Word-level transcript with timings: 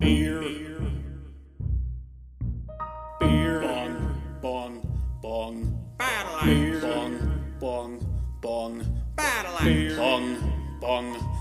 Beer. 0.00 0.40
Beer. 3.20 3.60
Bong. 3.60 4.22
Bong. 4.40 5.20
Bong. 5.20 5.78
Battle 5.98 6.46
Beer. 6.46 6.80
Bong. 6.80 7.58
Bong. 7.60 8.00
Bong. 8.40 9.04
Battle 9.14 9.58
Beer. 9.62 9.96
Bong. 9.96 10.78
Bong. 10.80 11.12
Bong. 11.12 11.39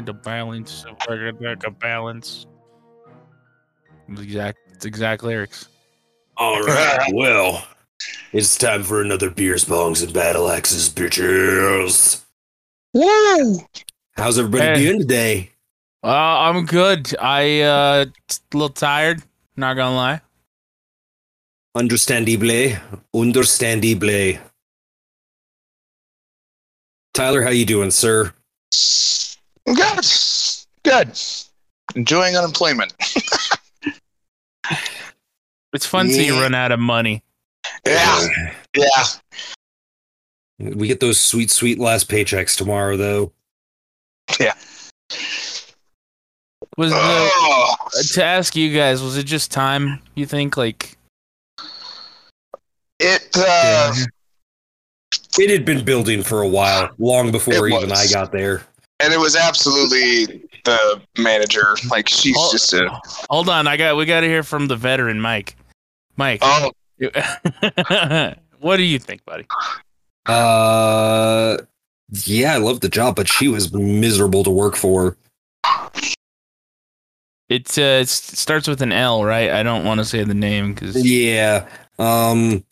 Find 0.00 0.08
a 0.08 0.14
balance, 0.14 0.86
like 1.10 1.62
a 1.66 1.70
balance. 1.70 2.46
Exact, 4.08 4.56
it's 4.72 4.86
exact 4.86 5.22
lyrics. 5.22 5.68
All 6.38 6.62
right, 6.66 7.06
well, 7.12 7.66
it's 8.32 8.56
time 8.56 8.82
for 8.82 9.02
another 9.02 9.28
beers, 9.28 9.66
bongs, 9.66 10.02
and 10.02 10.10
battle 10.14 10.48
axes, 10.50 10.88
bitches. 10.88 12.24
Woo! 12.94 13.58
How's 14.16 14.38
everybody 14.38 14.64
Hey. 14.64 14.86
doing 14.86 15.00
today? 15.00 15.50
Uh, 16.02 16.06
I'm 16.08 16.64
good. 16.64 17.14
I 17.20 17.60
uh, 17.60 18.06
a 18.06 18.56
little 18.56 18.70
tired. 18.70 19.22
Not 19.58 19.74
gonna 19.74 19.94
lie. 19.94 20.20
Understandible, 21.76 22.80
understandible. 23.14 24.40
Tyler, 27.12 27.42
how 27.42 27.50
you 27.50 27.66
doing, 27.66 27.90
sir? 27.90 28.32
Good. 29.74 30.06
Good. 30.82 31.20
Enjoying 31.94 32.36
unemployment. 32.36 32.92
It's 35.72 35.86
fun 35.86 36.08
till 36.08 36.22
you 36.22 36.40
run 36.40 36.54
out 36.54 36.72
of 36.72 36.80
money. 36.80 37.22
Yeah. 37.86 38.26
Yeah. 38.76 39.04
We 40.58 40.88
get 40.88 41.00
those 41.00 41.20
sweet, 41.20 41.50
sweet 41.50 41.78
last 41.78 42.10
paychecks 42.10 42.56
tomorrow, 42.56 42.96
though. 42.96 43.32
Yeah. 44.38 44.54
Was 46.76 46.90
the, 46.90 46.98
Oh, 47.00 47.74
to 48.14 48.24
ask 48.24 48.56
you 48.56 48.74
guys, 48.74 49.02
was 49.02 49.16
it 49.16 49.24
just 49.24 49.50
time? 49.50 50.00
You 50.14 50.26
think 50.26 50.56
like? 50.56 50.96
it 52.98 53.28
uh 53.36 53.94
It 55.38 55.50
had 55.50 55.64
been 55.64 55.84
building 55.84 56.22
for 56.22 56.42
a 56.42 56.48
while, 56.48 56.90
long 56.98 57.30
before 57.30 57.68
It 57.68 57.74
even 57.74 57.92
I 57.92 58.06
got 58.08 58.32
there. 58.32 58.62
And 59.00 59.12
it 59.12 59.18
was 59.18 59.36
absolutely 59.36 60.26
the 60.64 61.00
manager. 61.18 61.74
Like 61.90 62.08
she's 62.08 62.36
Oh. 62.38 62.52
just 62.52 62.72
a 62.74 62.88
Hold 63.30 63.48
on, 63.48 63.66
I 63.66 63.76
got 63.76 63.96
we 63.96 64.04
got 64.04 64.20
to 64.20 64.26
hear 64.28 64.42
from 64.42 64.66
the 64.68 64.76
veteran, 64.76 65.20
Mike. 65.20 65.56
Mike, 66.16 66.40
oh 66.42 66.70
what 68.60 68.76
do 68.76 68.82
you 68.82 68.98
think, 68.98 69.24
buddy? 69.24 69.46
Uh, 70.26 71.56
yeah, 72.24 72.54
I 72.54 72.58
love 72.58 72.80
the 72.80 72.88
job, 72.90 73.16
but 73.16 73.26
she 73.26 73.48
was 73.48 73.72
miserable 73.72 74.44
to 74.44 74.50
work 74.50 74.76
for. 74.76 75.16
It's 77.48 77.78
uh, 77.78 78.00
it 78.02 78.08
starts 78.08 78.68
with 78.68 78.80
an 78.82 78.92
L, 78.92 79.24
right? 79.24 79.50
I 79.50 79.62
don't 79.62 79.84
want 79.84 79.98
to 79.98 80.04
say 80.04 80.22
the 80.22 80.34
name 80.34 80.74
because 80.74 81.02
Yeah. 81.04 81.66
Um, 81.98 82.64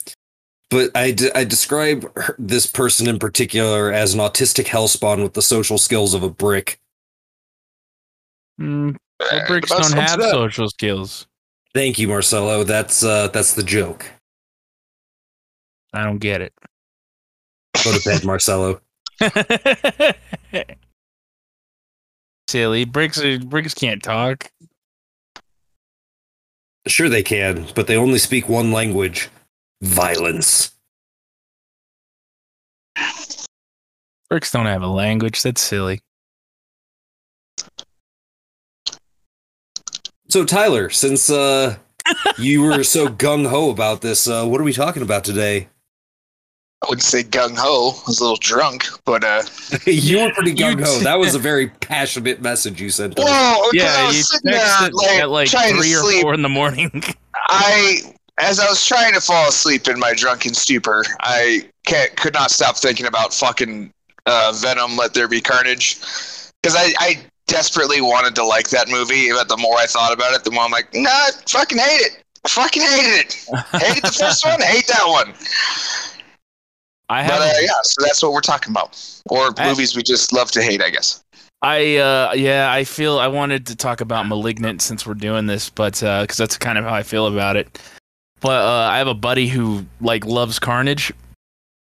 but 0.70 0.90
I, 0.94 1.10
d- 1.12 1.30
I 1.34 1.44
describe 1.44 2.10
her, 2.16 2.34
this 2.38 2.66
person 2.66 3.08
in 3.08 3.18
particular 3.18 3.92
as 3.92 4.14
an 4.14 4.20
autistic 4.20 4.64
hellspawn 4.66 5.22
with 5.22 5.34
the 5.34 5.42
social 5.42 5.78
skills 5.78 6.14
of 6.14 6.22
a 6.22 6.30
brick. 6.30 6.78
mm, 8.60 8.96
well, 9.20 9.46
bricks 9.46 9.70
about 9.70 9.82
don't 9.82 9.92
have 10.00 10.20
up. 10.20 10.30
social 10.30 10.68
skills. 10.68 11.26
Thank 11.74 11.98
you, 11.98 12.08
Marcello. 12.08 12.64
That's 12.64 13.02
uh, 13.04 13.28
that's 13.28 13.54
the 13.54 13.62
joke. 13.62 14.06
I 15.92 16.04
don't 16.04 16.18
get 16.18 16.40
it. 16.42 16.52
Go 17.84 17.92
to 17.96 18.00
bed, 18.04 18.24
Marcello. 18.24 18.80
Silly 22.48 22.84
bricks. 22.84 23.20
are- 23.22 23.38
Bricks 23.38 23.74
can't 23.74 24.02
talk. 24.02 24.50
Sure, 26.86 27.08
they 27.08 27.22
can, 27.22 27.66
but 27.74 27.86
they 27.86 27.96
only 27.96 28.18
speak 28.18 28.48
one 28.48 28.72
language: 28.72 29.28
violence. 29.82 30.72
Bricks 34.30 34.50
don't 34.52 34.66
have 34.66 34.82
a 34.82 34.86
language. 34.88 35.42
That's 35.42 35.60
silly. 35.60 36.00
So, 40.28 40.44
Tyler, 40.44 40.90
since 40.90 41.30
uh, 41.30 41.76
you 42.38 42.62
were 42.62 42.84
so 42.84 43.08
gung 43.08 43.48
ho 43.48 43.70
about 43.70 44.02
this, 44.02 44.28
uh, 44.28 44.44
what 44.46 44.60
are 44.60 44.64
we 44.64 44.72
talking 44.74 45.02
about 45.02 45.24
today? 45.24 45.68
I 46.82 46.86
wouldn't 46.88 47.02
say 47.02 47.22
gung 47.24 47.56
ho. 47.56 47.90
I 47.90 48.02
was 48.06 48.20
a 48.20 48.22
little 48.22 48.36
drunk, 48.36 48.84
but 49.04 49.24
uh 49.24 49.42
you 49.86 50.20
were 50.20 50.30
pretty 50.30 50.54
gung 50.54 50.80
ho. 50.84 51.00
That 51.00 51.18
was 51.18 51.34
a 51.34 51.38
very 51.38 51.68
passionate 51.68 52.40
message 52.40 52.80
you 52.80 52.90
sent. 52.90 53.18
us. 53.18 53.24
Whoa, 53.24 53.70
because 53.72 53.96
I 53.96 54.00
Yeah, 54.02 54.06
was 54.06 54.16
you 54.16 54.22
sitting 54.22 54.50
there 54.52 54.90
like, 54.92 55.18
at 55.18 55.28
like 55.30 55.48
three 55.48 55.94
or 55.94 56.02
sleep. 56.02 56.22
four 56.22 56.34
in 56.34 56.42
the 56.42 56.48
morning. 56.48 57.02
I 57.34 58.14
as 58.38 58.60
I 58.60 58.68
was 58.68 58.84
trying 58.86 59.12
to 59.14 59.20
fall 59.20 59.48
asleep 59.48 59.88
in 59.88 59.98
my 59.98 60.14
drunken 60.14 60.54
stupor, 60.54 61.04
I 61.20 61.68
could 61.86 62.34
not 62.34 62.50
stop 62.50 62.76
thinking 62.76 63.06
about 63.06 63.32
fucking 63.34 63.90
uh, 64.26 64.52
Venom. 64.56 64.96
Let 64.96 65.14
there 65.14 65.28
be 65.28 65.40
carnage, 65.40 65.96
because 66.62 66.76
I, 66.76 66.92
I 67.00 67.20
desperately 67.46 68.00
wanted 68.00 68.34
to 68.36 68.44
like 68.44 68.68
that 68.70 68.88
movie. 68.88 69.30
But 69.32 69.48
the 69.48 69.56
more 69.56 69.76
I 69.76 69.86
thought 69.86 70.12
about 70.12 70.34
it, 70.34 70.44
the 70.44 70.50
more 70.50 70.64
I'm 70.64 70.70
like, 70.70 70.88
nah, 70.94 71.08
I 71.10 71.30
fucking 71.46 71.78
hate 71.78 72.00
it. 72.02 72.22
I 72.44 72.48
fucking 72.48 72.82
hated 72.82 73.26
it. 73.26 73.46
Hated 73.82 74.04
the 74.04 74.12
first 74.12 74.44
one. 74.44 74.60
Hate 74.60 74.86
that 74.86 75.04
one. 75.06 75.34
I 77.08 77.26
But 77.26 77.32
have. 77.32 77.40
uh, 77.40 77.52
yeah, 77.60 77.68
so 77.82 78.02
that's 78.04 78.22
what 78.22 78.32
we're 78.32 78.40
talking 78.40 78.70
about, 78.70 79.00
or 79.30 79.52
I- 79.56 79.68
movies 79.68 79.96
we 79.96 80.02
just 80.02 80.32
love 80.32 80.50
to 80.52 80.62
hate, 80.62 80.82
I 80.82 80.90
guess. 80.90 81.22
I 81.60 81.96
uh 81.96 82.34
yeah, 82.36 82.70
I 82.70 82.84
feel 82.84 83.18
I 83.18 83.26
wanted 83.26 83.66
to 83.66 83.74
talk 83.74 84.00
about 84.00 84.28
Malignant 84.28 84.80
since 84.80 85.04
we're 85.04 85.14
doing 85.14 85.46
this, 85.46 85.68
but 85.70 86.00
uh 86.04 86.24
cuz 86.24 86.36
that's 86.36 86.56
kind 86.56 86.78
of 86.78 86.84
how 86.84 86.94
I 86.94 87.02
feel 87.02 87.26
about 87.26 87.56
it. 87.56 87.80
But 88.40 88.62
uh 88.64 88.88
I 88.90 88.98
have 88.98 89.08
a 89.08 89.14
buddy 89.14 89.48
who 89.48 89.86
like 90.00 90.24
loves 90.24 90.58
Carnage 90.58 91.12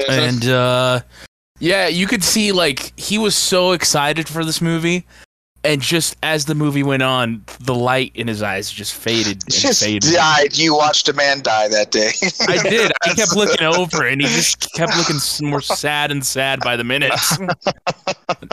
and 0.09 0.45
uh 0.47 1.01
yeah, 1.59 1.89
you 1.89 2.07
could 2.07 2.23
see 2.23 2.53
like 2.53 2.93
he 2.99 3.19
was 3.19 3.35
so 3.35 3.73
excited 3.73 4.29
for 4.29 4.45
this 4.45 4.61
movie 4.61 5.07
and 5.67 5.83
just 5.83 6.17
as 6.23 6.45
the 6.45 6.55
movie 6.55 6.85
went 6.85 7.03
on, 7.03 7.43
the 7.61 7.75
light 7.75 8.13
in 8.15 8.29
his 8.29 8.41
eyes 8.41 8.71
just 8.71 8.95
faded 8.95 9.43
and 9.43 9.53
just 9.53 9.83
faded. 9.83 10.13
died. 10.13 10.57
You 10.57 10.77
watched 10.77 11.09
a 11.09 11.13
man 11.13 11.43
die 11.43 11.67
that 11.69 11.91
day. 11.91 12.11
I 12.49 12.63
did. 12.63 12.93
I 13.03 13.15
kept 13.15 13.33
looking 13.37 13.67
over, 13.67 14.07
and 14.07 14.21
he 14.21 14.29
just 14.29 14.73
kept 14.75 14.97
looking 14.97 15.17
more 15.49 15.61
sad 15.61 16.13
and 16.13 16.25
sad 16.25 16.61
by 16.61 16.77
the 16.77 16.85
minute. 16.85 17.13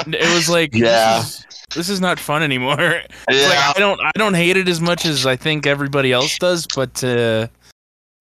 it 0.08 0.34
was 0.34 0.50
like, 0.50 0.74
Yeah. 0.74 1.20
this 1.20 1.28
is, 1.40 1.46
this 1.76 1.90
is 1.90 2.02
not 2.02 2.20
fun 2.20 2.42
anymore. 2.42 2.78
Yeah. 3.30 3.48
Like, 3.48 3.76
I 3.76 3.80
don't, 3.80 4.02
I 4.02 4.12
don't 4.16 4.34
hate 4.34 4.58
it 4.58 4.68
as 4.68 4.82
much 4.82 5.06
as 5.06 5.26
I 5.28 5.36
think 5.36 5.68
everybody 5.68 6.12
else 6.12 6.38
does, 6.40 6.66
but 6.76 7.04
uh, 7.04 7.48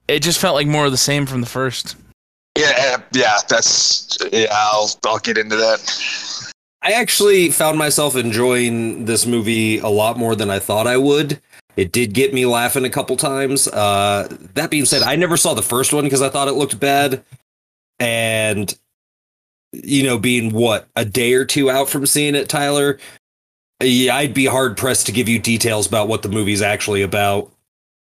it 0.09 0.21
just 0.21 0.41
felt 0.41 0.55
like 0.55 0.67
more 0.67 0.87
of 0.87 0.91
the 0.91 0.99
same 0.99 1.27
from 1.27 1.41
the 1.41 1.47
first. 1.47 1.97
Yeah, 2.57 2.99
yeah, 3.13 3.39
that's 3.49 4.19
yeah. 4.33 4.49
I'll 4.51 4.91
I'll 5.05 5.19
get 5.19 5.39
into 5.39 5.57
that. 5.57 6.53
I 6.83 6.93
actually 6.93 7.51
found 7.51 7.79
myself 7.79 8.17
enjoying 8.17 9.05
this 9.05 9.25
movie 9.25 9.79
a 9.79 9.89
lot 9.89 10.19
more 10.19 10.35
than 10.35 10.51
I 10.51 10.59
thought 10.59 10.87
I 10.87 10.97
would. 10.97 11.41
It 11.77 11.93
did 11.93 12.13
get 12.13 12.35
me 12.35 12.45
laughing 12.45 12.85
a 12.85 12.91
couple 12.91 13.17
times. 13.17 13.69
Uh, 13.69 14.29
that 14.55 14.71
being 14.71 14.85
said, 14.85 15.03
I 15.03 15.17
never 15.17 15.37
saw 15.37 15.55
the 15.55 15.63
first 15.63 15.93
one 15.93 16.05
because 16.05 16.21
I 16.21 16.29
thought 16.29 16.49
it 16.49 16.53
looked 16.53 16.79
bad. 16.79 17.25
And, 17.99 18.77
you 19.73 20.03
know, 20.03 20.19
being 20.19 20.53
what, 20.53 20.89
a 20.97 21.05
day 21.05 21.33
or 21.35 21.45
two 21.45 21.71
out 21.71 21.89
from 21.89 22.05
seeing 22.05 22.35
it, 22.35 22.49
Tyler, 22.49 22.99
yeah, 23.81 24.17
I'd 24.17 24.35
be 24.35 24.47
hard 24.47 24.77
pressed 24.77 25.07
to 25.07 25.13
give 25.13 25.29
you 25.29 25.39
details 25.39 25.87
about 25.87 26.09
what 26.09 26.23
the 26.23 26.29
movie's 26.29 26.63
actually 26.63 27.03
about. 27.03 27.51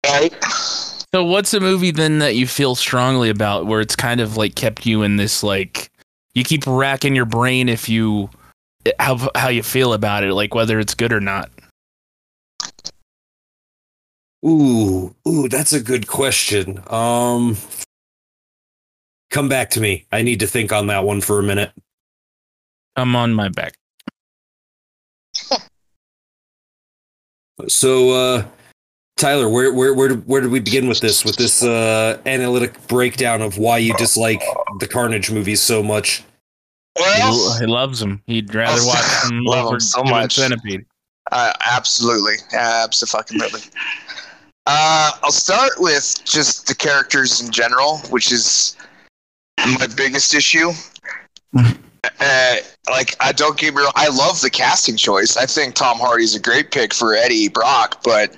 Right? 0.07 0.35
So, 1.13 1.25
what's 1.25 1.53
a 1.55 1.61
movie 1.61 1.91
then 1.91 2.21
that 2.21 2.37
you 2.37 2.47
feel 2.47 2.75
strongly 2.77 3.31
about, 3.31 3.67
where 3.67 3.81
it's 3.81 3.97
kind 3.97 4.21
of 4.21 4.37
like 4.37 4.55
kept 4.55 4.87
you 4.87 5.03
in 5.03 5.17
this 5.17 5.43
like, 5.43 5.91
you 6.35 6.45
keep 6.45 6.67
racking 6.67 7.17
your 7.17 7.25
brain 7.25 7.69
if 7.69 7.89
you 7.89 8.31
how 8.99 9.29
how 9.35 9.49
you 9.49 9.63
feel 9.63 9.93
about 9.93 10.23
it, 10.23 10.33
like 10.35 10.55
whether 10.55 10.79
it's 10.79 10.95
good 10.95 11.13
or 11.13 11.21
not. 11.21 11.51
Ooh, 14.47 15.15
ooh, 15.29 15.49
that's 15.49 15.73
a 15.73 15.81
good 15.81 16.07
question. 16.07 16.83
Um, 16.87 17.57
come 19.31 19.49
back 19.49 19.71
to 19.71 19.81
me. 19.81 20.07
I 20.13 20.23
need 20.23 20.41
to 20.41 20.47
think 20.47 20.73
on 20.73 20.87
that 20.87 21.05
one 21.05 21.21
for 21.21 21.39
a 21.41 21.43
minute. 21.43 21.73
I'm 22.97 23.15
on 23.17 23.35
my 23.35 23.49
back. 23.49 23.75
So, 27.69 28.11
uh, 28.11 28.45
Tyler, 29.21 29.51
where 29.51 29.71
where 29.73 29.93
where 29.93 30.09
did, 30.09 30.27
where 30.27 30.41
did 30.41 30.51
we 30.51 30.61
begin 30.61 30.89
with 30.89 31.01
this? 31.01 31.27
With 31.27 31.37
this 31.37 31.63
uh, 31.63 32.19
analytic 32.25 32.87
breakdown 32.89 33.43
of 33.43 33.59
why 33.59 33.77
you 33.77 33.93
dislike 33.95 34.43
the 34.79 34.89
Carnage 34.89 35.31
movies 35.31 35.61
so 35.61 35.83
much? 35.83 36.25
Well, 36.99 37.59
he 37.61 37.67
loves 37.67 38.01
him. 38.01 38.23
He'd 38.27 38.55
rather 38.55 38.81
watch 38.87 39.25
him 39.31 39.45
love 39.45 39.67
over 39.67 39.79
so 39.79 40.03
much. 40.03 40.37
Centipede. 40.37 40.87
Uh, 41.31 41.53
absolutely, 41.67 42.37
absolutely. 42.55 43.61
Uh, 44.67 45.13
I'll 45.23 45.31
start 45.31 45.73
with 45.77 46.25
just 46.25 46.67
the 46.67 46.75
characters 46.75 47.43
in 47.43 47.51
general, 47.51 47.99
which 48.09 48.33
is 48.33 48.75
my 49.59 49.87
biggest 49.97 50.35
issue. 50.35 50.71
uh, 51.57 52.57
like, 52.89 53.17
I 53.21 53.33
don't 53.33 53.59
get 53.59 53.75
me 53.75 53.83
wrong, 53.83 53.93
I 53.97 54.09
love 54.09 54.41
the 54.41 54.51
casting 54.51 54.97
choice. 54.97 55.37
I 55.37 55.45
think 55.45 55.75
Tom 55.75 55.99
Hardy's 55.99 56.35
a 56.35 56.41
great 56.41 56.71
pick 56.71 56.95
for 56.95 57.15
Eddie 57.15 57.49
Brock, 57.49 58.01
but 58.03 58.35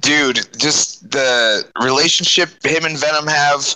dude, 0.00 0.40
just 0.58 1.10
the 1.10 1.66
relationship 1.80 2.50
him 2.64 2.84
and 2.84 2.98
Venom 2.98 3.26
have, 3.26 3.74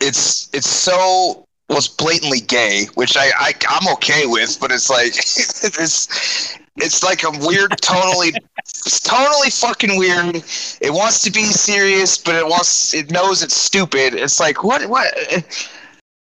it's 0.00 0.48
it's 0.52 0.68
so 0.68 1.46
was 1.68 1.88
blatantly 1.88 2.40
gay, 2.40 2.86
which 2.94 3.16
I, 3.16 3.30
I 3.38 3.52
I'm 3.68 3.92
okay 3.94 4.26
with, 4.26 4.58
but 4.60 4.70
it's 4.70 4.90
like 4.90 5.08
it's 5.16 6.58
it's 6.76 7.02
like 7.02 7.24
a 7.24 7.30
weird 7.30 7.72
tonally 7.82 8.34
it's 8.88 9.00
totally 9.00 9.50
fucking 9.50 9.98
weird. 9.98 10.36
It 10.80 10.92
wants 10.92 11.22
to 11.22 11.30
be 11.30 11.44
serious, 11.44 12.16
but 12.16 12.36
it 12.36 12.46
wants 12.46 12.94
it 12.94 13.10
knows 13.10 13.42
it's 13.42 13.56
stupid. 13.56 14.14
It's 14.14 14.40
like 14.40 14.62
what 14.62 14.88
what 14.88 15.12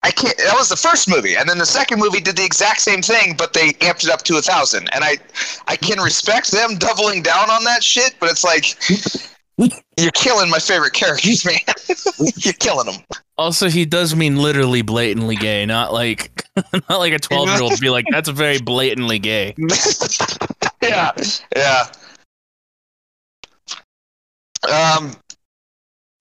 I 0.03 0.11
can't 0.11 0.37
that 0.39 0.55
was 0.57 0.69
the 0.69 0.77
first 0.77 1.09
movie. 1.09 1.35
And 1.37 1.49
then 1.49 1.59
the 1.59 1.67
second 1.67 1.99
movie 1.99 2.21
did 2.21 2.37
the 2.37 2.45
exact 2.45 2.81
same 2.81 3.03
thing, 3.03 3.35
but 3.37 3.53
they 3.53 3.71
amped 3.81 4.05
it 4.05 4.11
up 4.11 4.23
to 4.23 4.37
a 4.37 4.43
thousand. 4.43 4.89
And 4.93 5.03
I 5.03 5.17
I 5.67 5.77
can 5.77 6.01
respect 6.01 6.51
them 6.53 6.77
doubling 6.77 7.23
down 7.23 7.51
on 7.51 7.65
that 7.65 7.83
shit, 7.83 8.15
but 8.21 8.31
it's 8.31 8.45
like 8.45 8.77
you're 9.97 10.13
killing 10.13 10.51
my 10.51 10.59
favorite 10.59 10.93
characters, 10.93 11.45
man. 11.45 11.59
you're 12.37 12.53
killing 12.55 12.87
them. 12.87 13.03
Also, 13.39 13.69
he 13.69 13.85
does 13.85 14.15
mean 14.15 14.37
literally 14.37 14.83
blatantly 14.83 15.37
gay, 15.37 15.67
not 15.67 15.93
like 15.93 16.45
not 16.57 16.99
like 16.99 17.13
a 17.13 17.19
twelve 17.19 17.49
year 17.49 17.63
old 17.63 17.81
be 17.81 17.91
like, 17.91 18.07
that's 18.11 18.29
very 18.29 18.59
blatantly 18.59 19.19
gay. 19.19 19.55
yeah, 20.83 21.11
yeah. 21.55 21.87
Um, 24.71 25.17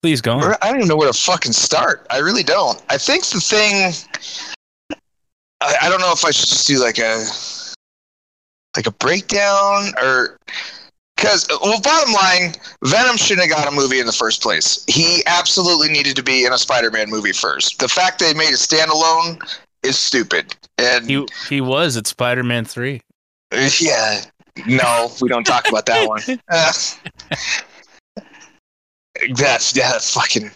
Please 0.05 0.21
go 0.21 0.33
on. 0.33 0.55
I 0.61 0.67
don't 0.67 0.75
even 0.75 0.87
know 0.87 0.97
where 0.97 1.11
to 1.11 1.19
fucking 1.19 1.53
start. 1.53 2.05
I 2.11 2.19
really 2.19 2.43
don't. 2.43 2.79
I 2.89 2.97
think 2.99 3.25
the 3.25 3.39
thing. 3.39 3.91
I, 5.61 5.75
I 5.81 5.89
don't 5.89 5.99
know 5.99 6.11
if 6.11 6.23
I 6.23 6.29
should 6.29 6.47
just 6.47 6.67
do 6.67 6.79
like 6.79 6.99
a 6.99 7.25
like 8.77 8.85
a 8.85 8.91
breakdown 8.91 9.93
or 9.99 10.37
because 11.17 11.47
well, 11.59 11.81
bottom 11.81 12.13
line, 12.13 12.53
Venom 12.83 13.17
shouldn't 13.17 13.49
have 13.49 13.57
got 13.57 13.67
a 13.67 13.75
movie 13.75 13.99
in 13.99 14.05
the 14.05 14.11
first 14.11 14.43
place. 14.43 14.85
He 14.87 15.23
absolutely 15.25 15.89
needed 15.89 16.15
to 16.17 16.23
be 16.23 16.45
in 16.45 16.53
a 16.53 16.57
Spider-Man 16.59 17.09
movie 17.09 17.33
first. 17.33 17.79
The 17.79 17.87
fact 17.87 18.19
they 18.19 18.35
made 18.35 18.49
it 18.49 18.59
standalone 18.59 19.41
is 19.81 19.97
stupid. 19.97 20.55
And 20.77 21.09
He 21.09 21.25
he 21.49 21.61
was 21.61 21.97
at 21.97 22.05
Spider 22.05 22.43
Man 22.43 22.65
three. 22.65 23.01
yeah, 23.81 24.21
no, 24.67 25.09
we 25.19 25.29
don't 25.29 25.45
talk 25.45 25.67
about 25.67 25.87
that 25.87 26.07
one. 26.07 26.21
Uh, 26.51 26.71
that's 29.35 29.75
yeah, 29.75 29.91
that's 29.91 30.13
fucking. 30.13 30.51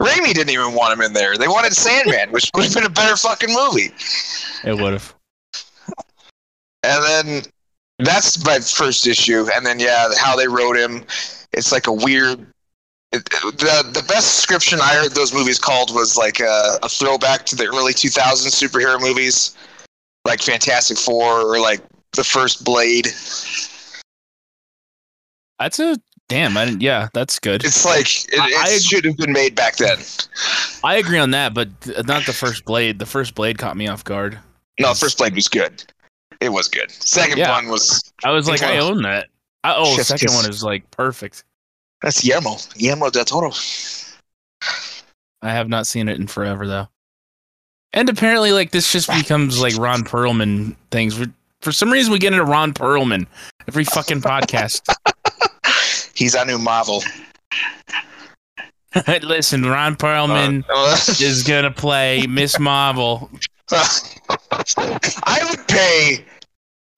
Raimi 0.00 0.32
didn't 0.32 0.50
even 0.50 0.74
want 0.74 0.92
him 0.92 1.00
in 1.00 1.12
there. 1.12 1.36
They 1.36 1.48
wanted 1.48 1.74
Sandman, 1.74 2.30
which 2.30 2.50
would 2.54 2.64
have 2.64 2.74
been 2.74 2.84
a 2.84 2.88
better 2.88 3.16
fucking 3.16 3.52
movie. 3.52 3.92
It 4.64 4.76
would 4.78 4.92
have. 4.92 5.14
And 6.82 7.02
then 7.04 7.42
that's 7.98 8.44
my 8.44 8.58
first 8.58 9.06
issue. 9.06 9.46
And 9.54 9.64
then 9.64 9.78
yeah, 9.78 10.08
how 10.18 10.36
they 10.36 10.48
wrote 10.48 10.76
him, 10.76 11.04
it's 11.52 11.72
like 11.72 11.86
a 11.86 11.92
weird. 11.92 12.46
It, 13.12 13.24
the 13.30 13.90
the 13.92 14.04
best 14.08 14.36
description 14.36 14.80
I 14.80 14.94
heard 14.94 15.12
those 15.12 15.32
movies 15.32 15.58
called 15.58 15.94
was 15.94 16.16
like 16.16 16.40
a, 16.40 16.78
a 16.82 16.88
throwback 16.88 17.46
to 17.46 17.56
the 17.56 17.66
early 17.66 17.92
2000s 17.92 18.50
superhero 18.50 19.00
movies, 19.00 19.56
like 20.24 20.42
Fantastic 20.42 20.98
Four 20.98 21.42
or 21.42 21.60
like 21.60 21.80
the 22.12 22.24
first 22.24 22.64
Blade. 22.64 23.06
That's 25.58 25.78
a 25.78 25.96
damn. 26.28 26.56
I 26.56 26.64
didn't, 26.66 26.80
yeah, 26.82 27.08
that's 27.14 27.38
good. 27.38 27.64
It's 27.64 27.84
like 27.84 28.06
it, 28.32 28.38
I- 28.40 28.70
it 28.74 28.82
should 28.82 29.04
have 29.04 29.16
been 29.16 29.32
made 29.32 29.54
back 29.54 29.76
then. 29.76 29.98
I 30.82 30.96
agree 30.96 31.18
on 31.18 31.30
that, 31.32 31.54
but 31.54 31.68
not 32.06 32.26
the 32.26 32.32
first 32.32 32.64
blade. 32.64 32.98
The 32.98 33.06
first 33.06 33.34
blade 33.34 33.58
caught 33.58 33.76
me 33.76 33.88
off 33.88 34.04
guard. 34.04 34.38
No, 34.80 34.92
first 34.92 35.18
Blade 35.18 35.34
was 35.36 35.46
good. 35.48 35.84
It 36.40 36.48
was 36.48 36.66
good. 36.68 36.90
Second 36.90 37.38
Yeah. 37.38 37.52
one 37.52 37.68
was 37.68 38.12
I 38.24 38.30
was 38.32 38.48
like, 38.48 38.62
I 38.62 38.78
own 38.78 39.02
that. 39.02 39.28
I, 39.62 39.74
oh, 39.76 39.96
second 39.98 40.34
one 40.34 40.50
is 40.50 40.64
like 40.64 40.90
perfect. 40.90 41.44
that's 42.02 42.20
Guillermo. 42.22 42.56
Guillermo 42.76 43.08
del 43.10 43.24
Toro. 43.24 43.52
I 45.42 45.50
have 45.52 45.68
not 45.68 45.86
seen 45.86 46.08
it 46.08 46.18
in 46.18 46.26
forever 46.26 46.66
though. 46.66 46.88
And 47.92 48.08
apparently, 48.08 48.50
like 48.50 48.72
this 48.72 48.90
just 48.90 49.08
becomes 49.08 49.60
like 49.60 49.76
Ron 49.76 50.02
Perlman 50.02 50.74
things. 50.90 51.16
For 51.60 51.70
some 51.72 51.90
reason, 51.92 52.12
we 52.12 52.18
get 52.18 52.32
into 52.32 52.44
Ron 52.44 52.74
Perlman 52.74 53.26
every 53.68 53.84
fucking 53.84 54.20
podcast. 54.20 54.82
He's 56.14 56.34
our 56.34 56.44
new 56.44 56.58
Marvel. 56.58 57.02
Listen, 59.22 59.64
Ron 59.64 59.96
Perlman 59.96 60.64
Uh, 60.68 60.96
is 61.20 61.42
gonna 61.42 61.70
play 61.70 62.26
Miss 62.28 62.58
Marvel. 62.58 63.30
I 63.70 65.46
would 65.50 65.66
pay 65.68 66.24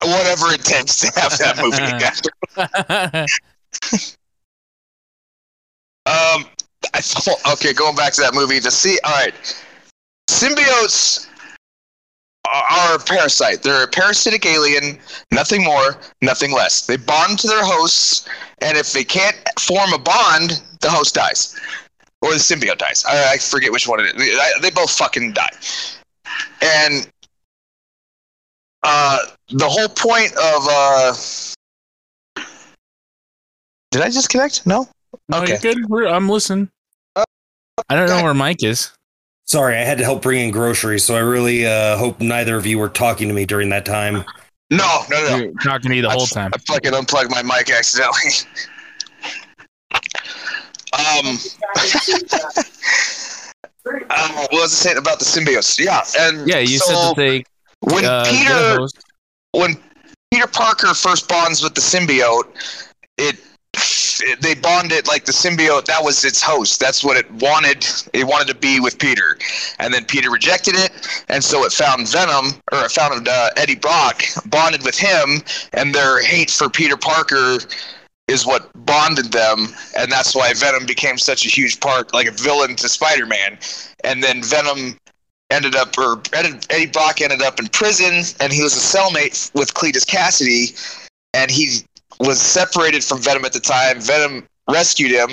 whatever 0.03 0.53
it 0.53 0.63
takes 0.63 0.99
to 1.01 1.07
have 1.19 1.37
that 1.39 1.57
movie. 1.57 1.81
um, 6.05 6.45
I 6.93 7.01
thought, 7.01 7.53
okay, 7.53 7.73
going 7.73 7.95
back 7.95 8.13
to 8.13 8.21
that 8.21 8.35
movie 8.35 8.59
to 8.59 8.69
see. 8.69 8.99
All 9.03 9.11
right, 9.11 9.33
symbiotes 10.29 11.27
are, 12.53 12.63
are 12.91 12.95
a 12.95 12.99
parasite. 12.99 13.63
They're 13.63 13.83
a 13.83 13.87
parasitic 13.87 14.45
alien. 14.45 14.99
Nothing 15.31 15.63
more, 15.63 15.97
nothing 16.21 16.51
less. 16.51 16.85
They 16.85 16.97
bond 16.97 17.39
to 17.39 17.47
their 17.47 17.63
hosts, 17.63 18.27
and 18.61 18.77
if 18.77 18.91
they 18.93 19.03
can't 19.03 19.35
form 19.59 19.93
a 19.93 19.99
bond, 19.99 20.61
the 20.81 20.89
host 20.89 21.15
dies, 21.15 21.55
or 22.21 22.31
the 22.31 22.37
symbiote 22.39 22.77
dies. 22.77 23.03
I, 23.07 23.33
I 23.33 23.37
forget 23.37 23.71
which 23.71 23.87
one 23.87 23.99
it 23.99 24.07
is. 24.07 24.13
They, 24.15 24.61
they 24.61 24.69
both 24.71 24.91
fucking 24.91 25.33
die, 25.33 25.49
and 26.61 27.09
uh, 28.83 29.19
the 29.49 29.67
whole 29.67 29.89
point 29.89 30.31
of 30.33 30.67
uh, 30.69 31.13
did 33.91 34.01
I 34.01 34.09
disconnect? 34.09 34.65
No. 34.65 34.87
no, 35.29 35.41
Okay. 35.41 35.51
you're 35.53 35.59
good. 35.59 35.89
We're, 35.89 36.07
I'm 36.07 36.29
listening. 36.29 36.69
I 37.89 37.95
don't 37.95 38.09
know 38.09 38.23
where 38.23 38.33
Mike 38.33 38.63
is. 38.63 38.91
Sorry, 39.47 39.77
I 39.77 39.83
had 39.83 39.97
to 39.99 40.03
help 40.03 40.21
bring 40.21 40.41
in 40.43 40.51
groceries, 40.51 41.05
so 41.05 41.15
I 41.15 41.19
really 41.19 41.65
uh, 41.65 41.97
hope 41.97 42.19
neither 42.19 42.57
of 42.57 42.65
you 42.65 42.79
were 42.79 42.89
talking 42.89 43.29
to 43.29 43.33
me 43.33 43.45
during 43.45 43.69
that 43.69 43.85
time. 43.85 44.25
No, 44.69 45.03
no, 45.09 45.23
no. 45.29 45.37
You're 45.37 45.53
talking 45.63 45.89
to 45.89 45.95
you 45.95 46.01
the 46.01 46.09
whole 46.09 46.25
time. 46.27 46.51
I 46.53 46.57
fucking 46.57 46.93
unplugged 46.93 47.31
my 47.31 47.41
mic 47.41 47.71
accidentally. 47.71 48.33
um, 50.91 51.37
uh, 54.09 54.31
what 54.33 54.51
was 54.51 54.63
I 54.63 54.67
saying 54.67 54.97
about 54.97 55.19
the 55.19 55.25
symbiotes? 55.25 55.79
Yeah, 55.79 56.01
and 56.19 56.45
Yeah, 56.45 56.59
you 56.59 56.79
so 56.79 56.85
said 56.85 56.95
that 56.95 57.15
they 57.15 57.43
when 57.79 58.03
uh, 58.03 58.25
Peter 58.25 58.85
when 59.53 59.77
Peter 60.31 60.47
Parker 60.47 60.93
first 60.93 61.29
bonds 61.29 61.63
with 61.63 61.73
the 61.73 61.79
symbiote, 61.79 62.49
it, 63.17 63.35
it 63.35 63.39
they 64.41 64.55
bonded 64.55 65.07
like 65.07 65.25
the 65.25 65.31
symbiote. 65.31 65.85
That 65.85 66.03
was 66.03 66.23
its 66.23 66.41
host. 66.41 66.79
That's 66.79 67.03
what 67.03 67.17
it 67.17 67.29
wanted. 67.31 67.85
It 68.13 68.25
wanted 68.25 68.47
to 68.47 68.55
be 68.55 68.79
with 68.79 68.99
Peter, 68.99 69.37
and 69.79 69.93
then 69.93 70.05
Peter 70.05 70.29
rejected 70.29 70.75
it, 70.75 70.91
and 71.29 71.43
so 71.43 71.63
it 71.63 71.71
found 71.71 72.09
Venom 72.09 72.59
or 72.71 72.85
it 72.85 72.91
found 72.91 73.27
uh, 73.27 73.49
Eddie 73.57 73.75
Brock 73.75 74.23
bonded 74.45 74.83
with 74.83 74.97
him, 74.97 75.41
and 75.73 75.93
their 75.93 76.23
hate 76.23 76.49
for 76.49 76.69
Peter 76.69 76.97
Parker 76.97 77.57
is 78.27 78.45
what 78.45 78.69
bonded 78.85 79.31
them, 79.31 79.67
and 79.97 80.11
that's 80.11 80.35
why 80.35 80.53
Venom 80.53 80.85
became 80.85 81.17
such 81.17 81.45
a 81.45 81.49
huge 81.49 81.79
part, 81.79 82.13
like 82.13 82.27
a 82.27 82.31
villain 82.31 82.75
to 82.75 82.89
Spider-Man, 82.89 83.57
and 84.03 84.21
then 84.21 84.43
Venom 84.43 84.97
ended 85.49 85.75
up, 85.75 85.97
or 85.97 86.21
Eddie 86.33 86.87
Brock 86.87 87.21
ended 87.21 87.41
up 87.41 87.57
in 87.59 87.67
prison, 87.67 88.23
and 88.41 88.51
he 88.51 88.61
was 88.61 88.75
a 88.75 88.97
cellmate 88.97 89.53
with 89.53 89.73
Cletus 89.73 90.05
Kasady, 90.05 90.75
and 91.33 91.49
he 91.49 91.79
was 92.19 92.41
separated 92.41 93.03
from 93.03 93.21
Venom 93.21 93.45
at 93.45 93.53
the 93.53 93.59
time. 93.59 93.99
Venom 94.01 94.47
rescued 94.69 95.11
him 95.11 95.29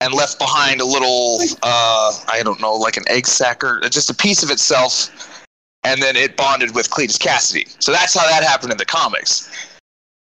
and 0.00 0.12
left 0.12 0.38
behind 0.38 0.80
a 0.80 0.84
little, 0.84 1.38
uh, 1.62 2.18
I 2.28 2.42
don't 2.44 2.60
know, 2.60 2.74
like 2.74 2.96
an 2.96 3.04
egg 3.08 3.26
sac 3.26 3.64
or 3.64 3.80
just 3.88 4.10
a 4.10 4.14
piece 4.14 4.42
of 4.42 4.50
itself, 4.50 5.44
and 5.84 6.02
then 6.02 6.16
it 6.16 6.36
bonded 6.36 6.74
with 6.74 6.90
Cletus 6.90 7.18
Kasady. 7.18 7.74
So 7.82 7.92
that's 7.92 8.14
how 8.14 8.26
that 8.28 8.42
happened 8.42 8.72
in 8.72 8.78
the 8.78 8.84
comics. 8.84 9.50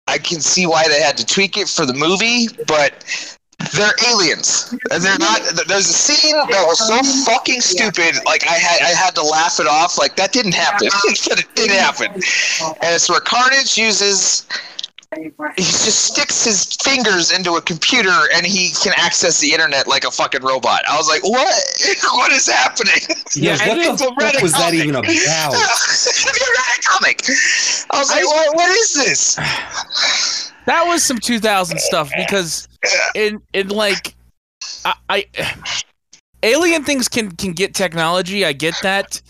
I 0.09 0.19
can 0.19 0.41
see 0.41 0.67
why 0.67 0.87
they 0.89 1.01
had 1.01 1.17
to 1.19 1.27
tweak 1.27 1.57
it 1.57 1.69
for 1.69 1.87
the 1.87 1.95
movie, 1.95 2.49
but 2.67 3.05
they're 3.71 3.95
aliens. 4.09 4.75
They're 4.91 5.19
not. 5.19 5.41
There's 5.69 5.89
a 5.89 5.93
scene 5.93 6.37
that 6.37 6.65
was 6.67 6.79
so 6.79 7.31
fucking 7.31 7.61
stupid. 7.61 8.17
Like 8.27 8.47
I 8.47 8.55
had, 8.55 8.83
I 8.83 8.89
had 8.89 9.15
to 9.15 9.23
laugh 9.23 9.61
it 9.61 9.67
off. 9.67 9.99
Like 9.99 10.17
that 10.17 10.33
didn't 10.33 10.55
happen. 10.55 10.89
it 11.05 11.47
did 11.55 11.71
happen. 11.71 12.13
And 12.13 12.95
it's 12.95 13.09
where 13.09 13.21
Carnage 13.21 13.79
uses 13.79 14.47
he 15.15 15.63
just 15.63 16.07
sticks 16.07 16.45
his 16.45 16.65
fingers 16.77 17.31
into 17.31 17.55
a 17.55 17.63
computer 17.63 18.29
and 18.35 18.47
he 18.47 18.71
can 18.83 18.95
access 18.97 19.41
the 19.41 19.53
internet 19.53 19.87
like 19.87 20.05
a 20.05 20.11
fucking 20.11 20.43
robot. 20.43 20.83
I 20.89 20.97
was 20.97 21.09
like, 21.09 21.23
what? 21.23 21.55
what 22.13 22.33
is 22.33 22.49
happening? 22.49 22.95
Yeah, 23.35 23.59
I 23.61 23.69
what 23.69 23.77
need 23.79 23.93
the 23.93 23.99
fuck 23.99 24.41
a 24.41 24.43
was 24.43 24.53
that 24.53 24.73
even 24.75 24.95
about? 24.95 25.05
Have 25.05 26.37
you 26.37 26.55
read 26.57 26.79
a 26.79 26.83
comic? 26.83 27.23
I 27.91 27.99
was 27.99 28.11
like, 28.11 28.25
what, 28.25 28.57
what 28.57 28.71
is 28.71 28.95
this? 28.95 29.39
That 30.65 30.87
was 30.87 31.03
some 31.03 31.19
2000 31.19 31.77
stuff 31.81 32.09
because 32.17 32.69
in 33.17 33.43
in 33.53 33.67
like 33.71 34.15
I, 34.85 34.95
I 35.09 35.27
alien 36.45 36.85
things 36.85 37.09
can 37.09 37.33
can 37.33 37.51
get 37.51 37.75
technology. 37.75 38.45
I 38.45 38.53
get 38.53 38.77
that. 38.83 39.21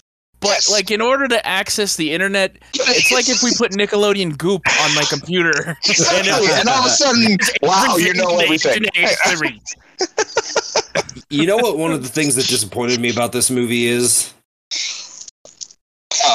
But 0.43 0.49
Yes. 0.49 0.71
like 0.71 0.91
in 0.91 1.01
order 1.01 1.29
to 1.29 1.47
access 1.47 1.95
the 1.97 2.13
internet, 2.13 2.57
it's 2.75 3.13
like 3.13 3.29
if 3.31 3.43
we 3.43 3.53
put 3.57 3.71
Nickelodeon 3.79 4.37
goop 4.37 4.63
on 4.83 4.95
my 4.95 5.05
computer. 5.09 5.53
and 5.69 6.27
it 6.27 6.41
was 6.41 6.51
and 6.59 6.69
all 6.69 6.81
of 6.81 6.87
a 6.87 6.91
sudden, 6.91 7.39
wow, 7.63 7.97
you 7.97 8.13
know 8.15 8.39
everything. 8.41 8.85
You 11.31 11.47
know 11.47 11.57
what? 11.57 11.79
One 11.79 11.93
of 11.93 12.03
the 12.03 12.09
things 12.09 12.35
that 12.35 12.47
disappointed 12.47 13.01
me 13.01 13.09
about 13.11 13.33
this 13.33 13.51
movie 13.51 13.87
is, 13.87 14.35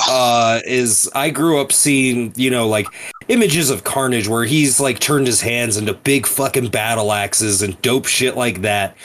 uh, 0.10 0.60
is 0.66 1.10
I 1.14 1.30
grew 1.30 1.60
up 1.62 1.72
seeing 1.72 2.34
you 2.36 2.50
know 2.50 2.68
like 2.68 2.88
images 3.28 3.70
of 3.70 3.84
Carnage 3.84 4.28
where 4.28 4.46
he's 4.46 4.80
like 4.80 5.00
turned 5.00 5.28
his 5.28 5.42
hands 5.42 5.78
into 5.78 5.94
big 5.94 6.26
fucking 6.26 6.70
battle 6.70 7.12
axes 7.12 7.62
and 7.62 7.80
dope 7.82 8.06
shit 8.08 8.36
like 8.36 8.62
that. 8.62 8.96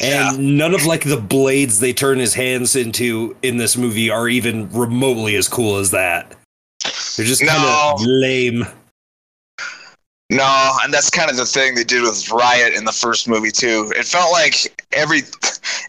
And 0.00 0.56
none 0.58 0.74
of 0.74 0.84
like 0.86 1.04
the 1.04 1.16
blades 1.16 1.80
they 1.80 1.92
turn 1.92 2.18
his 2.18 2.34
hands 2.34 2.76
into 2.76 3.36
in 3.42 3.56
this 3.56 3.76
movie 3.76 4.10
are 4.10 4.28
even 4.28 4.68
remotely 4.70 5.36
as 5.36 5.48
cool 5.48 5.76
as 5.76 5.90
that. 5.92 6.34
They're 7.16 7.26
just 7.26 7.44
kind 7.46 7.62
No. 7.62 7.92
of 7.94 8.00
lame. 8.04 8.66
No, 10.28 10.76
and 10.82 10.92
that's 10.92 11.08
kind 11.08 11.30
of 11.30 11.36
the 11.36 11.46
thing 11.46 11.76
they 11.76 11.84
did 11.84 12.02
with 12.02 12.28
Riot 12.30 12.74
in 12.74 12.84
the 12.84 12.92
first 12.92 13.28
movie 13.28 13.52
too. 13.52 13.92
It 13.96 14.06
felt 14.06 14.32
like 14.32 14.84
every 14.92 15.22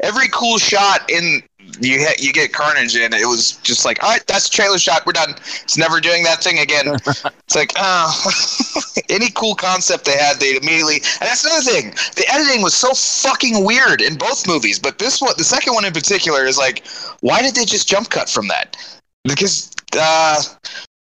every 0.03 0.27
cool 0.29 0.59
shot 0.59 1.09
in 1.09 1.41
you 1.79 1.99
hit, 1.99 2.23
you 2.23 2.33
get 2.33 2.53
Carnage 2.53 2.95
in. 2.95 3.13
It 3.13 3.27
was 3.27 3.53
just 3.63 3.85
like, 3.85 4.01
all 4.03 4.09
right, 4.09 4.25
that's 4.27 4.49
trailer 4.49 4.77
shot. 4.77 5.05
We're 5.05 5.13
done. 5.13 5.31
It's 5.63 5.77
never 5.77 5.99
doing 5.99 6.23
that 6.23 6.43
thing 6.43 6.59
again. 6.59 6.87
it's 7.05 7.55
like, 7.55 7.73
oh, 7.77 8.31
any 9.09 9.29
cool 9.31 9.55
concept 9.55 10.05
they 10.05 10.17
had, 10.17 10.39
they 10.39 10.55
immediately. 10.55 10.95
And 10.95 11.21
that's 11.21 11.45
another 11.45 11.63
thing. 11.63 11.91
The 12.15 12.25
editing 12.29 12.61
was 12.61 12.73
so 12.73 12.93
fucking 12.93 13.63
weird 13.63 14.01
in 14.01 14.17
both 14.17 14.47
movies, 14.47 14.79
but 14.79 14.99
this 14.99 15.21
one, 15.21 15.33
the 15.37 15.43
second 15.43 15.73
one 15.73 15.85
in 15.85 15.93
particular, 15.93 16.45
is 16.45 16.57
like, 16.57 16.85
why 17.21 17.41
did 17.41 17.55
they 17.55 17.65
just 17.65 17.87
jump 17.87 18.09
cut 18.09 18.29
from 18.29 18.47
that? 18.47 18.77
Because. 19.23 19.71
uh 19.97 20.41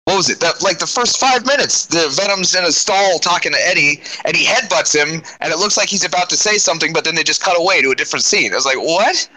what 0.06 0.18
was 0.18 0.30
it? 0.30 0.40
That 0.40 0.62
like 0.64 0.80
the 0.80 0.88
first 0.88 1.20
five 1.20 1.46
minutes, 1.46 1.86
the 1.86 2.10
Venom's 2.10 2.56
in 2.56 2.64
a 2.66 2.72
stall 2.72 3.20
talking 3.20 3.52
to 3.52 3.68
Eddie, 3.68 4.02
and 4.26 4.36
he 4.36 4.46
headbutts 4.46 4.96
him, 4.96 5.22
and 5.40 5.54
it 5.54 5.58
looks 5.58 5.78
like 5.78 5.90
he's 5.90 6.04
about 6.04 6.28
to 6.30 6.36
say 6.36 6.58
something, 6.58 6.92
but 6.92 7.06
then 7.06 7.14
they 7.16 7.24
just 7.24 7.42
cut 7.42 7.58
away 7.58 7.82
to 7.82 7.92
a 7.92 7.96
different 7.96 8.26
scene. 8.26 8.52
I 8.52 8.56
was 8.56 8.66
like, 8.66 8.78
what? 8.78 9.30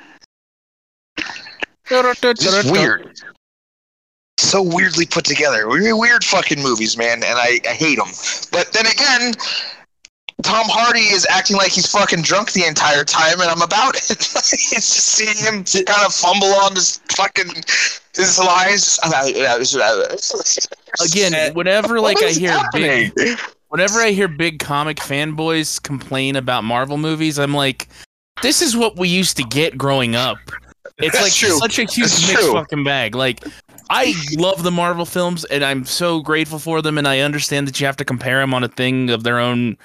Just 2.38 2.70
weird. 2.70 3.20
So 4.38 4.62
weirdly 4.62 5.06
put 5.06 5.24
together. 5.24 5.68
Weird, 5.68 5.98
weird 5.98 6.24
fucking 6.24 6.62
movies, 6.62 6.96
man, 6.96 7.22
and 7.22 7.38
I, 7.38 7.60
I 7.68 7.72
hate 7.72 7.96
them. 7.96 8.08
But 8.50 8.72
then 8.72 8.86
again, 8.86 9.32
Tom 10.42 10.66
Hardy 10.68 11.00
is 11.00 11.26
acting 11.30 11.56
like 11.56 11.70
he's 11.70 11.90
fucking 11.90 12.22
drunk 12.22 12.52
the 12.52 12.64
entire 12.66 13.04
time, 13.04 13.40
and 13.40 13.48
I'm 13.48 13.62
about 13.62 13.94
it. 13.94 14.10
it's 14.10 14.70
just 14.70 14.90
seeing 14.90 15.36
him 15.36 15.64
kind 15.64 16.04
of 16.04 16.12
fumble 16.12 16.48
on 16.48 16.74
his 16.74 16.98
fucking 17.16 17.52
his 18.14 18.38
lines. 18.38 18.98
Again, 21.00 21.54
whenever 21.54 22.00
like 22.00 22.22
I 22.22 22.30
hear 22.30 22.50
happening? 22.50 23.12
big 23.14 23.38
whenever 23.74 23.98
I 24.00 24.10
hear 24.10 24.28
big 24.28 24.60
comic 24.60 24.98
fanboys 24.98 25.82
complain 25.82 26.36
about 26.36 26.62
Marvel 26.62 26.96
movies, 26.96 27.40
I'm 27.40 27.52
like, 27.52 27.88
this 28.40 28.62
is 28.62 28.76
what 28.76 28.96
we 28.96 29.08
used 29.08 29.36
to 29.38 29.42
get 29.42 29.76
growing 29.76 30.14
up. 30.14 30.38
It's 30.98 31.20
like 31.20 31.32
true. 31.32 31.58
such 31.58 31.78
a 31.78 31.82
huge 31.82 32.10
That's 32.10 32.28
mixed 32.28 32.44
true. 32.44 32.52
fucking 32.52 32.84
bag. 32.84 33.14
Like, 33.14 33.44
I 33.90 34.14
love 34.36 34.62
the 34.62 34.70
Marvel 34.70 35.04
films, 35.04 35.44
and 35.46 35.64
I'm 35.64 35.84
so 35.84 36.20
grateful 36.20 36.58
for 36.58 36.80
them, 36.82 36.98
and 36.98 37.08
I 37.08 37.20
understand 37.20 37.66
that 37.68 37.80
you 37.80 37.86
have 37.86 37.96
to 37.96 38.04
compare 38.04 38.40
them 38.40 38.54
on 38.54 38.62
a 38.64 38.68
thing 38.68 39.10
of 39.10 39.24
their 39.24 39.38
own 39.38 39.76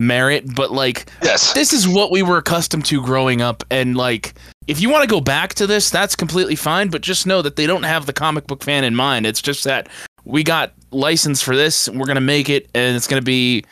merit, 0.00 0.54
but 0.54 0.70
like, 0.70 1.10
Yes. 1.22 1.52
this 1.54 1.72
is 1.72 1.88
what 1.88 2.10
we 2.12 2.22
were 2.22 2.36
accustomed 2.36 2.84
to 2.86 3.02
growing 3.02 3.40
up, 3.42 3.64
and 3.70 3.96
like, 3.96 4.34
if 4.66 4.80
you 4.80 4.90
want 4.90 5.02
to 5.02 5.08
go 5.08 5.20
back 5.20 5.54
to 5.54 5.66
this, 5.66 5.90
that's 5.90 6.14
completely 6.14 6.54
fine. 6.54 6.88
But 6.88 7.00
just 7.00 7.26
know 7.26 7.40
that 7.42 7.56
they 7.56 7.66
don't 7.66 7.82
have 7.84 8.06
the 8.06 8.12
comic 8.12 8.46
book 8.46 8.62
fan 8.62 8.84
in 8.84 8.94
mind. 8.94 9.26
It's 9.26 9.40
just 9.42 9.64
that 9.64 9.88
we 10.24 10.44
got 10.44 10.72
license 10.90 11.42
for 11.42 11.56
this, 11.56 11.88
we're 11.88 12.06
gonna 12.06 12.20
make 12.20 12.48
it, 12.50 12.68
and 12.74 12.94
it's 12.94 13.06
gonna 13.08 13.22
be 13.22 13.64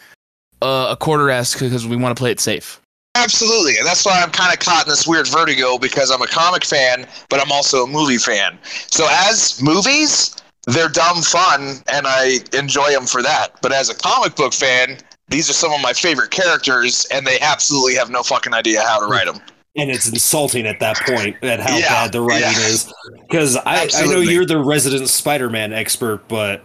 uh, 0.62 0.88
a 0.90 0.96
quarter 0.96 1.30
esque 1.30 1.60
because 1.60 1.86
we 1.86 1.96
want 1.96 2.16
to 2.16 2.20
play 2.20 2.30
it 2.30 2.40
safe. 2.40 2.80
Absolutely, 3.16 3.76
and 3.78 3.86
that's 3.86 4.04
why 4.04 4.20
I'm 4.22 4.30
kind 4.30 4.52
of 4.52 4.58
caught 4.60 4.84
in 4.86 4.90
this 4.90 5.06
weird 5.06 5.26
vertigo 5.28 5.78
because 5.78 6.10
I'm 6.10 6.22
a 6.22 6.26
comic 6.26 6.64
fan, 6.64 7.06
but 7.30 7.40
I'm 7.40 7.50
also 7.50 7.84
a 7.84 7.86
movie 7.86 8.18
fan. 8.18 8.58
So 8.90 9.06
as 9.10 9.60
movies, 9.62 10.36
they're 10.66 10.88
dumb 10.88 11.22
fun, 11.22 11.82
and 11.92 12.06
I 12.06 12.38
enjoy 12.52 12.90
them 12.90 13.06
for 13.06 13.22
that. 13.22 13.60
But 13.62 13.72
as 13.72 13.88
a 13.90 13.94
comic 13.94 14.36
book 14.36 14.52
fan, 14.52 14.98
these 15.28 15.48
are 15.50 15.54
some 15.54 15.72
of 15.72 15.80
my 15.80 15.92
favorite 15.92 16.30
characters, 16.30 17.06
and 17.12 17.26
they 17.26 17.40
absolutely 17.40 17.94
have 17.94 18.10
no 18.10 18.22
fucking 18.22 18.52
idea 18.54 18.82
how 18.82 19.00
to 19.00 19.06
write 19.06 19.26
them. 19.26 19.40
and 19.76 19.90
it's 19.90 20.08
insulting 20.08 20.66
at 20.66 20.78
that 20.80 20.96
point 21.06 21.36
at 21.42 21.60
how 21.60 21.76
Yeah, 21.78 21.88
bad 21.88 22.12
the 22.12 22.20
writing 22.20 22.42
yeah. 22.52 22.66
is 22.68 22.92
because 23.28 23.56
I, 23.56 23.88
I 23.94 24.06
know 24.06 24.20
you're 24.20 24.46
the 24.46 24.58
resident 24.62 25.08
spider-man 25.10 25.72
expert 25.72 26.26
but 26.28 26.64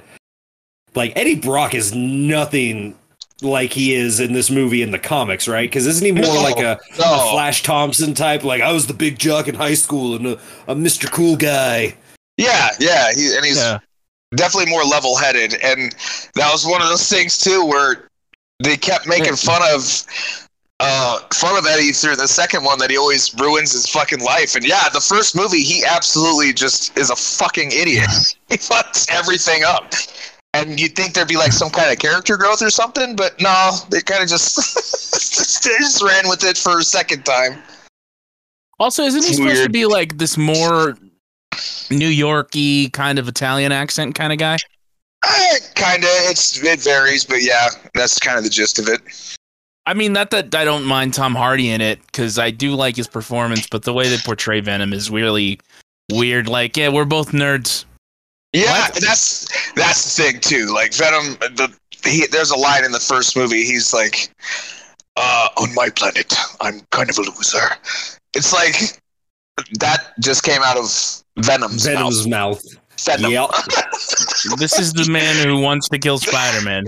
like 0.96 1.12
eddie 1.18 1.36
brock 1.36 1.74
is 1.74 1.94
nothing 1.94 2.98
like 3.42 3.74
he 3.74 3.94
is 3.94 4.20
in 4.20 4.34
this 4.34 4.50
movie 4.50 4.82
in 4.82 4.92
the 4.92 5.00
comics 5.00 5.48
right 5.48 5.70
because 5.70 5.88
isn't 5.88 6.06
he 6.06 6.12
more 6.12 6.24
No, 6.24 6.42
like 6.42 6.60
a, 6.60 6.80
a 7.00 7.32
flash 7.32 7.64
thompson 7.64 8.14
type 8.14 8.44
like 8.44 8.62
i 8.62 8.72
was 8.72 8.88
the 8.88 8.94
big 8.94 9.18
jock 9.18 9.48
in 9.48 9.56
high 9.56 9.74
school 9.74 10.16
and 10.16 10.26
a, 10.28 10.34
a 10.68 10.76
mr 10.76 11.12
cool 11.12 11.36
guy 11.36 11.96
Yeah, 12.38 12.70
yeah, 12.80 13.12
he, 13.14 13.36
and 13.36 13.46
he's 13.46 13.62
definitely 14.36 14.72
more 14.72 14.84
level-headed, 14.84 15.56
and 15.64 15.94
that 16.36 16.50
was 16.52 16.66
one 16.66 16.82
of 16.82 16.88
those 16.88 17.08
things 17.10 17.38
too 17.38 17.66
where 17.66 18.08
they 18.64 18.78
kept 18.78 19.08
making 19.08 19.36
fun 19.36 19.62
of 19.74 20.06
uh, 20.80 21.20
fun 21.32 21.56
of 21.58 21.66
Eddie 21.68 21.92
through 21.92 22.16
the 22.16 22.28
second 22.28 22.64
one 22.64 22.80
that 22.80 22.90
he 22.90 22.98
always 22.98 23.34
ruins 23.40 23.72
his 23.74 23.88
fucking 23.88 24.20
life. 24.22 24.56
And 24.56 24.66
yeah, 24.66 24.90
the 24.90 25.00
first 25.00 25.36
movie 25.36 25.62
he 25.62 25.86
absolutely 25.86 26.54
just 26.54 26.98
is 26.98 27.12
a 27.12 27.16
fucking 27.16 27.72
idiot. 27.72 28.10
he 28.50 28.58
fucks 28.58 29.08
everything 29.12 29.64
up. 29.64 29.94
And 30.54 30.80
you'd 30.80 30.96
think 30.96 31.14
there'd 31.14 31.28
be 31.28 31.38
like 31.38 31.54
some 31.54 31.70
kind 31.70 31.92
of 31.92 32.00
character 32.00 32.36
growth 32.36 32.62
or 32.62 32.70
something, 32.70 33.16
but 33.16 33.40
no, 33.42 33.72
they 33.90 34.02
kind 34.02 34.22
of 34.22 34.30
just 34.30 34.56
they 35.64 35.78
just 35.78 36.04
ran 36.04 36.28
with 36.28 36.44
it 36.44 36.58
for 36.58 36.80
a 36.80 36.84
second 36.84 37.24
time. 37.24 37.62
Also, 38.80 39.04
isn't 39.04 39.24
he 39.24 39.34
supposed 39.34 39.64
to 39.64 39.70
be 39.70 39.86
like 39.86 40.18
this 40.18 40.38
more 40.38 40.98
New 41.90 42.08
Yorky 42.08 42.90
kind 42.90 43.20
of 43.20 43.28
Italian 43.28 43.72
accent 43.72 44.16
kind 44.16 44.34
of 44.34 44.40
guy? 44.40 44.58
Eh, 45.24 45.58
kind 45.76 46.04
of, 46.04 46.10
it's 46.10 46.62
it 46.64 46.82
varies, 46.82 47.24
but 47.24 47.44
yeah, 47.44 47.70
that's 47.94 48.18
kind 48.20 48.38
of 48.38 48.44
the 48.44 48.50
gist 48.50 48.80
of 48.80 48.88
it. 48.88 49.02
I 49.86 49.94
mean, 49.94 50.14
not 50.14 50.32
that 50.32 50.54
I 50.56 50.64
don't 50.64 50.86
mind 50.86 51.14
Tom 51.14 51.36
Hardy 51.36 51.70
in 51.70 51.82
it 51.82 52.00
because 52.08 52.38
I 52.38 52.52
do 52.52 52.76
like 52.76 52.96
his 52.96 53.08
performance, 53.08 53.68
but 53.68 53.84
the 53.84 53.94
way 53.94 54.10
they 54.10 54.18
portray 54.18 54.60
Venom 54.60 54.94
is 54.94 55.10
really 55.10 55.60
weird. 56.12 56.48
Like, 56.48 56.78
yeah, 56.78 56.90
we're 56.90 57.06
both 57.06 57.32
nerds. 57.32 57.86
Yeah, 58.54 58.72
What? 58.72 58.96
that's 58.96 59.48
that's 59.74 60.04
the 60.16 60.24
thing 60.24 60.40
too. 60.42 60.74
Like 60.74 60.94
Venom, 60.94 61.38
the 61.56 61.74
he, 62.04 62.26
there's 62.28 62.52
a 62.52 62.58
line 62.58 62.84
in 62.84 62.92
the 62.92 63.00
first 63.00 63.36
movie. 63.38 63.64
He's 63.64 63.94
like, 63.94 64.30
uh, 65.16 65.48
"On 65.58 65.74
my 65.74 65.90
planet, 65.90 66.34
I'm 66.60 66.82
kind 66.92 67.10
of 67.10 67.18
a 67.18 67.22
loser." 67.22 67.70
It's 68.34 68.52
like 68.54 68.76
that 69.80 70.14
just 70.20 70.44
came 70.44 70.62
out 70.64 70.78
of 70.78 70.86
Venom's, 71.38 71.86
venom's 71.86 72.28
mouth, 72.28 72.62
mouth. 72.64 72.80
Venom. 73.06 73.32
yep 73.32 73.50
This 74.58 74.78
is 74.80 74.94
the 74.94 75.08
man 75.10 75.48
who 75.48 75.60
wants 75.62 75.88
to 75.90 75.98
kill 76.00 76.18
Spider 76.18 76.64
Man. 76.66 76.86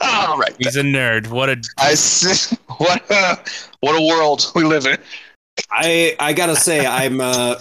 All 0.00 0.36
right. 0.38 0.54
He's 0.58 0.76
a 0.76 0.82
nerd. 0.82 1.28
What 1.28 1.48
a 1.48 1.56
I 1.78 1.94
see, 1.94 2.56
what 2.78 3.02
a 3.10 3.38
what 3.80 3.94
a 3.98 4.02
world 4.06 4.50
we 4.54 4.64
live 4.64 4.86
in. 4.86 4.98
I 5.70 6.16
I 6.20 6.32
gotta 6.32 6.56
say 6.56 6.86
I'm 6.86 7.20
uh 7.20 7.60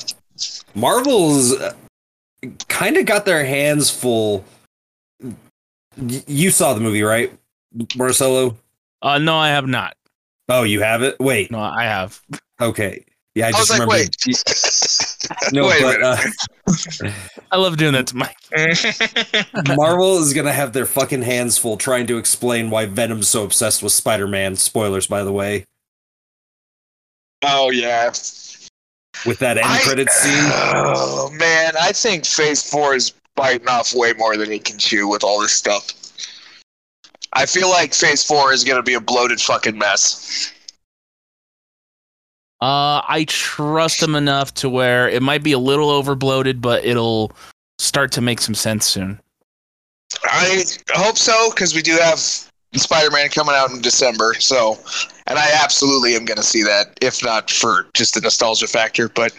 Marvel's 0.75 1.53
kind 2.67 2.97
of 2.97 3.05
got 3.05 3.25
their 3.25 3.43
hands 3.45 3.89
full. 3.89 4.43
You 5.97 6.51
saw 6.51 6.73
the 6.73 6.79
movie, 6.81 7.01
right, 7.03 7.31
Marcello? 7.95 8.55
uh, 9.01 9.17
no, 9.17 9.35
I 9.37 9.49
have 9.49 9.67
not. 9.67 9.95
Oh, 10.49 10.63
you 10.63 10.81
have 10.81 11.01
it. 11.03 11.19
Wait, 11.19 11.51
No, 11.51 11.59
I 11.59 11.83
have. 11.83 12.21
okay, 12.61 13.03
yeah, 13.35 13.45
I, 13.45 13.49
I 13.49 13.51
just 13.51 13.61
was 13.71 13.79
like, 13.79 13.79
remembered. 13.89 14.15
wait. 14.27 14.43
No, 15.51 15.67
Wait 15.67 15.81
but 15.81 16.01
uh, 16.01 16.15
I 17.51 17.57
love 17.57 17.75
doing 17.75 17.91
that 17.91 18.07
to 18.07 18.15
Mike. 18.15 18.37
Marvel 19.75 20.19
is 20.19 20.33
gonna 20.33 20.53
have 20.53 20.71
their 20.71 20.85
fucking 20.85 21.21
hands 21.23 21.57
full 21.57 21.75
trying 21.75 22.07
to 22.07 22.17
explain 22.17 22.69
why 22.69 22.85
Venom's 22.85 23.27
so 23.27 23.43
obsessed 23.43 23.83
with 23.83 23.91
Spider-Man. 23.91 24.55
Spoilers, 24.55 25.05
by 25.07 25.23
the 25.25 25.33
way, 25.33 25.65
oh 27.43 27.71
yeah. 27.71 28.11
With 29.25 29.39
that 29.39 29.57
end 29.57 29.67
I- 29.67 29.79
credit 29.79 30.09
scene. 30.09 30.33
Oh 30.35 31.29
man, 31.33 31.73
I 31.79 31.91
think 31.91 32.25
Phase 32.25 32.69
Four 32.69 32.95
is 32.95 33.13
biting 33.35 33.67
off 33.67 33.93
way 33.93 34.13
more 34.13 34.37
than 34.37 34.51
he 34.51 34.59
can 34.59 34.77
chew 34.77 35.07
with 35.07 35.23
all 35.23 35.39
this 35.39 35.53
stuff. 35.53 35.93
I 37.33 37.45
feel 37.45 37.69
like 37.69 37.93
Phase 37.93 38.23
Four 38.23 38.53
is 38.53 38.63
gonna 38.63 38.83
be 38.83 38.95
a 38.95 39.01
bloated 39.01 39.39
fucking 39.41 39.77
mess. 39.77 40.53
Uh, 42.59 43.05
I 43.07 43.25
trust 43.27 43.99
them 43.99 44.15
enough 44.15 44.53
to 44.55 44.69
where 44.69 45.07
it 45.07 45.21
might 45.21 45.43
be 45.43 45.51
a 45.51 45.59
little 45.59 45.91
over 45.91 46.15
bloated, 46.15 46.59
but 46.59 46.83
it'll 46.83 47.31
start 47.77 48.11
to 48.13 48.21
make 48.21 48.41
some 48.41 48.55
sense 48.55 48.87
soon. 48.87 49.19
I 50.23 50.63
hope 50.93 51.17
so 51.17 51.51
because 51.51 51.75
we 51.75 51.83
do 51.83 51.97
have 51.97 52.19
Spider-Man 52.77 53.29
coming 53.29 53.55
out 53.55 53.71
in 53.71 53.81
December. 53.81 54.33
So, 54.39 54.77
and 55.27 55.37
I 55.37 55.51
absolutely 55.63 56.15
am 56.15 56.25
gonna 56.25 56.43
see 56.43 56.63
that, 56.63 56.97
if 57.01 57.23
not 57.23 57.49
for 57.49 57.87
just 57.93 58.13
the 58.13 58.21
nostalgia 58.21 58.67
factor. 58.67 59.09
But 59.09 59.33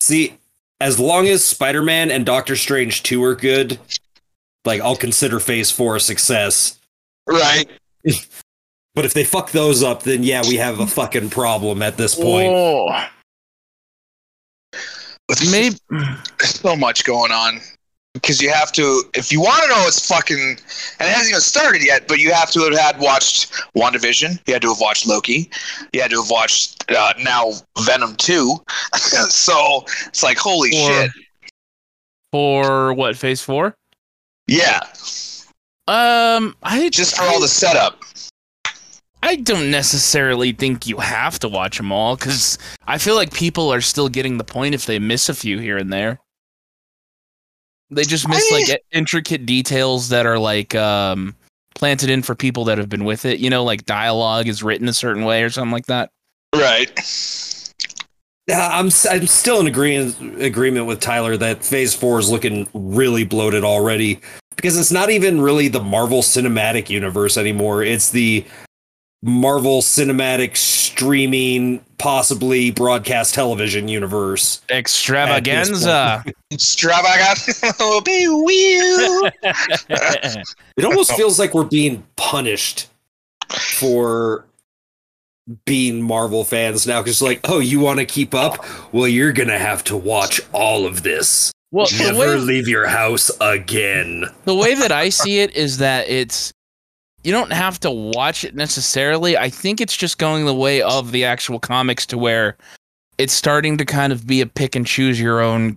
See, 0.00 0.38
as 0.80 1.00
long 1.00 1.26
as 1.26 1.44
Spider 1.44 1.82
Man 1.82 2.10
and 2.10 2.24
Doctor 2.24 2.54
Strange 2.56 3.02
2 3.02 3.22
are 3.24 3.34
good, 3.34 3.78
like 4.64 4.80
I'll 4.80 4.96
consider 4.96 5.40
Phase 5.40 5.70
4 5.70 5.96
a 5.96 6.00
success. 6.00 6.78
right, 7.26 7.68
But 8.94 9.04
if 9.04 9.12
they 9.12 9.24
fuck 9.24 9.50
those 9.50 9.82
up, 9.82 10.04
then 10.04 10.22
yeah, 10.22 10.42
we 10.42 10.56
have 10.56 10.80
a 10.80 10.86
fucking 10.86 11.30
problem 11.30 11.82
at 11.82 11.98
this 11.98 12.14
point. 12.14 12.48
Oh, 12.50 13.06
with 15.28 15.50
maybe. 15.50 15.76
so 16.40 16.76
much 16.76 17.04
going 17.04 17.32
on 17.32 17.60
because 18.16 18.40
you 18.42 18.50
have 18.50 18.72
to 18.72 19.02
if 19.14 19.30
you 19.30 19.40
want 19.40 19.62
to 19.62 19.68
know 19.68 19.84
it's 19.86 20.06
fucking 20.08 20.38
and 20.38 20.58
it 21.08 21.12
hasn't 21.12 21.28
even 21.30 21.40
started 21.40 21.84
yet 21.84 22.08
but 22.08 22.18
you 22.18 22.32
have 22.32 22.50
to 22.50 22.60
have 22.60 22.76
had 22.76 22.98
watched 23.00 23.52
WandaVision 23.76 24.40
you 24.46 24.52
had 24.54 24.62
to 24.62 24.68
have 24.68 24.80
watched 24.80 25.06
Loki 25.06 25.50
you 25.92 26.00
had 26.02 26.10
to 26.10 26.20
have 26.20 26.30
watched 26.30 26.90
uh, 26.90 27.12
now 27.22 27.52
Venom 27.80 28.16
2 28.16 28.56
so 29.28 29.84
it's 30.06 30.22
like 30.22 30.38
holy 30.38 30.70
For- 30.70 30.76
shit 30.76 31.10
For 32.32 32.92
what 32.94 33.16
phase 33.16 33.40
four? 33.42 33.74
yeah 34.46 34.80
Um, 35.88 36.56
I 36.62 36.88
just 36.90 37.16
for 37.16 37.22
all 37.24 37.40
the 37.40 37.48
setup 37.48 38.02
I 39.22 39.36
don't 39.36 39.70
necessarily 39.70 40.52
think 40.52 40.86
you 40.86 40.98
have 40.98 41.38
to 41.40 41.48
watch 41.48 41.78
them 41.78 41.90
all 41.90 42.16
because 42.16 42.58
I 42.86 42.98
feel 42.98 43.16
like 43.16 43.32
people 43.32 43.72
are 43.72 43.80
still 43.80 44.08
getting 44.08 44.38
the 44.38 44.44
point 44.44 44.74
if 44.74 44.86
they 44.86 44.98
miss 45.00 45.28
a 45.28 45.34
few 45.34 45.58
here 45.58 45.76
and 45.78 45.92
there. 45.92 46.20
They 47.90 48.02
just 48.02 48.28
miss 48.28 48.44
I- 48.52 48.54
like 48.68 48.82
intricate 48.92 49.46
details 49.46 50.08
that 50.08 50.26
are 50.26 50.38
like 50.38 50.74
um, 50.74 51.34
planted 51.74 52.10
in 52.10 52.22
for 52.22 52.34
people 52.34 52.64
that 52.64 52.78
have 52.78 52.88
been 52.88 53.04
with 53.04 53.24
it. 53.24 53.38
You 53.38 53.50
know, 53.50 53.62
like 53.64 53.86
dialogue 53.86 54.48
is 54.48 54.62
written 54.62 54.88
a 54.88 54.92
certain 54.92 55.24
way 55.24 55.42
or 55.42 55.50
something 55.50 55.72
like 55.72 55.86
that. 55.86 56.10
right 56.54 56.90
Yeah, 58.48 58.68
I'm 58.72 58.90
I'm 59.10 59.26
still 59.26 59.60
in 59.60 59.66
agreement 59.66 60.40
agreement 60.42 60.86
with 60.86 61.00
Tyler 61.00 61.36
that 61.36 61.64
Phase 61.64 61.94
Four 61.94 62.18
is 62.18 62.30
looking 62.30 62.68
really 62.74 63.24
bloated 63.24 63.64
already 63.64 64.20
because 64.56 64.78
it's 64.78 64.92
not 64.92 65.10
even 65.10 65.40
really 65.40 65.68
the 65.68 65.82
Marvel 65.82 66.22
Cinematic 66.22 66.88
Universe 66.88 67.36
anymore. 67.36 67.82
It's 67.82 68.10
the 68.10 68.44
Marvel 69.22 69.80
Cinematic 69.82 70.56
streaming, 70.56 71.84
possibly 71.98 72.70
broadcast 72.70 73.34
television 73.34 73.88
universe. 73.88 74.60
Extravaganza. 74.70 76.24
extravagant 76.52 77.40
will 77.80 78.00
be 78.02 78.28
weird 78.28 79.32
It 80.76 80.84
almost 80.84 81.12
feels 81.14 81.38
like 81.38 81.54
we're 81.54 81.64
being 81.64 82.06
punished 82.16 82.88
for 83.50 84.46
being 85.64 86.02
Marvel 86.02 86.44
fans 86.44 86.86
now 86.86 87.00
because 87.02 87.22
like, 87.22 87.40
oh, 87.44 87.58
you 87.60 87.80
want 87.80 87.98
to 88.00 88.04
keep 88.06 88.34
up? 88.34 88.64
Well, 88.92 89.08
you're 89.08 89.32
gonna 89.32 89.58
have 89.58 89.84
to 89.84 89.96
watch 89.96 90.40
all 90.52 90.86
of 90.86 91.02
this. 91.02 91.52
well, 91.70 91.86
the 91.86 92.12
Never 92.12 92.18
way, 92.18 92.36
leave 92.36 92.68
your 92.68 92.86
house 92.86 93.30
again. 93.40 94.24
the 94.44 94.54
way 94.54 94.74
that 94.74 94.92
I 94.92 95.08
see 95.08 95.40
it 95.40 95.54
is 95.56 95.78
that 95.78 96.08
it's 96.08 96.52
you 97.26 97.32
don't 97.32 97.52
have 97.52 97.80
to 97.80 97.90
watch 97.90 98.44
it 98.44 98.54
necessarily. 98.54 99.36
I 99.36 99.50
think 99.50 99.80
it's 99.80 99.96
just 99.96 100.16
going 100.18 100.46
the 100.46 100.54
way 100.54 100.80
of 100.80 101.10
the 101.10 101.24
actual 101.24 101.58
comics 101.58 102.06
to 102.06 102.16
where 102.18 102.56
it's 103.18 103.32
starting 103.32 103.76
to 103.78 103.84
kind 103.84 104.12
of 104.12 104.26
be 104.26 104.40
a 104.40 104.46
pick 104.46 104.76
and 104.76 104.86
choose 104.86 105.20
your 105.20 105.40
own 105.40 105.76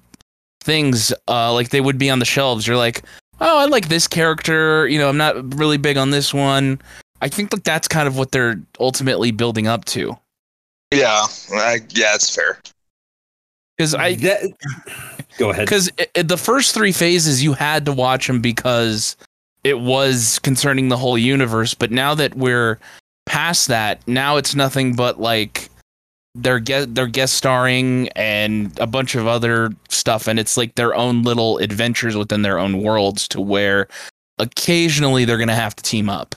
things 0.62 1.12
uh 1.28 1.52
like 1.54 1.70
they 1.70 1.82
would 1.82 1.98
be 1.98 2.10
on 2.10 2.20
the 2.20 2.26
shelves. 2.26 2.68
You're 2.68 2.78
like, 2.78 3.02
"Oh, 3.42 3.60
I 3.60 3.66
like 3.66 3.88
this 3.88 4.08
character, 4.08 4.88
you 4.88 5.00
know, 5.00 5.10
I'm 5.10 5.18
not 5.18 5.56
really 5.58 5.78
big 5.78 5.98
on 5.98 6.12
this 6.12 6.34
one." 6.34 6.80
I 7.22 7.30
think 7.30 7.50
that 7.52 7.64
that's 7.64 7.88
kind 7.88 8.08
of 8.08 8.16
what 8.18 8.32
they're 8.32 8.62
ultimately 8.80 9.32
building 9.32 9.68
up 9.68 9.86
to. 9.86 10.16
yeah 10.94 11.24
I, 11.54 11.80
yeah 11.90 12.14
it's 12.16 12.34
fair 12.36 12.60
Cuz 13.80 13.96
I 13.96 14.16
That- 14.16 14.44
go 15.38 15.50
ahead. 15.50 15.66
because 15.66 15.90
the 16.16 16.38
first 16.38 16.74
three 16.76 16.92
phases 16.92 17.42
you 17.44 17.54
had 17.54 17.86
to 17.86 17.92
watch 17.94 18.28
them 18.28 18.40
because 18.42 19.16
it 19.64 19.80
was 19.80 20.40
concerning 20.40 20.90
the 20.90 20.98
whole 20.98 21.18
universe 21.18 21.74
but 21.74 21.92
now 21.92 22.14
that 22.14 22.36
we're 22.36 22.80
past 23.26 23.68
that 23.68 24.06
now 24.08 24.38
it's 24.38 24.56
nothing 24.56 24.96
but 24.96 25.20
like 25.20 25.70
they're 26.36 26.60
guest 26.60 26.94
they're 26.96 27.08
guest 27.08 27.34
starring 27.36 28.08
and 28.10 28.78
a 28.80 28.88
bunch 28.88 29.16
of 29.16 29.28
other 29.28 29.70
stuff 29.90 30.28
and 30.28 30.40
it's 30.40 30.58
like 30.58 30.76
their 30.76 30.96
own 30.96 31.24
little 31.24 31.58
adventures 31.58 32.16
within 32.16 32.42
their 32.42 32.60
own 32.60 32.82
worlds 32.82 33.28
to 33.28 33.42
where 33.42 33.88
occasionally 34.38 35.26
they're 35.26 35.38
gonna 35.38 35.56
have 35.56 35.76
to 35.76 35.84
team 35.84 36.10
up 36.10 36.36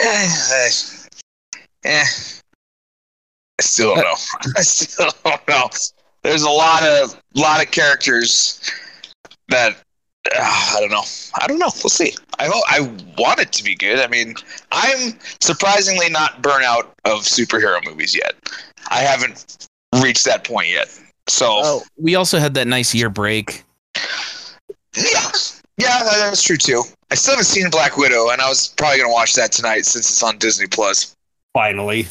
eh, 0.00 0.28
eh. 1.84 2.04
I 3.58 3.62
still 3.62 3.94
don't 3.94 4.04
know. 4.04 4.52
I 4.56 4.62
still 4.62 5.10
don't 5.24 5.48
know. 5.48 5.70
There's 6.22 6.42
a 6.42 6.50
lot 6.50 6.82
of 6.82 7.20
lot 7.34 7.62
of 7.62 7.70
characters 7.70 8.60
that 9.48 9.76
uh, 10.34 10.38
I 10.40 10.78
don't 10.80 10.90
know. 10.90 11.02
I 11.40 11.46
don't 11.46 11.58
know. 11.58 11.70
We'll 11.82 11.90
see. 11.90 12.14
I 12.38 12.46
hope 12.46 12.64
I 12.68 12.80
want 13.18 13.40
it 13.40 13.52
to 13.52 13.64
be 13.64 13.74
good. 13.74 13.98
I 14.00 14.06
mean, 14.06 14.34
I'm 14.72 15.18
surprisingly 15.40 16.08
not 16.08 16.40
burnt 16.42 16.64
out 16.64 16.94
of 17.04 17.20
superhero 17.20 17.84
movies 17.84 18.14
yet. 18.14 18.34
I 18.88 19.00
haven't 19.00 19.68
reached 20.02 20.24
that 20.24 20.44
point 20.44 20.68
yet. 20.68 20.88
So 21.28 21.46
oh 21.50 21.82
we 21.98 22.14
also 22.16 22.38
had 22.38 22.54
that 22.54 22.66
nice 22.66 22.94
year 22.94 23.08
break 23.08 23.64
yeah, 24.96 25.30
yeah, 25.78 25.98
that- 26.04 26.16
that's 26.28 26.42
true 26.42 26.56
too. 26.56 26.82
I 27.10 27.14
still 27.16 27.32
haven't 27.32 27.46
seen 27.46 27.70
Black 27.70 27.96
Widow, 27.96 28.30
and 28.30 28.40
I 28.40 28.48
was 28.48 28.68
probably 28.68 28.98
gonna 28.98 29.12
watch 29.12 29.34
that 29.34 29.52
tonight 29.52 29.84
since 29.86 30.08
it's 30.10 30.22
on 30.22 30.38
Disney 30.38 30.66
Plus. 30.66 31.14
Finally. 31.52 32.08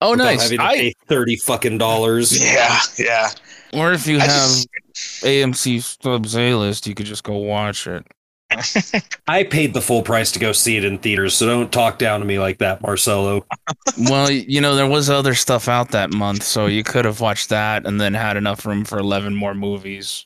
oh 0.00 0.14
nice 0.14 0.42
Having 0.44 0.58
to 0.58 0.64
I, 0.64 0.74
pay 0.76 0.92
thirty 1.08 1.36
fucking 1.36 1.78
dollars. 1.78 2.32
Yeah, 2.44 2.78
yeah. 2.98 3.30
or 3.72 3.92
if 3.92 4.06
you 4.06 4.16
I 4.18 4.20
have 4.22 4.30
just- 4.30 4.68
AMC 4.96 5.82
Stubs 5.82 6.36
A 6.36 6.54
list, 6.54 6.86
you 6.86 6.94
could 6.94 7.06
just 7.06 7.24
go 7.24 7.36
watch 7.36 7.86
it. 7.86 8.06
I 9.28 9.42
paid 9.42 9.74
the 9.74 9.80
full 9.80 10.02
price 10.02 10.30
to 10.32 10.38
go 10.38 10.52
see 10.52 10.76
it 10.76 10.84
in 10.84 10.98
theaters, 10.98 11.34
so 11.34 11.46
don't 11.46 11.72
talk 11.72 11.98
down 11.98 12.20
to 12.20 12.26
me 12.26 12.38
like 12.38 12.58
that, 12.58 12.80
Marcello. 12.82 13.44
Well, 13.98 14.30
you 14.30 14.60
know, 14.60 14.74
there 14.74 14.88
was 14.88 15.08
other 15.08 15.34
stuff 15.34 15.68
out 15.68 15.90
that 15.90 16.12
month, 16.12 16.42
so 16.42 16.66
you 16.66 16.84
could 16.84 17.06
have 17.06 17.20
watched 17.20 17.48
that 17.48 17.86
and 17.86 18.00
then 18.00 18.12
had 18.14 18.36
enough 18.36 18.66
room 18.66 18.84
for 18.84 18.98
11 18.98 19.34
more 19.34 19.54
movies 19.54 20.24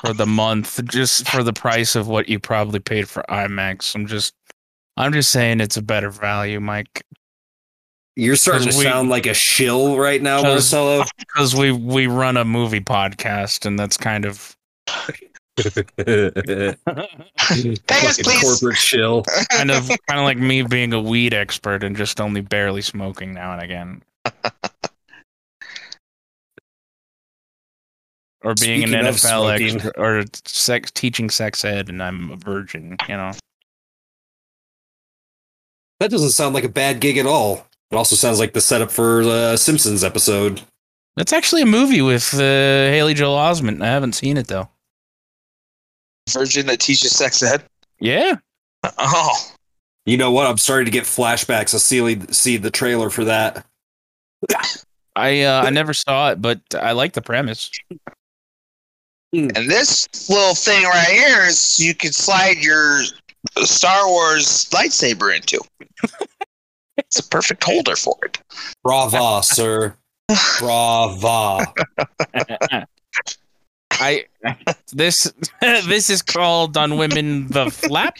for 0.00 0.12
the 0.12 0.26
month 0.26 0.84
just 0.86 1.28
for 1.28 1.42
the 1.42 1.52
price 1.52 1.94
of 1.94 2.08
what 2.08 2.28
you 2.28 2.40
probably 2.40 2.80
paid 2.80 3.08
for 3.08 3.24
IMAX. 3.28 3.94
I'm 3.94 4.06
just 4.06 4.34
I'm 4.96 5.12
just 5.12 5.30
saying 5.30 5.60
it's 5.60 5.76
a 5.76 5.82
better 5.82 6.10
value, 6.10 6.60
Mike, 6.60 7.04
You're 8.14 8.36
starting 8.36 8.64
to 8.68 8.72
'Cause 8.72 8.78
we- 8.78 8.84
sound 8.84 9.08
like 9.08 9.26
a 9.26 9.34
shill 9.34 9.96
right 9.98 10.20
now, 10.20 10.36
'Cause- 10.42 10.72
Marcello. 10.72 11.04
cuz 11.36 11.54
we 11.54 11.72
we 11.72 12.06
run 12.06 12.36
a 12.36 12.44
movie 12.44 12.80
podcast 12.80 13.64
and 13.66 13.78
that's 13.78 13.96
kind 13.96 14.24
of 14.26 14.56
Pay 15.56 16.74
us, 18.06 18.18
please. 18.22 18.42
corporate 18.42 18.76
shill. 18.78 19.22
kind 19.50 19.70
of 19.70 19.86
kind 20.08 20.18
of 20.20 20.24
like 20.24 20.38
me 20.38 20.62
being 20.62 20.92
a 20.92 21.00
weed 21.00 21.34
expert 21.34 21.82
and 21.84 21.96
just 21.96 22.20
only 22.20 22.40
barely 22.40 22.82
smoking 22.82 23.32
now 23.34 23.52
and 23.52 23.62
again. 23.62 24.02
Or 28.44 28.54
being 28.54 28.80
Speaking 28.88 28.94
an 28.94 29.04
NFL 29.14 29.18
smoking. 29.58 29.76
expert 29.76 29.94
or 29.96 30.24
sex 30.44 30.90
teaching 30.90 31.30
sex 31.30 31.64
ed 31.64 31.88
and 31.88 32.02
I'm 32.02 32.30
a 32.32 32.36
virgin, 32.36 32.96
you 33.08 33.16
know. 33.16 33.32
That 36.00 36.10
doesn't 36.10 36.30
sound 36.30 36.52
like 36.54 36.64
a 36.64 36.68
bad 36.68 36.98
gig 37.00 37.18
at 37.18 37.26
all. 37.26 37.66
It 37.92 37.96
also 37.96 38.16
sounds 38.16 38.38
like 38.38 38.54
the 38.54 38.60
setup 38.62 38.90
for 38.90 39.22
the 39.22 39.54
Simpsons 39.58 40.02
episode. 40.02 40.62
That's 41.16 41.34
actually 41.34 41.60
a 41.60 41.66
movie 41.66 42.00
with 42.00 42.32
uh, 42.32 42.38
Haley 42.38 43.12
Joel 43.12 43.36
Osment. 43.36 43.82
I 43.82 43.86
haven't 43.88 44.14
seen 44.14 44.38
it 44.38 44.46
though. 44.46 44.70
Virgin 46.30 46.66
that 46.68 46.80
teaches 46.80 47.10
sex 47.12 47.42
ed. 47.42 47.62
Yeah. 48.00 48.36
Oh, 48.98 49.36
You 50.06 50.16
know 50.16 50.30
what? 50.30 50.46
I'm 50.46 50.56
starting 50.56 50.86
to 50.86 50.90
get 50.90 51.04
flashbacks. 51.04 51.74
I 51.74 51.78
see 51.78 52.18
see 52.32 52.56
the 52.56 52.70
trailer 52.70 53.10
for 53.10 53.24
that. 53.24 53.66
I 55.14 55.42
uh, 55.42 55.62
I 55.62 55.68
never 55.68 55.92
saw 55.92 56.30
it, 56.30 56.40
but 56.40 56.62
I 56.74 56.92
like 56.92 57.12
the 57.12 57.20
premise. 57.20 57.70
and 59.34 59.50
this 59.54 60.08
little 60.30 60.54
thing 60.54 60.82
right 60.84 61.08
here 61.08 61.46
is 61.46 61.78
you 61.78 61.94
could 61.94 62.14
slide 62.14 62.56
your 62.56 63.02
Star 63.58 64.08
Wars 64.08 64.66
lightsaber 64.70 65.36
into. 65.36 65.60
it's 66.96 67.18
a 67.18 67.28
perfect 67.28 67.64
holder 67.64 67.96
for 67.96 68.16
it. 68.24 68.38
Brava, 68.82 69.42
sir. 69.42 69.96
Brava. 70.58 71.66
I 73.92 74.24
This 74.92 75.32
this 75.60 76.10
is 76.10 76.22
called 76.22 76.76
on 76.76 76.96
women 76.96 77.48
the 77.48 77.70
flap. 77.70 78.16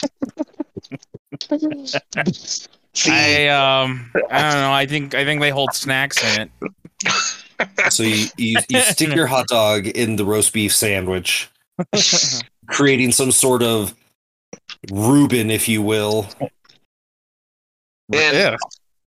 I 3.06 3.48
um 3.48 4.10
I 4.30 4.42
don't 4.42 4.60
know. 4.60 4.72
I 4.72 4.86
think 4.86 5.14
I 5.14 5.24
think 5.24 5.40
they 5.40 5.50
hold 5.50 5.74
snacks 5.74 6.22
in 6.22 6.42
it. 6.42 6.50
So 7.90 8.02
you, 8.02 8.26
you, 8.36 8.56
you 8.68 8.80
stick 8.80 9.14
your 9.14 9.26
hot 9.26 9.46
dog 9.48 9.86
in 9.86 10.16
the 10.16 10.24
roast 10.24 10.52
beef 10.52 10.74
sandwich, 10.74 11.48
creating 12.68 13.12
some 13.12 13.30
sort 13.30 13.62
of 13.62 13.94
Reuben, 14.90 15.50
if 15.50 15.68
you 15.68 15.80
will. 15.80 16.26
And 18.12 18.36
Yeah. 18.36 18.56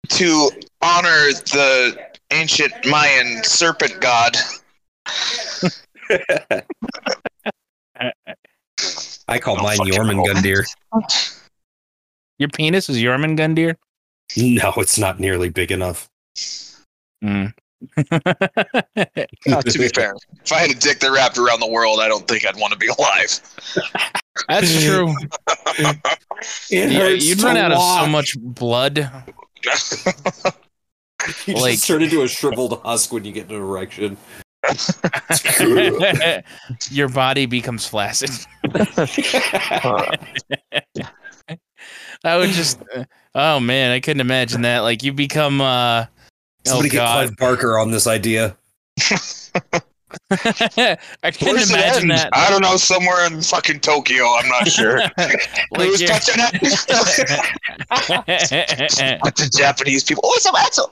to 0.10 0.50
honor 0.82 1.32
the 1.52 1.98
ancient 2.32 2.74
Mayan 2.86 3.44
serpent 3.44 4.00
god, 4.02 4.36
I 9.28 9.40
call 9.40 9.58
mine 9.58 9.78
Yorman 9.80 10.24
Jormungandr. 10.24 10.64
Your 12.38 12.50
penis 12.50 12.90
is 12.90 12.98
Yorman 12.98 13.38
Jormungandr? 13.38 13.76
No, 14.38 14.74
it's 14.78 14.98
not 14.98 15.20
nearly 15.20 15.50
big 15.50 15.72
enough. 15.72 16.10
Mm. 17.24 17.54
Uh, 18.12 18.22
to 19.62 19.80
be 19.80 19.88
fair, 19.90 20.16
if 20.44 20.52
I 20.52 20.60
had 20.60 20.72
a 20.72 20.76
dick 20.76 21.00
that 21.00 21.12
wrapped 21.12 21.38
around 21.38 21.60
the 21.60 21.68
world, 21.68 22.00
I 22.00 22.08
don't 22.08 22.28
think 22.28 22.46
I'd 22.46 22.56
want 22.58 22.74
to 22.74 22.80
be 22.80 22.88
alive. 22.88 23.40
That's 24.50 24.84
true. 24.84 25.14
Yeah, 26.70 27.08
you'd 27.08 27.42
run 27.42 27.56
out 27.58 27.72
of 27.72 27.80
so 27.82 28.08
much 28.08 28.36
blood. 28.40 28.98
You 31.48 31.54
like- 31.56 31.74
just 31.76 31.88
turn 31.88 32.04
into 32.04 32.22
a 32.24 32.28
shriveled 32.28 32.82
husk 32.84 33.12
when 33.14 33.24
you 33.24 33.32
get 33.32 33.50
an 33.50 33.56
erection. 33.56 34.18
Your 36.92 37.08
body 37.10 37.46
becomes 37.46 37.88
flaccid. 37.88 38.32
I 42.24 42.38
would 42.38 42.50
just. 42.50 42.80
Oh 43.34 43.60
man, 43.60 43.92
I 43.92 44.00
couldn't 44.00 44.22
imagine 44.22 44.62
that. 44.64 44.80
Like 44.80 45.04
you 45.04 45.14
become. 45.14 45.62
uh 45.62 46.06
Somebody 46.66 46.90
Oh 46.90 46.92
get. 46.94 47.06
Clive 47.06 47.38
Barker 47.38 47.78
on 47.78 47.92
this 47.92 48.08
idea. 48.08 48.58
I 50.32 50.98
couldn't 51.24 51.56
Where's 51.56 51.72
imagine 51.72 52.08
that. 52.10 52.30
I 52.34 52.50
don't 52.50 52.62
know, 52.62 52.78
somewhere 52.78 53.26
in 53.28 53.42
fucking 53.42 53.82
Tokyo. 53.82 54.24
I'm 54.26 54.48
not 54.48 54.68
sure. 54.68 54.98
like 55.18 55.40
Who's 55.78 56.02
you're- 56.02 56.14
touching 56.14 56.36
it? 56.38 56.62
Bunch 59.22 59.42
of 59.42 59.52
Japanese 59.52 60.04
people. 60.04 60.24
Oh, 60.26 60.34
it's 60.36 60.46
a 60.46 60.52
matzo. 60.52 60.90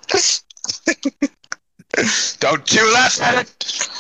Don't 2.39 2.73
you 2.73 2.93
laugh 2.93 3.21
at 3.21 3.43
it. 3.47 3.99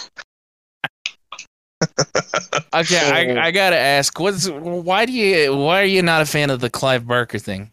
okay, 2.73 3.37
I, 3.37 3.47
I 3.47 3.51
gotta 3.51 3.77
ask, 3.77 4.19
what's 4.19 4.49
why 4.49 5.05
do 5.05 5.11
you 5.11 5.55
why 5.55 5.81
are 5.81 5.85
you 5.85 6.01
not 6.01 6.21
a 6.21 6.25
fan 6.25 6.49
of 6.49 6.59
the 6.59 6.69
Clive 6.69 7.05
Barker 7.05 7.37
thing, 7.39 7.71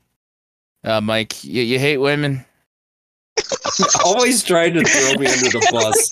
uh, 0.85 1.01
Mike? 1.01 1.43
You, 1.45 1.63
you 1.63 1.79
hate 1.79 1.97
women? 1.99 2.45
Always 4.05 4.43
trying 4.43 4.75
to 4.75 4.85
throw 4.85 5.19
me 5.21 5.27
under 5.27 5.51
the 5.51 5.69
bus. 5.73 6.11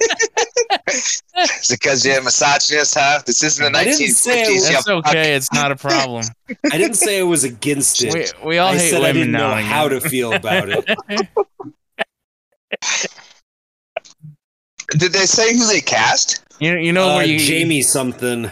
Is 1.60 1.70
it 1.70 1.78
because 1.80 2.04
you're 2.04 2.18
a 2.18 2.22
misogynist, 2.22 2.94
huh? 2.98 3.20
This 3.26 3.42
isn't 3.42 3.72
the 3.72 3.78
I 3.78 3.84
didn't 3.84 4.08
say 4.14 4.42
it 4.42 4.48
1950s. 4.48 4.54
was- 4.54 4.68
you 4.68 4.72
That's 4.74 4.88
okay. 4.88 5.34
It's 5.34 5.52
not 5.52 5.70
a 5.72 5.76
problem. 5.76 6.24
I 6.72 6.78
didn't 6.78 6.94
say 6.96 7.20
I 7.20 7.22
was 7.22 7.44
against 7.44 8.02
it. 8.02 8.12
We, 8.42 8.48
we 8.48 8.58
all 8.58 8.68
I 8.72 8.78
hate 8.78 8.90
said 8.90 8.98
I 8.98 9.08
women 9.08 9.14
didn't 9.14 9.32
now 9.32 9.50
know 9.50 9.56
and 9.56 9.66
how 9.66 9.86
again. 9.86 10.00
to 10.00 10.08
feel 10.08 10.32
about 10.32 10.68
it. 10.68 10.84
Did 14.96 15.12
they 15.12 15.26
say 15.26 15.54
who 15.56 15.66
they 15.66 15.80
cast? 15.80 16.42
You 16.60 16.76
you 16.76 16.92
know 16.92 17.10
Uh, 17.10 17.16
where 17.16 17.26
you 17.26 17.38
Jamie 17.38 17.82
something. 17.82 18.50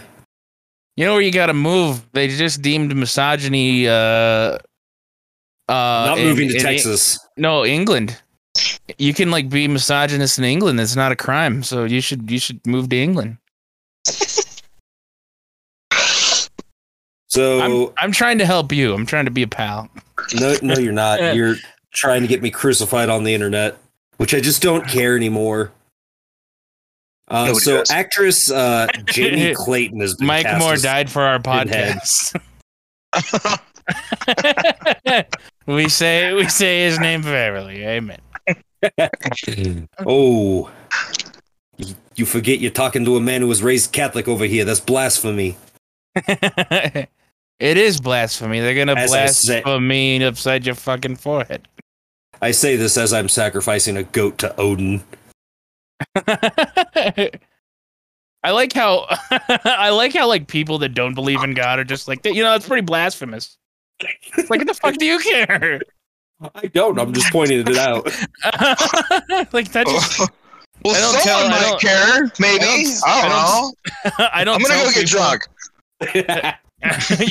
You 0.95 1.05
know 1.05 1.13
where 1.13 1.21
you 1.21 1.31
got 1.31 1.47
to 1.47 1.53
move. 1.53 2.01
They 2.13 2.27
just 2.27 2.61
deemed 2.61 2.95
misogyny. 2.95 3.87
Uh, 3.87 3.91
uh, 3.93 4.59
Not 5.69 6.17
in- 6.19 6.25
moving 6.27 6.49
to 6.49 6.55
in- 6.55 6.61
Texas. 6.61 7.19
no, 7.37 7.65
England. 7.65 8.21
You 8.97 9.13
can 9.13 9.31
like 9.31 9.49
be 9.49 9.67
misogynist 9.67 10.39
in 10.39 10.45
England. 10.45 10.79
It's 10.79 10.95
not 10.95 11.11
a 11.11 11.15
crime. 11.15 11.63
So 11.63 11.83
you 11.83 12.01
should 12.01 12.29
you 12.31 12.39
should 12.39 12.65
move 12.65 12.89
to 12.89 12.97
England. 12.97 13.37
So 17.29 17.61
I'm 17.61 17.93
I'm 17.97 18.11
trying 18.11 18.37
to 18.39 18.45
help 18.45 18.71
you. 18.71 18.93
I'm 18.93 19.05
trying 19.05 19.25
to 19.25 19.31
be 19.31 19.43
a 19.43 19.47
pal. 19.47 19.89
no, 20.39 20.55
no, 20.61 20.77
you're 20.77 20.93
not. 20.93 21.19
You're 21.35 21.55
trying 21.93 22.21
to 22.21 22.27
get 22.27 22.41
me 22.41 22.51
crucified 22.51 23.09
on 23.09 23.23
the 23.23 23.33
internet, 23.33 23.77
which 24.17 24.33
I 24.33 24.39
just 24.39 24.61
don't 24.61 24.87
care 24.87 25.15
anymore. 25.15 25.71
Uh, 27.27 27.53
so 27.55 27.79
does. 27.79 27.91
actress 27.91 28.49
uh, 28.49 28.87
Jamie 29.05 29.53
Clayton 29.53 29.99
has 29.99 30.15
been 30.15 30.27
Mike 30.27 30.45
cast 30.45 30.63
Moore 30.63 30.73
as- 30.73 30.81
died 30.81 31.11
for 31.11 31.23
our 31.23 31.39
Pinhead. 31.39 31.97
podcast. 31.97 32.39
we 35.67 35.89
say 35.89 36.33
we 36.33 36.47
say 36.47 36.85
his 36.85 36.99
name 36.99 37.23
fairly. 37.23 37.85
Amen. 37.85 38.19
oh, 40.05 40.71
you- 41.77 41.95
forget 42.25 42.59
you're 42.59 42.71
talking 42.71 43.05
to 43.05 43.15
a 43.15 43.21
man 43.21 43.41
who 43.41 43.47
was 43.47 43.61
raised 43.61 43.91
Catholic 43.91 44.27
over 44.27 44.45
here. 44.45 44.65
That's 44.65 44.79
blasphemy. 44.79 45.57
it 46.15 47.07
is 47.59 47.99
blasphemy. 48.01 48.59
They're 48.59 48.75
gonna 48.75 48.99
As 48.99 49.13
I 49.13 49.25
say- 49.27 49.61
blaspheme 49.61 50.21
upside 50.23 50.65
your 50.65 50.75
fucking 50.75 51.17
forehead. 51.17 51.67
I 52.41 52.51
say 52.51 52.75
this 52.75 52.97
as 52.97 53.13
I'm 53.13 53.29
sacrificing 53.29 53.97
a 53.97 54.03
goat 54.03 54.37
to 54.39 54.55
Odin. 54.57 55.03
I 58.43 58.51
like 58.51 58.71
how 58.73 59.07
I 59.65 59.89
like 59.89 60.13
how 60.13 60.27
like 60.27 60.47
people 60.47 60.77
that 60.79 60.89
don't 60.89 61.15
believe 61.15 61.43
in 61.43 61.53
God 61.53 61.79
are 61.79 61.83
just 61.83 62.07
like 62.07 62.23
you 62.25 62.43
know 62.43 62.53
it's 62.55 62.67
pretty 62.67 62.85
blasphemous. 62.85 63.57
It's 63.99 64.49
like 64.49 64.59
what 64.59 64.67
the 64.67 64.73
fuck 64.75 64.95
do 64.97 65.05
you 65.05 65.17
care? 65.19 65.81
I 66.55 66.67
don't. 66.67 66.99
I'm 66.99 67.13
just 67.13 67.31
pointing 67.31 67.59
it 67.61 67.77
out. 67.77 68.05
like 69.53 69.71
that 69.71 69.85
just 69.87 70.19
well, 70.85 70.95
I 70.95 70.99
don't 70.99 71.21
someone 71.21 71.23
tell- 71.23 71.45
I 71.45 71.49
might 71.49 71.61
don't- 71.61 71.81
care. 71.81 72.31
Maybe. 72.39 72.63
I 72.65 73.01
I 73.05 73.21
don't- 73.21 73.31
don't, 73.31 74.19
know. 74.19 74.25
I 74.33 74.43
don't. 74.43 74.55
I'm 74.55 74.61
gonna 74.61 74.73
tell 74.73 74.85
go 74.85 74.91
get 74.91 75.07
drunk. 75.07 75.47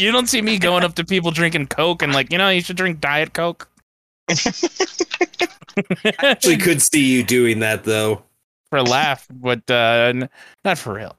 you 0.01 0.11
don't 0.11 0.29
see 0.29 0.43
me 0.43 0.59
going 0.59 0.83
up 0.83 0.95
to 0.97 1.05
people 1.05 1.31
drinking 1.31 1.69
Coke 1.69 2.03
and 2.03 2.13
like 2.13 2.33
you 2.33 2.39
know 2.39 2.49
you 2.49 2.61
should 2.63 2.77
drink 2.77 3.01
Diet 3.01 3.33
Coke. 3.33 3.69
I 4.29 4.35
Actually, 6.23 6.57
could 6.57 6.83
see 6.83 7.05
you 7.05 7.23
doing 7.23 7.61
that 7.61 7.85
though. 7.85 8.23
for 8.71 8.79
a 8.79 8.83
laugh, 8.83 9.27
but 9.31 9.63
uh, 9.71 10.11
n- 10.15 10.29
not 10.65 10.79
for 10.79 10.95
real. 10.95 11.17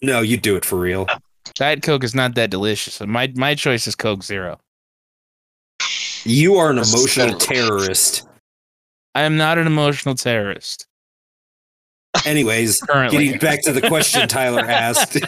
No, 0.00 0.20
you 0.20 0.36
do 0.36 0.56
it 0.56 0.64
for 0.64 0.78
real. 0.78 1.06
Diet 1.54 1.82
Coke 1.82 2.04
is 2.04 2.14
not 2.14 2.34
that 2.36 2.50
delicious. 2.50 3.00
My 3.00 3.30
my 3.36 3.54
choice 3.54 3.86
is 3.86 3.94
Coke 3.94 4.22
Zero. 4.22 4.58
You 6.24 6.56
are 6.56 6.70
an 6.70 6.78
emotional 6.78 7.38
terrorist. 7.38 8.26
I 9.14 9.22
am 9.22 9.36
not 9.36 9.58
an 9.58 9.66
emotional 9.66 10.14
terrorist. 10.14 10.86
Anyways, 12.24 12.80
Currently, 12.88 13.26
getting 13.26 13.38
back 13.40 13.62
to 13.62 13.72
the 13.72 13.82
question 13.82 14.26
Tyler 14.28 14.60
asked, 14.60 15.18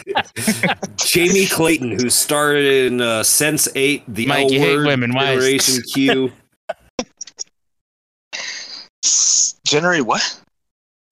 Jamie 0.97 1.45
Clayton, 1.45 1.91
who 1.99 2.09
starred 2.09 2.57
in 2.63 3.01
uh, 3.01 3.23
Sense 3.23 3.67
Eight, 3.75 4.03
The 4.07 4.25
Mike, 4.25 4.45
L 4.45 4.51
you 4.51 4.59
hate 4.59 4.75
Word, 4.77 4.87
women. 4.87 5.13
Why 5.13 5.25
Generation 5.35 5.81
Q. 5.93 6.31
S- 9.03 9.59
Generate 9.65 10.03
what? 10.05 10.41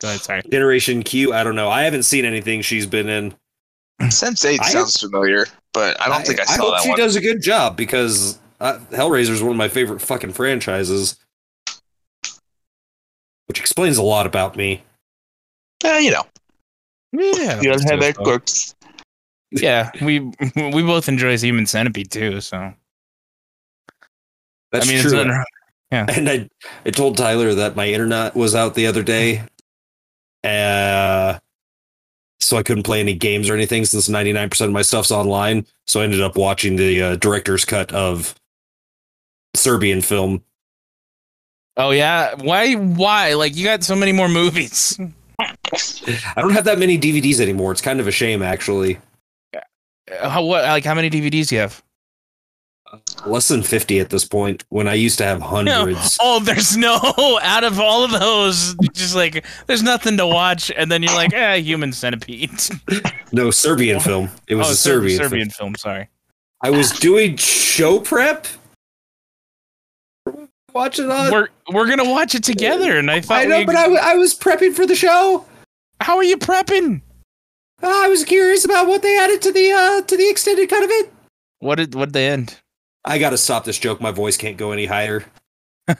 Go 0.01 0.07
ahead, 0.09 0.21
sorry. 0.21 0.41
Generation 0.51 1.03
Q. 1.03 1.33
I 1.33 1.43
don't 1.43 1.55
know. 1.55 1.69
I 1.69 1.83
haven't 1.83 2.03
seen 2.03 2.25
anything 2.25 2.61
she's 2.61 2.85
been 2.85 3.09
in. 3.09 3.33
Sense 4.09 4.45
Eight 4.45 4.61
I- 4.61 4.69
sounds 4.69 4.99
familiar, 4.99 5.45
but 5.73 5.99
I 6.01 6.07
don't 6.07 6.25
think 6.25 6.39
I 6.39 6.45
saw 6.45 6.63
hope 6.63 6.71
that 6.75 6.83
she 6.83 6.89
one. 6.89 6.97
does 6.99 7.15
a 7.15 7.21
good 7.21 7.41
job 7.41 7.75
because 7.77 8.39
uh, 8.59 8.79
Hellraiser 8.91 9.29
is 9.29 9.41
one 9.41 9.51
of 9.51 9.57
my 9.57 9.67
favorite 9.67 10.01
fucking 10.01 10.33
franchises, 10.33 11.15
which 13.47 13.59
explains 13.59 13.97
a 13.97 14.03
lot 14.03 14.25
about 14.25 14.55
me. 14.55 14.83
Eh, 15.83 15.99
you 15.99 16.11
know, 16.11 16.23
Yeah, 17.13 17.61
you 17.61 17.71
don't 17.71 17.89
have 17.89 17.99
that 18.01 18.15
so- 18.15 18.75
Yeah, 19.51 19.89
we 20.01 20.19
we 20.19 20.83
both 20.83 21.07
enjoy 21.07 21.37
Human 21.37 21.65
Centipede 21.65 22.11
too. 22.11 22.41
So 22.41 22.73
That's 24.71 24.87
I 24.87 24.91
mean, 24.91 25.01
true. 25.01 25.19
it's 25.21 25.27
not, 25.91 26.09
And 26.09 26.29
I, 26.29 26.49
I 26.85 26.91
told 26.91 27.17
Tyler 27.17 27.53
that 27.55 27.75
my 27.75 27.87
internet 27.87 28.35
was 28.35 28.53
out 28.53 28.75
the 28.75 28.85
other 28.85 29.01
day, 29.01 29.41
uh, 30.43 31.39
so 32.39 32.57
I 32.57 32.63
couldn't 32.63 32.83
play 32.83 32.99
any 32.99 33.15
games 33.15 33.49
or 33.49 33.55
anything 33.55 33.85
since 33.85 34.07
ninety 34.07 34.31
nine 34.31 34.49
percent 34.51 34.69
of 34.69 34.73
my 34.73 34.83
stuff's 34.83 35.11
online. 35.11 35.65
So 35.87 36.01
I 36.01 36.03
ended 36.03 36.21
up 36.21 36.37
watching 36.37 36.75
the 36.75 37.01
uh, 37.01 37.15
director's 37.15 37.65
cut 37.65 37.91
of 37.91 38.35
Serbian 39.55 40.01
film. 40.01 40.43
oh 41.77 41.91
yeah, 41.91 42.35
why 42.35 42.73
why 42.73 43.33
like 43.33 43.55
you 43.55 43.63
got 43.63 43.83
so 43.83 43.95
many 43.95 44.11
more 44.11 44.29
movies? 44.29 44.99
I 45.39 46.41
don't 46.41 46.51
have 46.51 46.65
that 46.65 46.79
many 46.79 46.97
DVDs 46.97 47.39
anymore. 47.39 47.71
It's 47.71 47.81
kind 47.81 47.99
of 47.99 48.07
a 48.07 48.11
shame, 48.11 48.41
actually. 48.41 48.99
How 50.21 50.43
what 50.43 50.63
like 50.63 50.83
how 50.83 50.95
many 50.95 51.09
DVDs 51.09 51.47
do 51.47 51.55
you 51.55 51.61
have? 51.61 51.83
Less 53.27 53.47
than 53.47 53.61
50 53.61 53.99
at 53.99 54.09
this 54.09 54.25
point 54.25 54.63
when 54.69 54.87
I 54.87 54.95
used 54.95 55.19
to 55.19 55.23
have 55.23 55.41
hundreds. 55.43 56.17
Oh, 56.19 56.39
there's 56.39 56.75
no 56.75 56.95
out 57.43 57.63
of 57.63 57.79
all 57.79 58.03
of 58.03 58.11
those, 58.11 58.75
just 58.93 59.15
like 59.15 59.45
there's 59.67 59.83
nothing 59.83 60.17
to 60.17 60.25
watch, 60.25 60.71
and 60.75 60.91
then 60.91 61.03
you're 61.03 61.13
like, 61.13 61.33
eh, 61.33 61.57
human 61.57 61.93
centipede. 61.93 62.51
No, 63.31 63.51
Serbian 63.51 63.99
film. 63.99 64.29
It 64.47 64.55
was 64.55 64.67
oh, 64.67 64.71
a 64.71 64.75
Serbian, 64.75 65.21
Serbian 65.21 65.49
film. 65.49 65.73
film. 65.73 65.75
Sorry. 65.75 66.09
I 66.61 66.71
was 66.71 66.91
doing 66.91 67.37
show 67.37 67.99
prep. 67.99 68.47
Watch 70.79 70.97
it 70.97 71.09
on. 71.09 71.29
We're 71.29 71.49
we're 71.73 71.89
gonna 71.89 72.09
watch 72.09 72.35
it 72.35 72.43
together, 72.45 72.97
and 72.97 73.11
I 73.11 73.19
thought 73.19 73.41
I 73.41 73.43
know, 73.43 73.59
we- 73.59 73.65
but 73.65 73.75
I 73.75 74.15
was 74.15 74.33
prepping 74.33 74.73
for 74.73 74.85
the 74.85 74.95
show. 74.95 75.45
how 75.99 76.15
are 76.15 76.23
you 76.23 76.37
prepping? 76.37 77.01
I 77.83 78.07
was 78.07 78.23
curious 78.23 78.63
about 78.63 78.87
what 78.87 79.01
they 79.01 79.19
added 79.19 79.41
to 79.41 79.51
the 79.51 79.73
uh 79.73 80.01
to 80.03 80.15
the 80.15 80.29
extended 80.29 80.69
cut 80.69 80.81
of 80.85 80.89
it. 80.89 81.11
What 81.59 81.75
did 81.75 81.95
what 81.95 82.13
they 82.13 82.29
end? 82.29 82.61
I 83.03 83.17
got 83.19 83.31
to 83.31 83.37
stop 83.37 83.65
this 83.65 83.77
joke. 83.77 83.99
My 83.99 84.11
voice 84.11 84.37
can't 84.37 84.55
go 84.55 84.71
any 84.71 84.85
higher. 84.85 85.25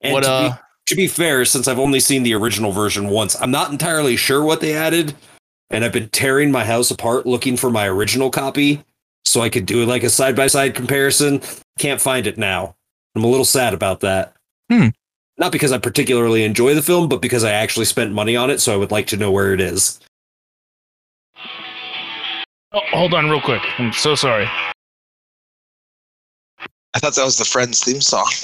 And 0.00 0.12
what 0.12 0.22
to, 0.24 0.30
uh? 0.30 0.48
be, 0.50 0.56
to 0.86 0.94
be 0.96 1.06
fair, 1.08 1.44
since 1.44 1.66
I've 1.66 1.78
only 1.80 1.98
seen 2.00 2.22
the 2.24 2.34
original 2.34 2.70
version 2.70 3.08
once, 3.08 3.40
I'm 3.40 3.50
not 3.50 3.70
entirely 3.72 4.16
sure 4.16 4.44
what 4.44 4.60
they 4.60 4.72
added, 4.74 5.16
and 5.70 5.84
I've 5.84 5.92
been 5.92 6.08
tearing 6.08 6.52
my 6.52 6.64
house 6.64 6.90
apart 6.92 7.26
looking 7.26 7.56
for 7.56 7.68
my 7.68 7.86
original 7.88 8.30
copy 8.30 8.84
so 9.28 9.40
I 9.40 9.48
could 9.48 9.66
do 9.66 9.84
like 9.84 10.02
a 10.02 10.10
side 10.10 10.34
by 10.34 10.46
side 10.46 10.74
comparison. 10.74 11.40
Can't 11.78 12.00
find 12.00 12.26
it 12.26 12.38
now. 12.38 12.74
I'm 13.14 13.24
a 13.24 13.28
little 13.28 13.44
sad 13.44 13.74
about 13.74 14.00
that. 14.00 14.34
Hmm. 14.70 14.88
Not 15.36 15.52
because 15.52 15.70
I 15.70 15.78
particularly 15.78 16.44
enjoy 16.44 16.74
the 16.74 16.82
film, 16.82 17.08
but 17.08 17.22
because 17.22 17.44
I 17.44 17.52
actually 17.52 17.86
spent 17.86 18.12
money 18.12 18.36
on 18.36 18.50
it, 18.50 18.60
so 18.60 18.72
I 18.72 18.76
would 18.76 18.90
like 18.90 19.06
to 19.08 19.16
know 19.16 19.30
where 19.30 19.52
it 19.52 19.60
is. 19.60 20.00
Oh, 22.72 22.80
hold 22.90 23.14
on, 23.14 23.30
real 23.30 23.40
quick. 23.40 23.62
I'm 23.78 23.92
so 23.92 24.14
sorry. 24.14 24.48
I 26.94 26.98
thought 26.98 27.14
that 27.14 27.24
was 27.24 27.38
the 27.38 27.44
Friends 27.44 27.82
theme 27.84 28.00
song. 28.00 28.30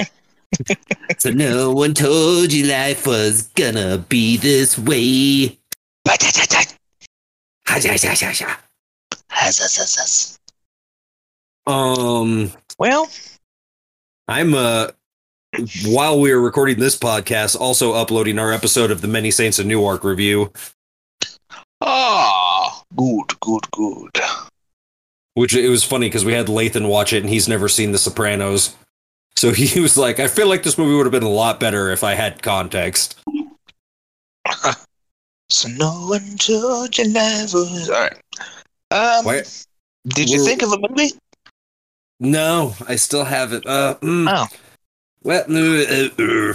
So 1.19 1.31
no 1.31 1.73
one 1.73 1.95
told 1.95 2.53
you 2.53 2.67
life 2.67 3.07
was 3.07 3.49
gonna 3.57 3.99
be 3.99 4.37
this 4.37 4.79
way. 4.79 5.59
Um, 11.67 12.53
Well, 12.79 13.09
I'm 14.29 14.55
uh 14.55 14.89
while 15.87 16.21
we 16.21 16.33
are 16.33 16.41
recording 16.41 16.79
this 16.81 16.99
podcast, 16.99 17.59
also 17.59 17.93
uploading 17.93 18.39
our 18.39 18.53
episode 18.53 18.91
of 18.91 19.01
the 19.01 19.09
Many 19.09 19.31
Saints 19.31 19.59
of 19.61 19.67
Newark 19.67 20.03
review, 20.03 20.53
ah, 21.81 22.83
good, 22.97 23.39
good, 23.41 23.71
good. 23.71 24.11
which 25.35 25.55
it 25.55 25.69
was 25.69 25.85
funny 25.85 26.07
because 26.09 26.25
we 26.25 26.33
had 26.33 26.47
Lathan 26.49 26.89
watch 26.89 27.13
it 27.13 27.23
and 27.23 27.31
he's 27.31 27.49
never 27.49 27.69
seen 27.69 27.93
The 27.93 27.99
Sopranos. 27.99 28.75
So 29.37 29.53
he 29.53 29.79
was 29.87 29.97
like, 29.97 30.19
I 30.19 30.27
feel 30.27 30.49
like 30.49 30.65
this 30.65 30.77
movie 30.77 30.97
would 30.97 31.07
have 31.07 31.13
been 31.13 31.23
a 31.23 31.29
lot 31.29 31.61
better 31.61 31.91
if 31.91 32.03
I 32.05 32.15
had 32.15 32.43
context. 32.43 33.17
So 35.51 35.69
no 35.69 36.07
one 36.09 36.37
told 36.39 36.97
you 36.99 37.05
life 37.13 37.53
was 37.53 37.89
all 37.91 38.01
right. 38.01 38.17
Um, 38.91 39.25
Why- 39.25 39.43
did 40.09 40.29
you 40.29 40.43
think 40.45 40.63
of 40.63 40.73
a 40.73 40.79
movie? 40.79 41.13
No, 42.25 42.75
I 42.89 42.97
still 42.97 43.25
have 43.25 43.53
it. 43.53 43.67
Uh, 43.67 43.97
mm, 44.01 44.27
Oh. 44.29 44.47
well, 45.23 45.45
uh, 45.49 46.09
uh, 46.23 46.55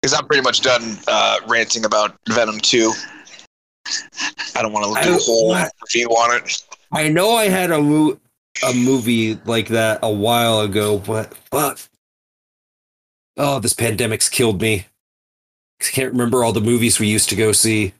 Because 0.00 0.14
I'm 0.14 0.26
pretty 0.26 0.42
much 0.42 0.60
done 0.60 0.96
uh, 1.08 1.40
ranting 1.48 1.84
about 1.84 2.16
Venom 2.28 2.60
2. 2.60 2.92
I 4.54 4.62
don't 4.62 4.72
want 4.72 4.96
to 4.96 5.02
do 5.02 5.14
a 5.16 5.18
whole 5.18 5.48
what? 5.48 5.72
review 5.82 6.08
on 6.10 6.36
it. 6.36 6.62
I 6.92 7.08
know 7.08 7.32
I 7.34 7.48
had 7.48 7.70
a 7.70 7.80
mo- 7.82 8.18
a 8.68 8.72
movie 8.74 9.34
like 9.44 9.68
that 9.68 10.00
a 10.02 10.10
while 10.10 10.60
ago, 10.60 10.98
but 10.98 11.34
fuck. 11.50 11.78
Oh, 13.36 13.58
this 13.60 13.72
pandemic's 13.72 14.28
killed 14.28 14.60
me. 14.60 14.86
I 15.80 15.84
can't 15.84 16.12
remember 16.12 16.42
all 16.44 16.52
the 16.52 16.60
movies 16.60 16.98
we 16.98 17.06
used 17.08 17.28
to 17.30 17.36
go 17.36 17.52
see. 17.52 17.94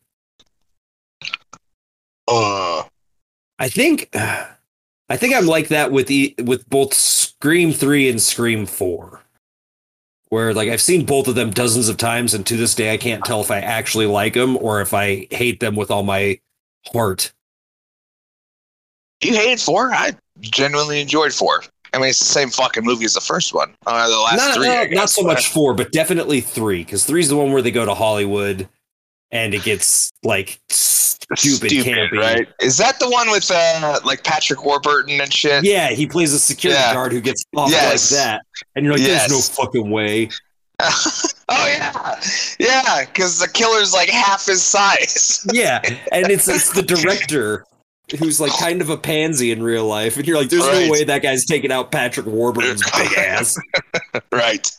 Uh, 2.26 2.82
I 3.58 3.68
think 3.68 4.10
I 5.08 5.16
think 5.16 5.34
I'm 5.34 5.46
like 5.46 5.68
that 5.68 5.90
with 5.90 6.10
e- 6.10 6.34
with 6.42 6.68
both 6.68 6.92
Scream 6.94 7.72
3 7.72 8.10
and 8.10 8.20
Scream 8.20 8.66
4. 8.66 9.22
Where 10.28 10.52
like 10.52 10.68
I've 10.68 10.82
seen 10.82 11.06
both 11.06 11.28
of 11.28 11.34
them 11.34 11.50
dozens 11.50 11.88
of 11.88 11.96
times 11.96 12.34
and 12.34 12.46
to 12.46 12.56
this 12.56 12.74
day 12.74 12.92
I 12.92 12.98
can't 12.98 13.24
tell 13.24 13.40
if 13.40 13.50
I 13.50 13.60
actually 13.60 14.06
like 14.06 14.34
them 14.34 14.58
or 14.58 14.82
if 14.82 14.92
I 14.92 15.26
hate 15.30 15.60
them 15.60 15.74
with 15.74 15.90
all 15.90 16.02
my 16.02 16.38
heart. 16.92 17.32
you 19.22 19.34
hated 19.34 19.60
4? 19.60 19.92
I 19.92 20.12
genuinely 20.40 21.00
enjoyed 21.00 21.32
4. 21.32 21.64
I 21.94 21.98
mean, 21.98 22.10
it's 22.10 22.18
the 22.18 22.26
same 22.26 22.50
fucking 22.50 22.84
movie 22.84 23.06
as 23.06 23.14
the 23.14 23.20
first 23.20 23.54
one. 23.54 23.74
Uh, 23.86 24.08
the 24.08 24.18
last 24.18 24.36
not, 24.36 24.54
three. 24.56 24.68
I 24.68 24.84
not, 24.84 24.90
not 24.90 25.10
so 25.10 25.22
much 25.22 25.48
four, 25.48 25.72
but 25.72 25.90
definitely 25.90 26.42
three, 26.42 26.84
because 26.84 27.06
three 27.06 27.20
is 27.20 27.30
the 27.30 27.36
one 27.36 27.50
where 27.50 27.62
they 27.62 27.70
go 27.70 27.86
to 27.86 27.94
Hollywood 27.94 28.68
and 29.30 29.54
it 29.54 29.62
gets 29.62 30.10
like 30.22 30.60
stupid, 30.70 31.70
campy. 31.70 32.12
right? 32.18 32.48
Is 32.60 32.76
that 32.78 32.98
the 32.98 33.08
one 33.10 33.30
with 33.30 33.50
uh, 33.50 34.00
like 34.04 34.24
Patrick 34.24 34.64
Warburton 34.64 35.20
and 35.20 35.32
shit? 35.32 35.64
Yeah, 35.64 35.90
he 35.90 36.06
plays 36.06 36.32
a 36.32 36.38
security 36.38 36.80
Yeah. 36.80 36.94
guard 36.94 37.12
who 37.12 37.20
gets 37.20 37.44
off 37.56 37.70
Yes. 37.70 38.10
like 38.12 38.18
that, 38.20 38.42
and 38.76 38.84
you're 38.84 38.94
like, 38.94 39.02
"There's 39.02 39.30
no 39.30 39.40
fucking 39.40 39.90
way." 39.90 40.28
oh 40.80 41.66
yeah, 41.66 42.20
yeah, 42.60 43.04
because 43.06 43.40
the 43.40 43.48
killer's 43.48 43.92
like 43.92 44.08
half 44.08 44.46
his 44.46 44.62
size. 44.62 45.44
Yeah, 45.52 45.80
and 46.12 46.30
it's 46.30 46.46
it's 46.48 46.72
the 46.72 46.82
director 46.82 47.64
who's 48.18 48.40
like 48.40 48.52
kind 48.58 48.80
of 48.80 48.88
a 48.88 48.96
pansy 48.96 49.50
in 49.50 49.62
real 49.62 49.86
life, 49.86 50.16
and 50.16 50.26
you're 50.26 50.38
like, 50.38 50.48
"There's 50.50 50.64
Right. 50.66 50.86
no 50.86 50.92
way 50.92 51.04
that 51.04 51.20
guy's 51.22 51.44
taking 51.44 51.72
out 51.72 51.90
Patrick 51.90 52.26
Warburton's 52.26 52.82
big 52.96 53.12
ass." 53.18 53.56
right. 54.32 54.70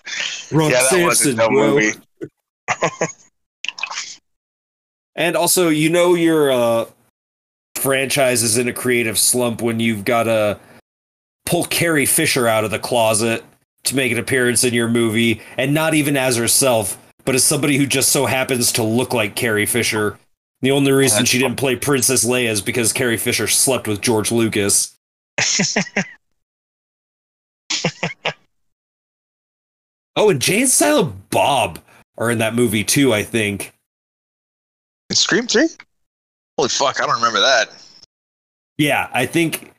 Ron 0.51 0.71
yeah, 0.71 0.77
that 0.79 0.89
Samson, 0.89 1.03
wasn't 1.05 1.37
no 1.37 1.49
bro. 1.49 1.75
movie. 1.75 1.91
And 5.19 5.35
also, 5.35 5.67
you 5.67 5.89
know 5.89 6.15
your 6.15 6.49
uh, 6.49 6.85
franchise 7.75 8.41
is 8.41 8.57
in 8.57 8.69
a 8.69 8.73
creative 8.73 9.19
slump 9.19 9.61
when 9.61 9.81
you've 9.81 10.05
got 10.05 10.23
to 10.23 10.57
pull 11.45 11.65
Carrie 11.65 12.05
Fisher 12.05 12.47
out 12.47 12.63
of 12.63 12.71
the 12.71 12.79
closet 12.79 13.43
to 13.83 13.95
make 13.97 14.13
an 14.13 14.17
appearance 14.17 14.63
in 14.63 14.73
your 14.73 14.87
movie, 14.87 15.41
and 15.57 15.73
not 15.73 15.93
even 15.93 16.15
as 16.15 16.37
herself, 16.37 16.97
but 17.25 17.35
as 17.35 17.43
somebody 17.43 17.75
who 17.75 17.85
just 17.85 18.09
so 18.09 18.27
happens 18.27 18.71
to 18.71 18.81
look 18.81 19.13
like 19.13 19.35
Carrie 19.35 19.65
Fisher. 19.65 20.17
The 20.61 20.71
only 20.71 20.93
reason 20.93 21.25
she 21.25 21.37
didn't 21.37 21.57
play 21.57 21.75
Princess 21.75 22.25
Leia 22.25 22.49
is 22.49 22.61
because 22.61 22.93
Carrie 22.93 23.17
Fisher 23.17 23.47
slept 23.47 23.89
with 23.89 23.99
George 23.99 24.31
Lucas. 24.31 24.97
oh, 30.15 30.29
and 30.29 30.41
Jay 30.41 30.61
and 30.61 30.69
Silent 30.69 31.29
Bob 31.29 31.79
are 32.17 32.31
in 32.31 32.37
that 32.37 32.55
movie 32.55 32.85
too, 32.85 33.13
I 33.13 33.23
think. 33.23 33.73
In 35.09 35.15
Scream 35.15 35.47
Three? 35.47 35.67
Holy 36.57 36.69
fuck! 36.69 37.01
I 37.01 37.05
don't 37.05 37.15
remember 37.15 37.39
that. 37.39 37.69
Yeah, 38.77 39.09
I 39.13 39.25
think 39.25 39.71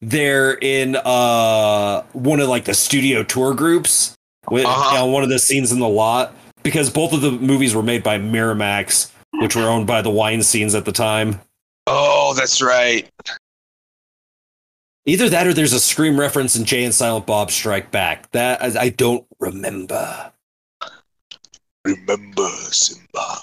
they're 0.00 0.54
in 0.54 0.96
uh 0.96 2.02
one 2.12 2.40
of 2.40 2.48
like 2.48 2.64
the 2.64 2.74
studio 2.74 3.22
tour 3.22 3.54
groups 3.54 4.14
with 4.50 4.64
Uh-huh. 4.64 5.04
on 5.04 5.12
one 5.12 5.22
of 5.22 5.28
the 5.28 5.38
scenes 5.38 5.72
in 5.72 5.80
the 5.80 5.88
lot 5.88 6.34
because 6.62 6.88
both 6.90 7.12
of 7.12 7.20
the 7.20 7.30
movies 7.32 7.74
were 7.74 7.82
made 7.82 8.02
by 8.02 8.18
Miramax, 8.18 9.10
which 9.34 9.56
were 9.56 9.64
owned 9.68 9.86
by 9.86 10.00
the 10.02 10.10
Weinsteins 10.10 10.76
at 10.76 10.84
the 10.84 10.92
time. 10.92 11.40
Oh, 11.86 12.34
that's 12.36 12.62
right. 12.62 13.08
Either 15.06 15.28
that 15.30 15.46
or 15.46 15.54
there's 15.54 15.72
a 15.72 15.80
Scream 15.80 16.18
reference 16.20 16.54
in 16.54 16.64
Jay 16.64 16.84
and 16.84 16.94
Silent 16.94 17.26
Bob 17.26 17.50
Strike 17.50 17.90
Back. 17.90 18.30
That 18.32 18.62
I, 18.62 18.82
I 18.82 18.88
don't 18.90 19.24
remember. 19.40 20.32
Remember 21.84 22.48
Simba. 22.70 23.36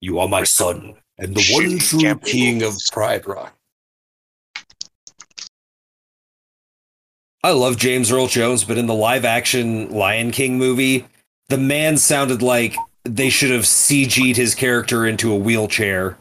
You 0.00 0.18
are 0.20 0.28
my 0.28 0.44
son 0.44 0.94
and 1.18 1.34
the 1.34 1.44
one 1.52 1.78
true 1.78 2.18
king 2.18 2.62
of. 2.62 2.76
Pride 2.92 3.26
Rock. 3.26 3.54
I 7.42 7.50
love 7.52 7.76
James 7.76 8.10
Earl 8.10 8.26
Jones, 8.26 8.64
but 8.64 8.78
in 8.78 8.86
the 8.86 8.94
live 8.94 9.24
action 9.24 9.90
Lion 9.90 10.32
King 10.32 10.58
movie, 10.58 11.06
the 11.48 11.58
man 11.58 11.96
sounded 11.96 12.42
like 12.42 12.76
they 13.04 13.30
should 13.30 13.50
have 13.50 13.62
CG'd 13.62 14.36
his 14.36 14.54
character 14.54 15.06
into 15.06 15.32
a 15.32 15.36
wheelchair. 15.36 16.18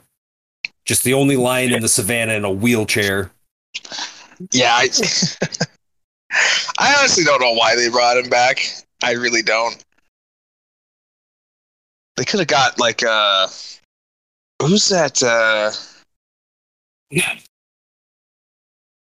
Just 0.85 1.03
the 1.03 1.13
only 1.13 1.35
lion 1.35 1.73
in 1.73 1.81
the 1.81 1.89
savannah 1.89 2.33
in 2.33 2.45
a 2.45 2.51
wheelchair. 2.51 3.31
Yeah, 4.51 4.71
I, 4.73 4.89
I 6.79 6.95
honestly 6.97 7.23
don't 7.23 7.41
know 7.41 7.53
why 7.53 7.75
they 7.75 7.89
brought 7.89 8.17
him 8.17 8.29
back. 8.29 8.65
I 9.03 9.13
really 9.13 9.41
don't. 9.41 9.83
They 12.17 12.25
could 12.25 12.39
have 12.39 12.47
got 12.47 12.79
like 12.79 13.03
uh 13.03 13.47
who's 14.61 14.89
that 14.89 15.21
uh 15.23 15.71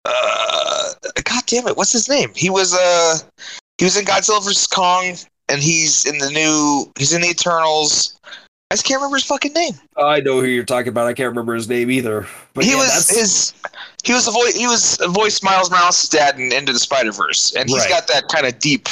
uh 0.04 0.92
god 1.24 1.42
damn 1.46 1.66
it, 1.68 1.76
what's 1.76 1.92
his 1.92 2.08
name? 2.08 2.30
He 2.34 2.50
was 2.50 2.74
uh 2.74 3.18
he 3.78 3.84
was 3.84 3.96
in 3.96 4.04
Godzilla 4.04 4.42
vs. 4.42 4.66
Kong 4.66 5.16
and 5.48 5.60
he's 5.62 6.06
in 6.06 6.18
the 6.18 6.30
new 6.30 6.90
he's 6.98 7.12
in 7.12 7.22
the 7.22 7.28
Eternals 7.28 8.18
I 8.70 8.74
just 8.74 8.86
can't 8.86 9.00
remember 9.00 9.16
his 9.16 9.26
fucking 9.26 9.52
name. 9.52 9.74
I 9.98 10.20
know 10.20 10.40
who 10.40 10.46
you're 10.46 10.64
talking 10.64 10.88
about. 10.88 11.06
I 11.06 11.12
can't 11.12 11.28
remember 11.28 11.54
his 11.54 11.68
name 11.68 11.90
either. 11.90 12.26
But 12.54 12.64
he 12.64 12.70
yeah, 12.70 12.78
was 12.78 12.86
that's- 13.06 13.10
his. 13.10 13.52
He 14.02 14.14
was 14.14 14.24
the 14.24 14.30
voice. 14.32 14.56
He 14.56 14.66
was 14.66 14.98
a 15.02 15.08
voice 15.08 15.42
Miles 15.42 15.70
Morales' 15.70 16.08
dad 16.08 16.40
in 16.40 16.50
Into 16.54 16.72
the 16.72 16.78
Spider 16.78 17.12
Verse, 17.12 17.54
and 17.54 17.68
he's 17.68 17.80
Right. 17.80 17.90
got 17.90 18.06
that 18.08 18.28
kind 18.28 18.46
of 18.46 18.58
deep 18.60 18.88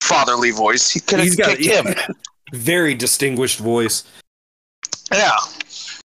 fatherly 0.00 0.52
voice. 0.52 0.88
He 0.88 1.00
could 1.00 1.18
have 1.18 1.26
he's 1.26 1.34
got 1.34 1.58
him. 1.58 1.84
very 2.54 2.94
distinguished 2.94 3.58
voice. 3.58 4.04
Yeah. 5.12 5.32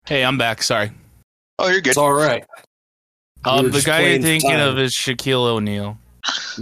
Hey, 0.06 0.24
I'm 0.24 0.38
back. 0.38 0.62
Sorry. 0.62 0.90
Oh, 1.58 1.68
you're 1.68 1.80
good. 1.80 1.90
It's 1.90 1.98
all 1.98 2.12
right. 2.12 2.44
We 3.44 3.50
Um, 3.50 3.64
were 3.64 3.70
the 3.70 3.80
guy 3.82 4.00
you're 4.00 4.22
thinking 4.22 4.50
time. 4.50 4.68
of 4.68 4.78
is 4.78 4.92
Shaquille 4.94 5.46
O'Neal. 5.46 5.98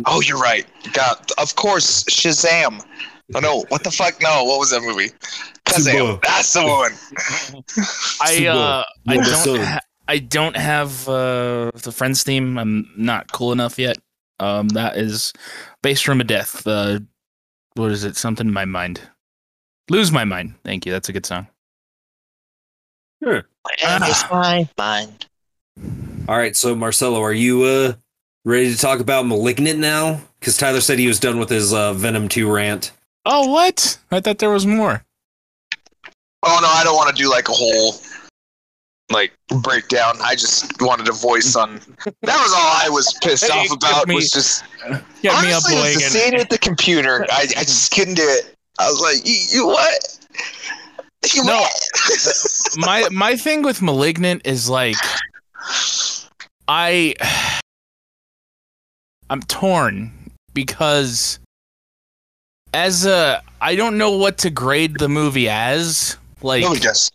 Oh, 0.07 0.21
you're 0.21 0.39
right. 0.39 0.67
God, 0.93 1.19
of 1.39 1.57
course, 1.57 2.05
Shazam. 2.05 2.85
Oh 3.35 3.41
no, 3.41 3.65
what 3.71 3.83
the 3.83 3.91
fuck? 3.91 4.21
No, 4.23 4.45
what 4.45 4.61
was 4.61 4.71
that 4.71 4.83
movie? 4.83 5.09
Kazam. 5.65 5.83
Suba. 5.99 6.21
That's 6.23 6.53
the 6.53 6.63
one. 6.65 6.93
I 8.21 8.47
uh, 8.47 8.85
I 9.09 9.17
don't 9.17 9.61
ha- 9.65 9.81
I 10.07 10.19
don't 10.19 10.57
have 10.57 11.09
uh, 11.09 11.73
the 11.75 11.91
Friends 11.91 12.23
theme. 12.23 12.57
I'm 12.59 12.89
not 12.97 13.33
cool 13.33 13.51
enough 13.51 13.79
yet. 13.79 13.99
Um, 14.39 14.69
that 14.71 14.97
is 14.97 15.33
based 15.83 16.05
from 16.05 16.21
a 16.21 16.25
Death. 16.25 16.65
Uh, 16.67 17.01
what 17.75 17.91
is 17.91 18.05
it? 18.05 18.17
Something 18.17 18.47
in 18.47 18.53
my 18.53 18.65
mind. 18.67 19.01
Lose 19.89 20.11
my 20.13 20.25
mind. 20.25 20.55
Thank 20.65 20.85
you. 20.87 20.93
That's 20.93 21.09
a 21.09 21.13
good 21.13 21.27
song. 21.27 21.47
And 23.23 23.45
it's 24.05 24.29
my 24.31 24.69
mind. 24.79 25.27
All 26.29 26.37
right, 26.37 26.57
so 26.57 26.75
Marcello, 26.75 27.23
are 27.23 27.33
you 27.33 27.63
uh 27.65 27.93
ready 28.45 28.73
to 28.73 28.79
talk 28.81 29.01
about 29.01 29.27
Malignant 29.27 29.79
now? 29.79 30.21
Because 30.41 30.57
Tyler 30.57 30.81
said 30.81 30.99
he 30.99 31.09
was 31.09 31.19
done 31.21 31.39
with 31.39 31.49
his 31.49 31.73
uh, 31.73 31.93
Venom 31.95 32.29
2 32.29 32.51
rant. 32.53 32.93
Oh, 33.25 33.51
what? 33.51 33.99
I 34.11 34.21
thought 34.21 34.39
there 34.39 34.51
was 34.51 34.67
more. 34.67 35.05
Oh 36.43 36.59
no, 36.63 36.69
I 36.69 36.85
don't 36.85 36.95
want 36.95 37.15
to 37.17 37.21
do 37.23 37.29
like 37.31 37.49
a 37.49 37.53
whole 37.53 37.95
like 39.11 39.33
breakdown. 39.63 40.17
I 40.23 40.35
just 40.35 40.81
wanted 40.81 41.09
a 41.09 41.13
voice 41.13 41.57
on. 41.57 41.81
That 42.23 42.43
was 42.43 42.53
all 42.53 42.59
I 42.85 42.89
was 42.91 43.17
pissed 43.23 43.51
Hey, 43.51 43.59
off 43.59 43.73
about. 43.73 44.01
give 44.01 44.09
me- 44.09 44.15
was 44.17 44.31
just 44.31 44.65
Get 45.23 45.33
honestly 45.35 45.47
me 45.47 45.53
up, 45.55 45.63
it 45.69 45.85
was 45.85 45.95
the 45.95 46.01
scene 46.01 46.35
at 46.35 46.51
the 46.51 46.59
computer. 46.59 47.25
I, 47.31 47.43
I 47.57 47.63
just 47.65 47.93
couldn't 47.93 48.15
do 48.15 48.23
it. 48.25 48.56
I 48.79 48.89
was 48.91 49.01
like, 49.01 49.27
you, 49.27 49.37
you 49.51 49.67
what? 49.67 50.19
You 51.35 51.45
No. 51.45 51.61
what? 51.61 51.73
my 52.77 53.09
my 53.11 53.37
thing 53.37 53.63
with 53.63 53.83
malignant 53.83 54.43
is 54.45 54.69
like 54.69 54.97
i 56.69 57.15
i'm 59.31 59.41
torn 59.43 60.13
because 60.55 61.39
as 62.75 63.07
a 63.07 63.43
i 63.61 63.75
don't 63.75 63.99
know 63.99 64.13
what 64.17 64.39
to 64.39 64.51
grade 64.51 64.99
the 64.99 65.09
movie 65.09 65.49
as 65.49 66.17
like 66.43 66.63
Nobody 66.63 66.81
does. 66.81 67.11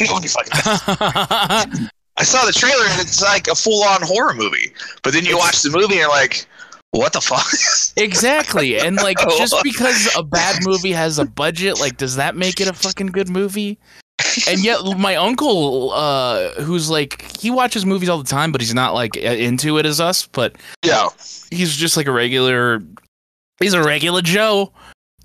Nobody 0.00 0.28
fucking 0.28 0.50
does. 0.52 1.90
I 2.16 2.22
saw 2.22 2.44
the 2.44 2.52
trailer 2.52 2.84
and 2.86 3.00
it's 3.00 3.22
like 3.22 3.48
a 3.48 3.54
full 3.54 3.84
on 3.84 4.02
horror 4.02 4.34
movie. 4.34 4.72
But 5.02 5.12
then 5.12 5.24
you 5.24 5.36
watch 5.36 5.62
the 5.62 5.70
movie 5.70 5.94
and 5.94 5.94
you're 5.94 6.08
like, 6.08 6.46
what 6.94 7.12
the 7.12 7.20
fuck? 7.20 7.46
exactly 7.96 8.78
and 8.78 8.96
like 8.96 9.18
just 9.38 9.54
because 9.62 10.08
a 10.16 10.22
bad 10.22 10.64
movie 10.64 10.92
has 10.92 11.18
a 11.18 11.24
budget 11.24 11.80
like 11.80 11.96
does 11.96 12.16
that 12.16 12.36
make 12.36 12.60
it 12.60 12.68
a 12.68 12.72
fucking 12.72 13.08
good 13.08 13.28
movie 13.28 13.78
and 14.48 14.64
yet 14.64 14.78
my 14.96 15.16
uncle 15.16 15.90
uh 15.92 16.50
who's 16.62 16.88
like 16.88 17.36
he 17.38 17.50
watches 17.50 17.84
movies 17.84 18.08
all 18.08 18.18
the 18.18 18.24
time 18.24 18.52
but 18.52 18.60
he's 18.60 18.74
not 18.74 18.94
like 18.94 19.16
into 19.16 19.78
it 19.78 19.86
as 19.86 20.00
us 20.00 20.26
but 20.26 20.56
yeah. 20.84 21.08
he's 21.50 21.76
just 21.76 21.96
like 21.96 22.06
a 22.06 22.12
regular 22.12 22.80
he's 23.58 23.74
a 23.74 23.82
regular 23.82 24.22
joe 24.22 24.72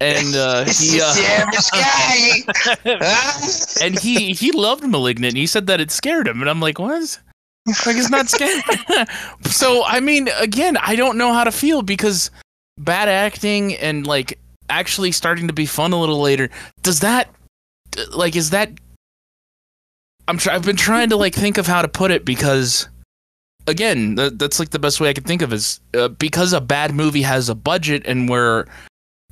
and 0.02 0.36
uh 0.36 0.66
he 0.80 1.02
uh, 1.02 1.14
yeah, 1.18 1.50
this 1.52 1.70
guy. 1.72 2.42
Huh? 2.84 3.86
and 3.86 4.00
he 4.00 4.34
he 4.34 4.52
loved 4.52 4.88
malignant 4.88 5.36
he 5.36 5.46
said 5.46 5.68
that 5.68 5.80
it 5.80 5.92
scared 5.92 6.28
him 6.28 6.42
and 6.42 6.50
i'm 6.50 6.60
like 6.60 6.80
what 6.80 7.20
like 7.86 7.96
it's 7.96 8.10
not 8.10 8.30
scary. 8.30 8.62
so 9.46 9.84
i 9.86 10.00
mean 10.00 10.30
again 10.40 10.78
i 10.78 10.96
don't 10.96 11.18
know 11.18 11.34
how 11.34 11.44
to 11.44 11.52
feel 11.52 11.82
because 11.82 12.32
bad 12.78 13.10
acting 13.10 13.76
and 13.76 14.08
like 14.08 14.40
actually 14.70 15.12
starting 15.12 15.48
to 15.48 15.54
be 15.54 15.66
fun 15.66 15.94
a 15.94 16.00
little 16.00 16.22
later 16.22 16.50
does 16.82 17.00
that 17.02 17.30
like 18.14 18.36
is 18.36 18.52
that 18.52 18.72
i'm 20.28 20.38
try- 20.38 20.54
i've 20.54 20.66
been 20.66 20.76
trying 20.76 21.10
to 21.10 21.18
like 21.18 21.34
think 21.34 21.58
of 21.58 21.68
how 21.68 21.82
to 21.82 21.88
put 21.88 22.12
it 22.12 22.24
because 22.24 22.88
again 23.68 24.16
that, 24.16 24.40
that's 24.40 24.60
like 24.60 24.70
the 24.70 24.80
best 24.80 25.02
way 25.02 25.10
i 25.10 25.14
could 25.14 25.26
think 25.26 25.42
of 25.42 25.52
is 25.52 25.80
uh, 25.96 26.08
because 26.08 26.54
a 26.54 26.62
bad 26.62 26.94
movie 26.94 27.22
has 27.22 27.50
a 27.50 27.56
budget 27.56 28.04
and 28.06 28.30
we're 28.30 28.66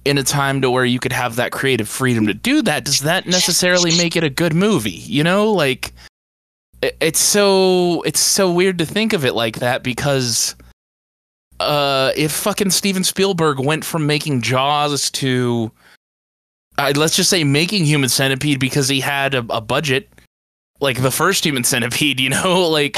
in 0.06 0.18
a 0.18 0.24
time 0.24 0.62
to 0.62 0.72
where 0.72 0.86
you 0.86 1.00
could 1.00 1.12
have 1.12 1.36
that 1.36 1.52
creative 1.52 1.88
freedom 1.88 2.26
to 2.28 2.34
do 2.34 2.62
that 2.62 2.84
does 2.86 3.02
that 3.02 3.26
necessarily 3.28 3.96
make 3.98 4.16
it 4.16 4.24
a 4.24 4.30
good 4.30 4.54
movie 4.54 4.90
you 4.90 5.24
know 5.24 5.52
like 5.52 5.94
it's 6.82 7.20
so 7.20 8.02
it's 8.04 8.20
so 8.20 8.52
weird 8.52 8.78
to 8.78 8.86
think 8.86 9.14
of 9.14 9.26
it 9.26 9.34
like 9.34 9.60
that 9.60 9.84
because 9.84 10.56
uh 11.60 12.12
if 12.16 12.32
fucking 12.32 12.70
Steven 12.70 13.04
Spielberg 13.04 13.60
went 13.60 13.84
from 13.84 14.06
making 14.06 14.42
Jaws 14.42 15.10
to 15.12 15.72
uh, 16.78 16.94
let's 16.96 17.16
just 17.16 17.30
say 17.30 17.44
making 17.44 17.86
Human 17.86 18.10
Centipede 18.10 18.60
because 18.60 18.88
he 18.88 19.00
had 19.00 19.34
a, 19.34 19.46
a 19.50 19.62
budget 19.62 20.10
like 20.80 21.02
the 21.02 21.10
first 21.10 21.44
Human 21.44 21.64
Centipede, 21.64 22.20
you 22.20 22.30
know, 22.30 22.68
like 22.70 22.98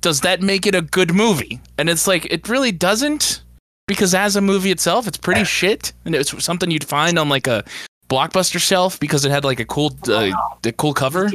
does 0.00 0.20
that 0.22 0.42
make 0.42 0.66
it 0.66 0.74
a 0.74 0.82
good 0.82 1.14
movie? 1.14 1.60
And 1.78 1.88
it's 1.88 2.06
like 2.06 2.26
it 2.26 2.48
really 2.48 2.72
doesn't 2.72 3.42
because 3.86 4.14
as 4.14 4.36
a 4.36 4.40
movie 4.40 4.70
itself, 4.70 5.06
it's 5.06 5.16
pretty 5.16 5.44
shit, 5.44 5.92
and 6.04 6.14
it's 6.14 6.44
something 6.44 6.70
you'd 6.70 6.84
find 6.84 7.18
on 7.18 7.28
like 7.28 7.46
a 7.46 7.64
blockbuster 8.08 8.58
shelf 8.58 9.00
because 9.00 9.24
it 9.24 9.30
had 9.30 9.44
like 9.44 9.60
a 9.60 9.64
cool, 9.64 9.96
uh, 10.08 10.30
a 10.64 10.72
cool 10.72 10.92
cover. 10.92 11.30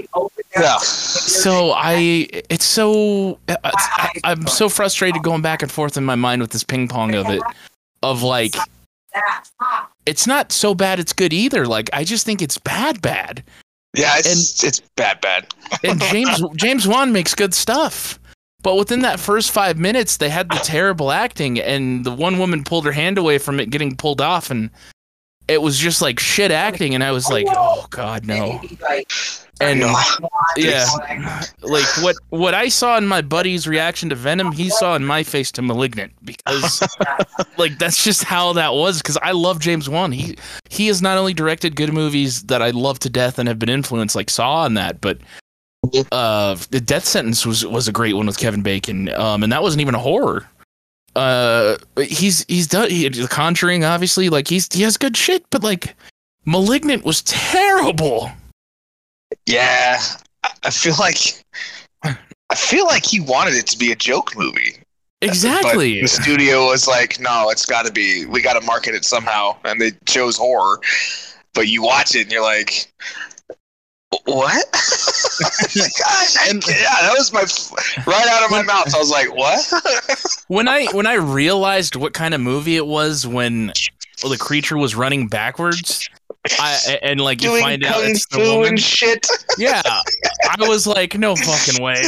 Yeah. 0.59 0.77
So 0.77 1.71
I, 1.71 2.27
it's 2.49 2.65
so 2.65 3.39
I, 3.47 4.11
I'm 4.23 4.47
so 4.47 4.69
frustrated 4.69 5.23
going 5.23 5.41
back 5.41 5.61
and 5.61 5.71
forth 5.71 5.97
in 5.97 6.05
my 6.05 6.15
mind 6.15 6.41
with 6.41 6.51
this 6.51 6.63
ping 6.63 6.87
pong 6.87 7.15
of 7.15 7.29
it, 7.29 7.41
of 8.03 8.23
like 8.23 8.55
it's 10.05 10.27
not 10.27 10.51
so 10.51 10.73
bad 10.73 10.99
it's 10.99 11.13
good 11.13 11.33
either. 11.33 11.65
Like 11.65 11.89
I 11.93 12.03
just 12.03 12.25
think 12.25 12.41
it's 12.41 12.57
bad, 12.57 13.01
bad. 13.01 13.43
Yeah, 13.95 14.13
it's 14.17 14.63
it's 14.63 14.79
bad, 14.95 15.21
bad. 15.21 15.47
And 15.83 16.01
James 16.01 16.41
James 16.55 16.87
Wan 16.87 17.11
makes 17.11 17.33
good 17.33 17.53
stuff. 17.53 18.19
But 18.63 18.75
within 18.75 19.01
that 19.01 19.19
first 19.19 19.51
five 19.51 19.77
minutes, 19.77 20.17
they 20.17 20.29
had 20.29 20.49
the 20.49 20.59
terrible 20.63 21.11
acting, 21.11 21.59
and 21.59 22.03
the 22.03 22.11
one 22.11 22.39
woman 22.39 22.63
pulled 22.63 22.85
her 22.85 22.91
hand 22.91 23.17
away 23.17 23.37
from 23.37 23.59
it 23.59 23.69
getting 23.69 23.95
pulled 23.95 24.19
off, 24.19 24.49
and 24.49 24.69
it 25.47 25.61
was 25.61 25.77
just 25.77 26.01
like 26.01 26.19
shit 26.19 26.51
acting. 26.51 26.93
And 26.93 27.03
I 27.03 27.11
was 27.11 27.29
like, 27.29 27.45
oh 27.49 27.87
god, 27.89 28.25
no. 28.25 28.61
And 29.59 29.81
yeah, 30.55 30.85
like 31.61 31.85
what 32.03 32.15
what 32.29 32.53
I 32.53 32.67
saw 32.67 32.97
in 32.97 33.07
my 33.07 33.21
buddy's 33.21 33.67
reaction 33.67 34.09
to 34.09 34.15
Venom, 34.15 34.51
he 34.51 34.69
saw 34.69 34.95
in 34.95 35.05
my 35.05 35.23
face 35.23 35.51
to 35.53 35.61
Malignant 35.61 36.13
because 36.23 36.83
like 37.57 37.79
that's 37.79 38.03
just 38.03 38.23
how 38.23 38.53
that 38.53 38.73
was. 38.73 39.01
Because 39.01 39.17
I 39.17 39.31
love 39.31 39.59
James 39.59 39.89
Wan. 39.89 40.11
He 40.11 40.37
he 40.69 40.87
has 40.87 41.01
not 41.01 41.17
only 41.17 41.33
directed 41.33 41.75
good 41.75 41.91
movies 41.91 42.43
that 42.43 42.61
I 42.61 42.69
love 42.69 42.99
to 42.99 43.09
death 43.09 43.39
and 43.39 43.47
have 43.47 43.57
been 43.57 43.69
influenced, 43.69 44.15
like 44.15 44.29
Saw 44.29 44.65
and 44.65 44.77
that, 44.77 45.01
but 45.01 45.17
uh, 46.11 46.55
the 46.69 46.81
Death 46.81 47.05
Sentence 47.05 47.45
was 47.45 47.65
was 47.65 47.87
a 47.87 47.91
great 47.91 48.13
one 48.15 48.27
with 48.27 48.37
Kevin 48.37 48.61
Bacon. 48.61 49.09
Um, 49.09 49.43
and 49.43 49.51
that 49.51 49.63
wasn't 49.63 49.81
even 49.81 49.95
a 49.95 49.99
horror. 49.99 50.45
Uh, 51.17 51.77
he's 51.99 52.45
he's 52.47 52.67
done 52.67 52.89
he, 52.89 53.09
The 53.09 53.27
Conjuring, 53.27 53.83
obviously. 53.83 54.29
Like 54.29 54.47
he's 54.47 54.71
he 54.71 54.83
has 54.83 54.97
good 54.97 55.17
shit, 55.17 55.43
but 55.49 55.63
like 55.63 55.95
Malignant 56.45 57.03
was 57.03 57.23
terrible. 57.23 58.29
Yeah, 59.45 59.99
I- 60.63 60.69
feel 60.69 60.93
like 60.99 61.43
I 62.03 62.55
feel 62.55 62.85
like 62.85 63.05
he 63.05 63.19
wanted 63.19 63.55
it 63.55 63.67
to 63.67 63.77
be 63.77 63.91
a 63.91 63.95
joke 63.95 64.37
movie. 64.37 64.77
Exactly. 65.21 65.95
But 65.95 66.01
the 66.01 66.07
studio 66.07 66.67
was 66.67 66.87
like, 66.87 67.19
no, 67.19 67.49
it's 67.49 67.65
got 67.65 67.85
to 67.87 67.91
be. 67.91 68.25
We 68.27 68.41
got 68.41 68.53
to 68.53 68.65
market 68.65 68.93
it 68.93 69.03
somehow, 69.03 69.57
and 69.65 69.81
they 69.81 69.91
chose 70.05 70.37
horror. 70.37 70.79
But 71.53 71.67
you 71.67 71.81
watch 71.81 72.13
it, 72.15 72.21
and 72.23 72.31
you're 72.31 72.43
like, 72.43 72.91
what? 74.25 74.65
Gosh, 74.71 76.37
I- 76.37 76.51
yeah, 76.67 77.01
that 77.01 77.13
was 77.17 77.31
my 77.33 77.41
right 78.11 78.27
out 78.27 78.43
of 78.43 78.51
my 78.51 78.61
mouth. 78.63 78.93
I 78.93 78.97
was 78.97 79.09
like, 79.11 79.33
what? 79.35 79.59
when 80.47 80.67
I 80.67 80.85
when 80.93 81.05
I 81.07 81.15
realized 81.15 81.95
what 81.95 82.13
kind 82.13 82.33
of 82.33 82.41
movie 82.41 82.75
it 82.77 82.87
was 82.87 83.27
when 83.27 83.71
well, 84.23 84.31
the 84.31 84.37
creature 84.37 84.77
was 84.77 84.95
running 84.95 85.27
backwards, 85.27 86.09
I 86.59 86.99
and 87.03 87.19
like 87.21 87.41
you 87.41 87.49
Doing 87.49 87.61
find 87.61 87.83
out 87.83 88.03
it's 88.03 88.25
the 88.29 88.39
woman. 88.39 88.69
and 88.69 88.79
shit. 88.79 89.27
Yeah, 89.59 89.81
I 89.83 90.55
was 90.59 90.85
like, 90.85 91.17
no 91.17 91.35
fucking 91.35 91.83
way. 91.83 91.99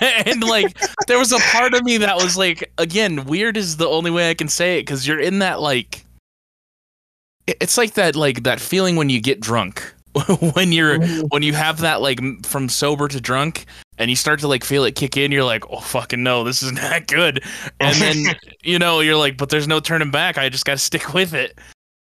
and 0.00 0.42
like, 0.42 0.76
there 1.06 1.18
was 1.18 1.32
a 1.32 1.38
part 1.38 1.72
of 1.72 1.82
me 1.82 1.96
that 1.96 2.16
was 2.16 2.36
like, 2.36 2.70
again, 2.76 3.24
weird 3.24 3.56
is 3.56 3.78
the 3.78 3.88
only 3.88 4.10
way 4.10 4.28
I 4.28 4.34
can 4.34 4.48
say 4.48 4.76
it 4.78 4.82
because 4.82 5.06
you're 5.06 5.18
in 5.18 5.38
that 5.38 5.62
like, 5.62 6.04
it's 7.46 7.78
like 7.78 7.94
that 7.94 8.14
like 8.14 8.42
that 8.42 8.60
feeling 8.60 8.96
when 8.96 9.08
you 9.08 9.22
get 9.22 9.40
drunk. 9.40 9.94
when 10.54 10.72
you're 10.72 11.04
when 11.28 11.42
you 11.42 11.52
have 11.52 11.78
that 11.80 12.00
like 12.00 12.20
from 12.46 12.68
sober 12.68 13.08
to 13.08 13.20
drunk 13.20 13.66
and 13.98 14.10
you 14.10 14.16
start 14.16 14.40
to 14.40 14.48
like 14.48 14.64
feel 14.64 14.84
it 14.84 14.94
kick 14.94 15.16
in 15.16 15.32
you're 15.32 15.44
like 15.44 15.68
oh 15.70 15.80
fucking 15.80 16.22
no 16.22 16.44
this 16.44 16.62
is 16.62 16.72
not 16.82 17.06
good. 17.06 17.42
And 17.80 17.96
then 17.96 18.36
you 18.62 18.78
know 18.78 19.00
you're 19.00 19.16
like 19.16 19.36
but 19.36 19.50
there's 19.50 19.68
no 19.68 19.80
turning 19.80 20.10
back 20.10 20.38
i 20.38 20.48
just 20.48 20.64
gotta 20.64 20.78
stick 20.78 21.14
with 21.14 21.34
it. 21.34 21.58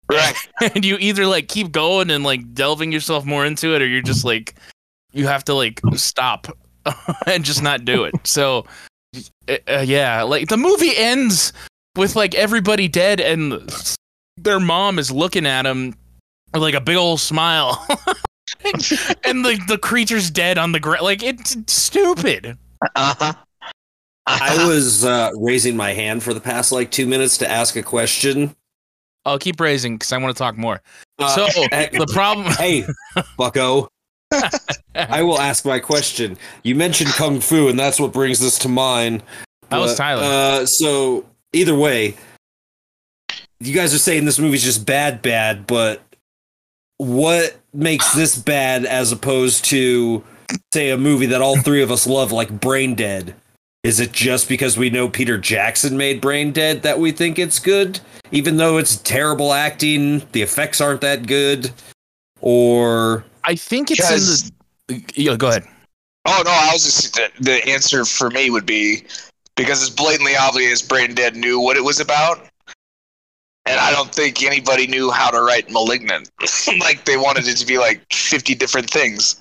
Right. 0.10 0.36
and 0.76 0.84
you 0.84 0.98
either 1.00 1.26
like 1.26 1.48
keep 1.48 1.72
going 1.72 2.10
and 2.10 2.24
like 2.24 2.54
delving 2.54 2.92
yourself 2.92 3.24
more 3.26 3.46
into 3.46 3.76
it 3.76 3.82
or 3.82 3.88
you're 3.88 4.02
just 4.02 4.26
like 4.26 4.56
you 5.14 5.28
have 5.28 5.44
to 5.46 5.54
like 5.54 5.80
stop 5.96 6.48
and 7.28 7.44
just 7.44 7.62
not 7.62 7.86
do 7.86 8.04
it. 8.06 8.14
So 8.26 8.66
uh, 9.48 9.58
uh, 9.68 9.84
yeah 9.86 10.24
like 10.24 10.50
the 10.50 10.58
movie 10.58 10.96
ends 10.96 11.54
with 11.96 12.16
like 12.16 12.36
everybody 12.36 12.88
dead 12.88 13.20
and 13.20 13.70
their 14.38 14.60
mom 14.60 14.98
is 14.98 15.12
looking 15.12 15.46
at 15.46 15.66
him 15.66 15.94
with 16.54 16.62
like 16.62 16.74
a 16.74 16.82
big 16.82 16.98
old 16.98 17.20
smile 17.20 17.86
and 19.24 19.44
like 19.44 19.66
the 19.68 19.78
creature's 19.82 20.30
dead 20.30 20.58
on 20.58 20.72
the 20.72 20.80
ground 20.80 21.04
like 21.04 21.24
it's 21.24 21.56
stupid 21.68 22.58
Uh-huh. 22.96 23.34
I 24.28 24.68
was 24.68 25.04
uh, 25.04 25.32
raising 25.38 25.76
my 25.76 25.94
hand 25.94 26.24
for 26.24 26.34
the 26.34 26.40
past 26.40 26.72
like 26.72 26.92
two 26.92 27.06
minutes 27.08 27.38
to 27.40 27.50
ask 27.50 27.76
a 27.76 27.84
question. 27.84 28.56
i'll 29.26 29.40
keep 29.40 29.60
raising 29.60 29.96
because 29.96 30.12
i 30.12 30.18
want 30.18 30.36
to 30.36 30.38
talk 30.40 30.58
more 30.58 30.82
Uh, 31.20 31.28
so 31.30 31.46
the 31.72 32.10
problem 32.14 32.48
hey, 32.58 32.86
Bucko. 33.38 33.88
I 34.96 35.22
will 35.24 35.40
ask 35.40 35.66
my 35.66 35.78
question. 35.80 36.38
You 36.64 36.74
mentioned 36.76 37.10
kung 37.12 37.42
fu, 37.42 37.68
and 37.68 37.78
that's 37.78 38.00
what 38.00 38.14
brings 38.14 38.40
this 38.40 38.58
to 38.60 38.70
mind. 38.70 39.24
That 39.70 39.80
was 39.80 39.98
Tyler. 39.98 40.24
Uh, 40.24 40.66
so 40.66 41.26
either 41.52 41.76
way, 41.76 42.16
you 43.60 43.74
guys 43.76 43.94
are 43.94 43.98
saying 44.00 44.24
this 44.24 44.40
movie's 44.40 44.64
just 44.64 44.86
bad, 44.86 45.22
bad. 45.22 45.68
But 45.68 46.02
what 47.02 47.58
makes 47.74 48.14
this 48.14 48.38
bad 48.38 48.86
as 48.86 49.12
opposed 49.12 49.66
to, 49.66 50.24
say, 50.72 50.92
a 50.92 50.98
movie 50.98 51.26
that 51.26 51.42
all 51.42 51.58
three 51.60 51.82
of 51.82 51.92
us 51.92 52.06
love, 52.06 52.32
like 52.32 52.60
Brain 52.60 52.94
Dead? 52.94 53.34
Is 53.84 54.00
it 54.00 54.12
just 54.12 54.48
because 54.48 54.78
we 54.78 54.92
know 54.92 55.10
Peter 55.10 55.40
Jackson 55.40 55.98
made 55.98 56.22
Brain 56.22 56.52
Dead 56.52 56.84
that 56.84 57.00
we 57.00 57.12
think 57.12 57.40
it's 57.40 57.58
good, 57.58 58.00
even 58.32 58.58
though 58.58 58.78
it's 58.78 58.98
terrible 58.98 59.52
acting, 59.52 60.22
the 60.34 60.44
effects 60.44 60.80
aren't 60.80 61.02
that 61.02 61.26
good, 61.26 61.72
or 62.42 63.24
i 63.44 63.56
think 63.56 63.90
it's 63.90 64.02
Because- 64.02 64.52
in 64.90 65.04
the 65.06 65.22
yeah 65.22 65.36
go 65.36 65.50
ahead 65.50 65.64
Oh 66.26 66.44
no, 66.46 66.52
I 66.52 66.70
was 66.72 66.84
just 66.84 67.16
the, 67.16 67.30
the 67.40 67.68
answer 67.68 68.06
for 68.06 68.30
me 68.30 68.52
would 68.52 68.66
be 68.68 69.06
because 69.56 69.82
it's 69.82 69.90
blatantly 69.90 70.36
obvious 70.36 70.80
Brain 70.84 71.16
Dead 71.16 71.36
knew 71.36 71.60
what 71.60 71.78
it 71.78 71.84
was 71.84 72.00
about. 72.00 72.48
And 73.66 73.80
I 73.80 73.92
don't 73.92 74.14
think 74.14 74.44
anybody 74.44 74.88
knew 74.88 75.12
how 75.12 75.30
to 75.30 75.42
write 75.42 75.70
malignant. 75.70 76.30
like 76.80 77.06
they 77.06 77.18
wanted 77.18 77.48
it 77.48 77.58
to 77.58 77.66
be 77.66 77.78
like 77.78 78.02
fifty 78.12 78.56
different 78.56 78.90
things. 78.90 79.36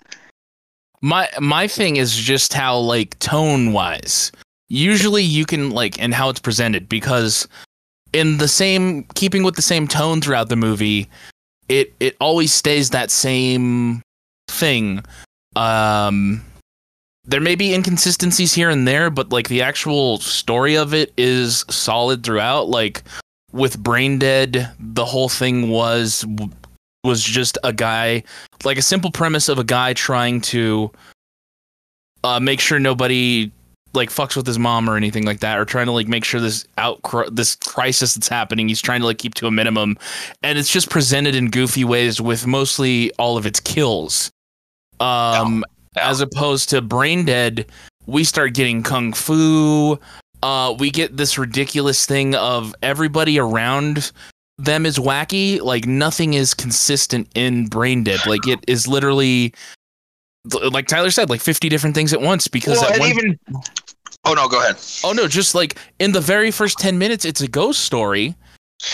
my 1.03 1.29
my 1.41 1.67
thing 1.67 1.97
is 1.97 2.15
just 2.15 2.53
how 2.53 2.77
like 2.79 3.19
tone 3.19 3.73
wise 3.73 4.31
usually 4.69 5.23
you 5.23 5.45
can 5.47 5.71
like 5.71 6.01
and 6.01 6.15
how 6.15 6.29
it's 6.29 6.41
presented 6.41 6.89
because 6.89 7.49
in 8.13 8.39
the 8.39 8.49
same 8.49 9.05
keeping 9.15 9.43
with 9.43 9.57
the 9.57 9.63
same 9.63 9.89
tone 9.89 10.21
throughout 10.21 10.49
the 10.49 10.57
movie 10.57 11.09
it 11.69 11.95
it 12.01 12.17
always 12.21 12.53
stays 12.53 12.91
that 12.91 13.11
same 13.11 14.03
thing 14.49 15.03
um 15.57 16.45
there 17.25 17.41
may 17.41 17.55
be 17.55 17.73
inconsistencies 17.75 18.53
here 18.53 18.69
and 18.69 18.87
there 18.87 19.09
but 19.11 19.33
like 19.33 19.49
the 19.49 19.63
actual 19.63 20.19
story 20.19 20.77
of 20.77 20.93
it 20.93 21.13
is 21.17 21.65
solid 21.71 22.23
throughout 22.23 22.69
like 22.69 23.03
with 23.53 23.79
brain 23.83 24.19
dead 24.19 24.71
the 24.79 25.05
whole 25.05 25.29
thing 25.29 25.71
was 25.71 26.25
was 27.05 27.23
just 27.23 27.59
a 27.65 27.73
guy 27.73 28.23
like 28.65 28.79
a 28.79 28.83
simple 28.83 29.11
premise 29.11 29.49
of 29.49 29.59
a 29.59 29.65
guy 29.65 29.93
trying 29.93 30.41
to 30.41 30.91
uh, 32.23 32.39
make 32.39 32.61
sure 32.61 32.79
nobody 32.79 33.51
like 33.93 34.11
fucks 34.11 34.37
with 34.37 34.47
his 34.47 34.59
mom 34.59 34.89
or 34.89 34.97
anything 34.97 35.25
like 35.25 35.41
that, 35.41 35.59
or 35.59 35.65
trying 35.65 35.87
to 35.87 35.93
like 35.93 36.09
make 36.09 36.25
sure 36.25 36.41
this 36.41 36.65
out 36.79 37.01
this 37.33 37.57
crisis 37.57 38.15
that's 38.15 38.29
happening, 38.29 38.69
he's 38.69 38.81
trying 38.81 39.01
to 39.01 39.07
like 39.07 39.19
keep 39.19 39.35
to 39.35 39.47
a 39.47 39.51
minimum, 39.51 39.97
and 40.43 40.59
it's 40.59 40.71
just 40.71 40.91
presented 40.91 41.35
in 41.35 41.51
goofy 41.51 41.85
ways 41.85 42.21
with 42.21 42.47
mostly 42.47 43.11
all 43.19 43.37
of 43.37 43.47
its 43.47 43.61
kills, 43.61 44.31
um, 45.01 45.65
as 45.97 46.21
opposed 46.21 46.69
to 46.71 46.81
Brain 46.81 47.25
Dead. 47.25 47.67
We 48.07 48.25
start 48.25 48.55
getting 48.55 48.83
kung 48.83 49.13
fu. 49.13 49.99
Uh, 50.43 50.75
we 50.79 50.91
get 50.91 51.17
this 51.17 51.37
ridiculous 51.39 52.07
thing 52.07 52.35
of 52.35 52.75
everybody 52.83 53.39
around 53.39 54.13
them 54.59 54.87
is 54.87 54.99
wacky. 54.99 55.61
Like 55.61 55.87
nothing 55.87 56.35
is 56.35 56.55
consistent 56.55 57.29
in 57.35 57.67
Brain 57.67 58.05
Dead. 58.05 58.21
Like 58.27 58.47
it 58.47 58.59
is 58.67 58.87
literally, 58.89 59.53
like 60.71 60.87
Tyler 60.87 61.11
said, 61.11 61.29
like 61.31 61.41
fifty 61.41 61.69
different 61.69 61.95
things 61.95 62.13
at 62.13 62.21
once. 62.21 62.49
Because 62.49 62.79
Well, 62.81 62.93
at 62.93 63.01
one, 63.01 63.09
even 63.11 63.39
Oh 64.25 64.35
no, 64.35 64.49
go 64.49 64.61
ahead. 64.61 64.77
oh 65.05 65.13
no, 65.13 65.27
just 65.29 65.55
like 65.55 65.79
in 65.99 66.13
the 66.13 66.21
very 66.21 66.51
first 66.51 66.79
ten 66.79 66.99
minutes, 66.99 67.25
it's 67.25 67.41
a 67.41 67.49
ghost 67.49 67.81
story, 67.83 68.35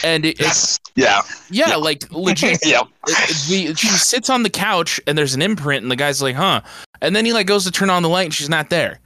and 0.05 0.25
it, 0.25 0.41
it's 0.41 0.79
Yeah. 0.95 1.21
yeah, 1.51 1.71
Yeah. 1.71 1.77
like 1.77 2.11
legit. 2.13 2.59
yeah. 2.65 2.83
it- 3.09 3.31
it- 3.31 3.51
we, 3.69 3.75
she 3.75 3.89
sits 3.89 4.31
on 4.31 4.43
the 4.45 4.51
couch 4.51 5.01
and 5.07 5.17
there's 5.19 5.35
an 5.35 5.43
imprint, 5.43 5.83
and 5.83 5.91
the 5.91 5.97
guy's 5.97 6.23
like, 6.23 6.37
"Huh," 6.37 6.61
and 7.01 7.15
then 7.15 7.25
he 7.25 7.33
like 7.33 7.47
goes 7.49 7.65
to 7.65 7.71
turn 7.73 7.91
on 7.91 8.03
the 8.05 8.09
light, 8.09 8.25
and 8.27 8.35
she's 8.35 8.49
not 8.49 8.71
there. 8.71 9.01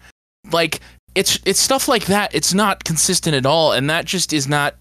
Like 0.52 0.80
it's 1.14 1.38
it's 1.44 1.60
stuff 1.60 1.88
like 1.88 2.06
that. 2.06 2.34
It's 2.34 2.54
not 2.54 2.84
consistent 2.84 3.34
at 3.34 3.46
all, 3.46 3.72
and 3.72 3.90
that 3.90 4.04
just 4.04 4.32
is 4.32 4.48
not. 4.48 4.76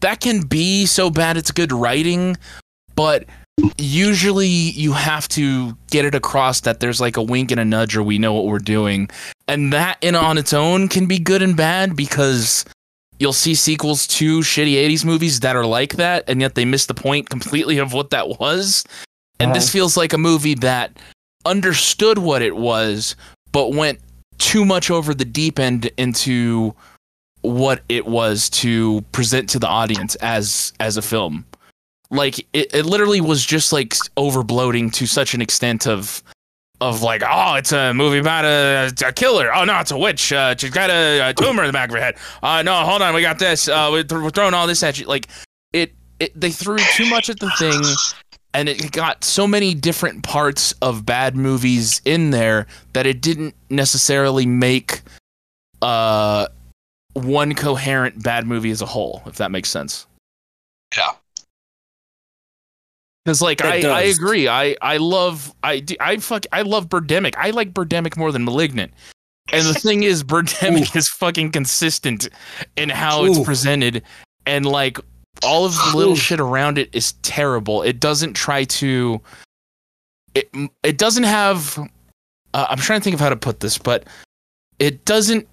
That 0.00 0.20
can 0.20 0.42
be 0.42 0.86
so 0.86 1.10
bad 1.10 1.36
it's 1.36 1.50
good 1.50 1.72
writing, 1.72 2.36
but 2.94 3.24
usually 3.76 4.46
you 4.46 4.92
have 4.92 5.26
to 5.28 5.76
get 5.90 6.04
it 6.04 6.14
across 6.14 6.60
that 6.60 6.78
there's 6.78 7.00
like 7.00 7.16
a 7.16 7.22
wink 7.22 7.50
and 7.50 7.58
a 7.58 7.64
nudge, 7.64 7.96
or 7.96 8.02
we 8.02 8.18
know 8.18 8.32
what 8.32 8.46
we're 8.46 8.60
doing, 8.60 9.08
and 9.48 9.72
that 9.72 9.98
in 10.00 10.14
on 10.14 10.38
its 10.38 10.52
own 10.52 10.88
can 10.88 11.06
be 11.06 11.18
good 11.18 11.42
and 11.42 11.56
bad 11.56 11.96
because 11.96 12.64
you'll 13.18 13.32
see 13.32 13.54
sequels 13.54 14.06
to 14.06 14.40
shitty 14.40 14.74
80s 14.74 15.04
movies 15.04 15.40
that 15.40 15.56
are 15.56 15.66
like 15.66 15.94
that 15.96 16.24
and 16.28 16.40
yet 16.40 16.54
they 16.54 16.64
miss 16.64 16.86
the 16.86 16.94
point 16.94 17.28
completely 17.28 17.78
of 17.78 17.92
what 17.92 18.10
that 18.10 18.38
was 18.40 18.84
and 19.40 19.54
this 19.54 19.64
uh-huh. 19.64 19.72
feels 19.72 19.96
like 19.96 20.12
a 20.12 20.18
movie 20.18 20.54
that 20.54 20.96
understood 21.44 22.18
what 22.18 22.42
it 22.42 22.56
was 22.56 23.16
but 23.50 23.72
went 23.72 23.98
too 24.38 24.64
much 24.64 24.90
over 24.90 25.14
the 25.14 25.24
deep 25.24 25.58
end 25.58 25.90
into 25.96 26.74
what 27.42 27.82
it 27.88 28.06
was 28.06 28.50
to 28.50 29.00
present 29.12 29.48
to 29.50 29.58
the 29.58 29.68
audience 29.68 30.14
as 30.16 30.72
as 30.80 30.96
a 30.96 31.02
film 31.02 31.44
like 32.10 32.38
it, 32.52 32.74
it 32.74 32.86
literally 32.86 33.20
was 33.20 33.44
just 33.44 33.72
like 33.72 33.94
over 34.16 34.42
bloating 34.42 34.90
to 34.90 35.06
such 35.06 35.34
an 35.34 35.42
extent 35.42 35.86
of 35.86 36.22
of 36.80 37.02
like, 37.02 37.22
oh, 37.28 37.54
it's 37.54 37.72
a 37.72 37.92
movie 37.92 38.18
about 38.18 38.44
a, 38.44 38.92
a 39.04 39.12
killer. 39.12 39.52
Oh 39.52 39.64
no, 39.64 39.78
it's 39.80 39.90
a 39.90 39.98
witch. 39.98 40.32
Uh, 40.32 40.54
she's 40.56 40.70
got 40.70 40.90
a, 40.90 41.30
a 41.30 41.34
tumor 41.34 41.64
in 41.64 41.68
the 41.68 41.72
back 41.72 41.88
of 41.88 41.96
her 41.96 42.00
head. 42.00 42.16
Uh, 42.42 42.62
no, 42.62 42.74
hold 42.84 43.02
on, 43.02 43.14
we 43.14 43.20
got 43.20 43.38
this. 43.38 43.68
Uh, 43.68 43.88
we're, 43.90 44.04
th- 44.04 44.22
we're 44.22 44.30
throwing 44.30 44.54
all 44.54 44.66
this 44.66 44.82
at 44.82 44.98
you. 44.98 45.06
Like, 45.06 45.28
it, 45.72 45.92
it, 46.20 46.38
they 46.38 46.50
threw 46.50 46.78
too 46.94 47.08
much 47.10 47.30
at 47.30 47.40
the 47.40 47.50
thing, 47.58 47.82
and 48.54 48.68
it 48.68 48.92
got 48.92 49.24
so 49.24 49.46
many 49.46 49.74
different 49.74 50.22
parts 50.22 50.72
of 50.82 51.04
bad 51.04 51.36
movies 51.36 52.00
in 52.04 52.30
there 52.30 52.66
that 52.92 53.06
it 53.06 53.20
didn't 53.20 53.54
necessarily 53.70 54.46
make, 54.46 55.02
uh, 55.82 56.48
one 57.14 57.54
coherent 57.54 58.22
bad 58.22 58.46
movie 58.46 58.70
as 58.70 58.82
a 58.82 58.86
whole. 58.86 59.22
If 59.26 59.36
that 59.36 59.50
makes 59.50 59.68
sense. 59.68 60.06
Yeah. 60.96 61.10
Because 63.24 63.42
like 63.42 63.62
I, 63.62 63.86
I 63.86 64.02
agree. 64.02 64.48
I 64.48 64.74
I 64.80 64.96
love 64.96 65.52
I 65.62 65.84
I 66.00 66.16
fuck 66.16 66.46
I 66.50 66.62
love 66.62 66.88
Birdemic. 66.88 67.34
I 67.36 67.50
like 67.50 67.74
Birdemic 67.74 68.16
more 68.16 68.32
than 68.32 68.44
Malignant. 68.44 68.92
And 69.52 69.66
the 69.66 69.74
thing 69.80 70.02
is, 70.02 70.24
Birdemic 70.24 70.96
is 70.96 71.08
fucking 71.08 71.52
consistent 71.52 72.28
in 72.76 72.88
how 72.88 73.24
it's 73.24 73.38
presented, 73.40 74.02
and 74.46 74.64
like 74.64 74.98
all 75.42 75.64
of 75.64 75.74
the 75.74 75.96
little 75.96 76.16
shit 76.16 76.40
around 76.40 76.78
it 76.78 76.90
is 76.92 77.12
terrible. 77.22 77.82
It 77.82 78.00
doesn't 78.00 78.34
try 78.34 78.64
to. 78.64 79.20
It 80.34 80.50
it 80.82 80.98
doesn't 80.98 81.24
have. 81.24 81.78
Uh, 82.54 82.66
I'm 82.68 82.78
trying 82.78 83.00
to 83.00 83.04
think 83.04 83.14
of 83.14 83.20
how 83.20 83.28
to 83.28 83.36
put 83.36 83.60
this, 83.60 83.78
but 83.78 84.04
it 84.78 85.04
doesn't 85.04 85.46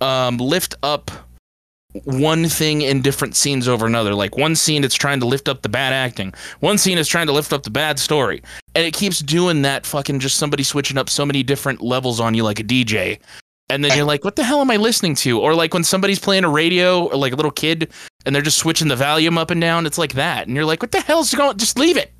um, 0.00 0.36
lift 0.38 0.74
up 0.82 1.10
one 2.04 2.48
thing 2.48 2.82
in 2.82 3.02
different 3.02 3.34
scenes 3.34 3.66
over 3.66 3.86
another. 3.86 4.14
Like 4.14 4.36
one 4.36 4.54
scene, 4.54 4.84
it's 4.84 4.94
trying 4.94 5.20
to 5.20 5.26
lift 5.26 5.48
up 5.48 5.62
the 5.62 5.68
bad 5.68 5.92
acting. 5.92 6.32
One 6.60 6.78
scene 6.78 6.98
is 6.98 7.08
trying 7.08 7.26
to 7.26 7.32
lift 7.32 7.52
up 7.52 7.62
the 7.62 7.70
bad 7.70 7.98
story, 7.98 8.42
and 8.74 8.84
it 8.84 8.94
keeps 8.94 9.20
doing 9.20 9.62
that. 9.62 9.86
Fucking 9.86 10.20
just 10.20 10.36
somebody 10.36 10.62
switching 10.62 10.98
up 10.98 11.10
so 11.10 11.26
many 11.26 11.42
different 11.42 11.80
levels 11.80 12.20
on 12.20 12.34
you, 12.34 12.44
like 12.44 12.60
a 12.60 12.64
DJ. 12.64 13.18
And 13.70 13.84
then 13.84 13.96
you're 13.96 14.06
like, 14.06 14.24
what 14.24 14.36
the 14.36 14.44
hell 14.44 14.60
am 14.60 14.70
I 14.70 14.76
listening 14.76 15.14
to? 15.16 15.40
Or 15.40 15.54
like 15.54 15.72
when 15.72 15.84
somebody's 15.84 16.18
playing 16.18 16.44
a 16.44 16.48
radio, 16.48 17.06
or 17.06 17.16
like 17.16 17.32
a 17.32 17.36
little 17.36 17.50
kid, 17.50 17.90
and 18.26 18.34
they're 18.34 18.42
just 18.42 18.58
switching 18.58 18.88
the 18.88 18.96
volume 18.96 19.38
up 19.38 19.50
and 19.50 19.60
down. 19.60 19.86
It's 19.86 19.98
like 19.98 20.14
that, 20.14 20.46
and 20.46 20.56
you're 20.56 20.64
like, 20.64 20.82
what 20.82 20.92
the 20.92 21.00
hell's 21.00 21.32
going? 21.32 21.56
Just 21.56 21.78
leave 21.78 21.96
it. 21.96 22.12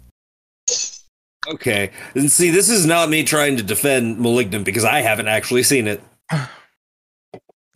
Okay. 1.48 1.90
And 2.14 2.30
see, 2.30 2.50
this 2.50 2.68
is 2.68 2.86
not 2.86 3.08
me 3.08 3.24
trying 3.24 3.56
to 3.56 3.62
defend 3.62 4.20
Malignant 4.20 4.64
because 4.64 4.84
I 4.84 5.00
haven't 5.00 5.28
actually 5.28 5.62
seen 5.62 5.86
it. 5.86 6.02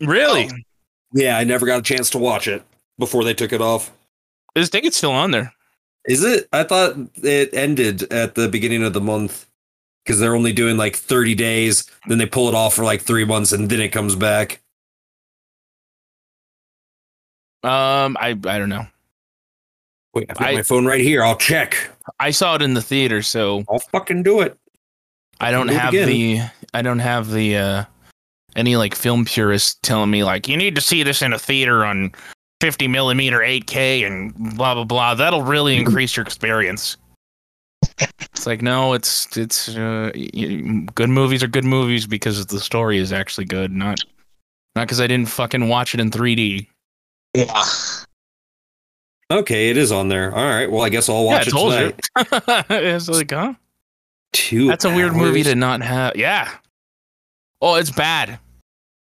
Really? 0.01 0.49
Um, 0.49 0.61
yeah, 1.13 1.37
I 1.37 1.45
never 1.45 1.65
got 1.65 1.79
a 1.79 1.81
chance 1.81 2.09
to 2.09 2.17
watch 2.17 2.49
it 2.49 2.61
before 2.99 3.23
they 3.23 3.33
took 3.33 3.53
it 3.53 3.61
off. 3.61 3.93
I 4.53 4.65
think 4.65 4.83
it's 4.83 4.97
still 4.97 5.13
on 5.13 5.31
there. 5.31 5.53
Is 6.05 6.21
it? 6.21 6.49
I 6.51 6.63
thought 6.63 6.97
it 7.23 7.53
ended 7.53 8.03
at 8.11 8.35
the 8.35 8.49
beginning 8.49 8.83
of 8.83 8.91
the 8.91 8.99
month 8.99 9.45
because 10.05 10.19
they're 10.19 10.35
only 10.35 10.53
doing 10.53 10.77
like 10.77 10.95
30 10.95 11.33
days, 11.35 11.89
then 12.07 12.17
they 12.19 12.25
pull 12.27 12.47
it 12.47 12.53
off 12.55 12.75
for 12.75 12.83
like 12.85 13.01
three 13.01 13.25
months 13.25 13.51
and 13.51 13.69
then 13.69 13.81
it 13.81 13.89
comes 13.89 14.15
back. 14.15 14.61
Um, 17.63 18.15
I 18.19 18.29
I 18.45 18.59
don't 18.59 18.69
know. 18.69 18.85
Wait, 20.13 20.27
I've 20.29 20.37
got 20.37 20.47
I- 20.49 20.53
my 20.55 20.61
phone 20.63 20.85
right 20.85 21.01
here. 21.01 21.23
I'll 21.23 21.35
check. 21.37 21.75
I 22.19 22.29
saw 22.29 22.55
it 22.55 22.61
in 22.61 22.75
the 22.75 22.81
theater, 22.81 23.21
so 23.23 23.63
I'll 23.69 23.79
fucking 23.79 24.21
do 24.23 24.41
it. 24.41 24.57
I 25.39 25.51
don't 25.51 25.67
Do 25.67 25.73
have 25.73 25.91
the 25.91 26.41
I 26.73 26.81
don't 26.83 26.99
have 26.99 27.31
the 27.31 27.57
uh 27.57 27.83
any 28.55 28.75
like 28.77 28.93
film 28.95 29.25
purists 29.25 29.77
telling 29.81 30.11
me 30.11 30.23
like 30.23 30.47
you 30.47 30.55
need 30.55 30.75
to 30.75 30.81
see 30.81 31.01
this 31.03 31.21
in 31.23 31.33
a 31.33 31.39
theater 31.39 31.83
on 31.83 32.13
50 32.61 32.87
millimeter 32.87 33.39
8K 33.39 34.05
and 34.05 34.33
blah 34.55 34.75
blah 34.75 34.83
blah. 34.85 35.15
That'll 35.15 35.41
really 35.41 35.75
increase 35.83 36.15
your 36.15 36.25
experience. 36.25 36.95
It's 37.99 38.45
like 38.45 38.61
no, 38.61 38.93
it's 38.93 39.37
it's 39.37 39.69
uh, 39.69 40.11
y- 40.15 40.29
y- 40.33 40.85
good 40.93 41.09
movies 41.09 41.41
are 41.43 41.47
good 41.47 41.63
movies 41.63 42.05
because 42.05 42.45
the 42.45 42.59
story 42.59 42.97
is 42.97 43.13
actually 43.13 43.45
good, 43.45 43.71
not 43.71 43.99
not 44.75 44.87
because 44.87 44.99
I 44.99 45.07
didn't 45.07 45.29
fucking 45.29 45.69
watch 45.69 45.93
it 45.93 45.99
in 45.99 46.11
3D. 46.11 46.67
Yeah. 47.33 47.63
Okay, 49.31 49.69
it 49.69 49.77
is 49.77 49.91
on 49.91 50.09
there. 50.09 50.35
All 50.35 50.45
right. 50.45 50.69
Well, 50.69 50.83
I 50.83 50.89
guess 50.89 51.09
I'll 51.09 51.25
watch 51.25 51.47
yeah, 51.47 51.59
it 51.59 51.95
tonight. 52.17 52.69
you. 52.69 52.75
it's 52.93 53.09
like, 53.09 53.31
huh? 53.31 53.53
Two. 54.33 54.67
That's 54.67 54.85
a 54.85 54.93
weird 54.93 55.13
movie 55.15 55.43
to 55.43 55.55
not 55.55 55.81
have. 55.81 56.15
Yeah. 56.15 56.51
Oh, 57.61 57.75
it's 57.75 57.89
bad. 57.89 58.39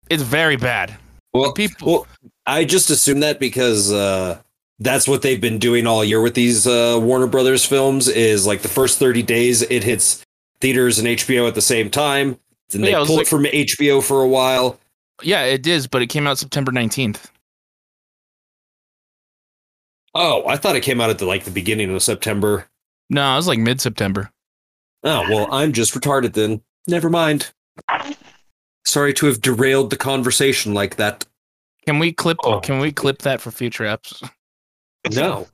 It's 0.09 0.23
very 0.23 0.55
bad. 0.55 0.97
Well, 1.33 1.53
People. 1.53 1.91
well, 1.91 2.07
I 2.47 2.65
just 2.65 2.89
assume 2.89 3.19
that 3.19 3.39
because 3.39 3.91
uh, 3.91 4.39
that's 4.79 5.07
what 5.07 5.21
they've 5.21 5.41
been 5.41 5.59
doing 5.59 5.85
all 5.87 6.03
year 6.03 6.21
with 6.21 6.33
these 6.35 6.65
uh, 6.67 6.97
Warner 7.01 7.27
Brothers 7.27 7.65
films. 7.65 8.07
Is 8.07 8.45
like 8.47 8.61
the 8.61 8.67
first 8.69 8.99
thirty 8.99 9.21
days, 9.23 9.61
it 9.63 9.83
hits 9.83 10.23
theaters 10.61 10.99
and 10.99 11.07
HBO 11.07 11.47
at 11.47 11.55
the 11.55 11.61
same 11.61 11.89
time. 11.89 12.39
Then 12.69 12.81
they 12.81 12.91
Yeah, 12.91 13.01
it 13.01 13.09
like- 13.09 13.21
it 13.21 13.27
from 13.27 13.43
HBO 13.45 14.03
for 14.03 14.21
a 14.21 14.27
while. 14.27 14.79
Yeah, 15.21 15.43
it 15.43 15.67
is, 15.67 15.85
but 15.87 16.01
it 16.01 16.07
came 16.07 16.25
out 16.27 16.37
September 16.37 16.71
19th. 16.71 17.25
Oh, 20.15 20.47
I 20.47 20.55
thought 20.57 20.75
it 20.75 20.81
came 20.83 20.99
out 21.01 21.09
at 21.09 21.19
the 21.19 21.25
like 21.25 21.43
the 21.43 21.51
beginning 21.51 21.93
of 21.93 22.01
September. 22.01 22.67
No, 23.09 23.33
it 23.33 23.35
was 23.37 23.47
like 23.47 23.59
mid 23.59 23.79
September. 23.81 24.31
Oh 25.03 25.23
well, 25.29 25.47
I'm 25.51 25.71
just 25.73 25.93
retarded 25.93 26.33
then. 26.33 26.61
Never 26.87 27.09
mind. 27.09 27.51
Sorry 28.85 29.13
to 29.15 29.27
have 29.27 29.41
derailed 29.41 29.89
the 29.91 29.97
conversation 29.97 30.73
like 30.73 30.95
that. 30.95 31.25
Can 31.85 31.99
we 31.99 32.11
clip 32.11 32.37
Oh. 32.43 32.59
can 32.59 32.79
we 32.79 32.91
clip 32.91 33.19
that 33.19 33.39
for 33.41 33.51
future 33.51 33.83
eps? 33.83 34.27
No. 35.11 35.47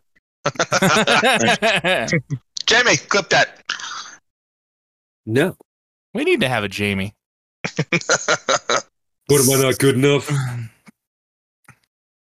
Jamie, 2.66 2.98
clip 2.98 3.30
that. 3.30 3.62
No. 5.26 5.56
we 6.14 6.24
need 6.24 6.42
to 6.42 6.50
have 6.50 6.64
a 6.64 6.68
Jamie. 6.70 7.14
What 9.28 9.42
am 9.42 9.50
I 9.60 9.64
not 9.64 9.80
good 9.80 9.96
enough? 9.96 10.30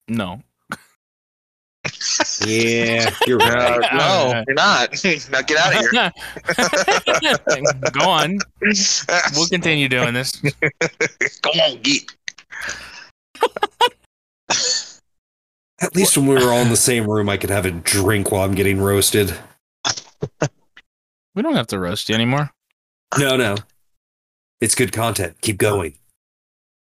No. 0.08 0.42
Yeah, 2.44 3.14
you're 3.28 3.40
Uh, 3.40 3.78
no, 3.94 4.44
you're 4.48 4.56
not. 4.56 4.90
now 5.30 5.42
get 5.42 5.58
out 5.58 5.76
of 5.76 5.82
here. 5.92 6.12
Go 7.92 8.10
on. 8.10 8.40
We'll 9.36 9.48
continue 9.48 9.88
doing 9.88 10.16
this. 10.16 10.32
Go 11.44 11.52
on, 11.52 11.78
geek. 11.84 12.10
At 15.82 15.96
least 15.96 16.18
when 16.18 16.28
we 16.28 16.36
were 16.36 16.52
all 16.52 16.62
in 16.62 16.70
the 16.70 16.78
same 16.78 17.10
room, 17.10 17.28
I 17.28 17.38
could 17.38 17.50
have 17.50 17.66
a 17.66 17.72
drink 17.72 18.32
while 18.32 18.44
I'm 18.44 18.56
getting 18.56 18.80
roasted. 18.80 19.34
We 21.36 21.42
don't 21.42 21.56
have 21.56 21.68
to 21.68 21.80
roast 21.80 22.08
you 22.08 22.16
anymore. 22.16 22.52
No, 23.20 23.36
no. 23.36 23.58
It's 24.62 24.74
good 24.74 24.94
content. 24.94 25.36
Keep 25.42 25.58
going. 25.58 25.96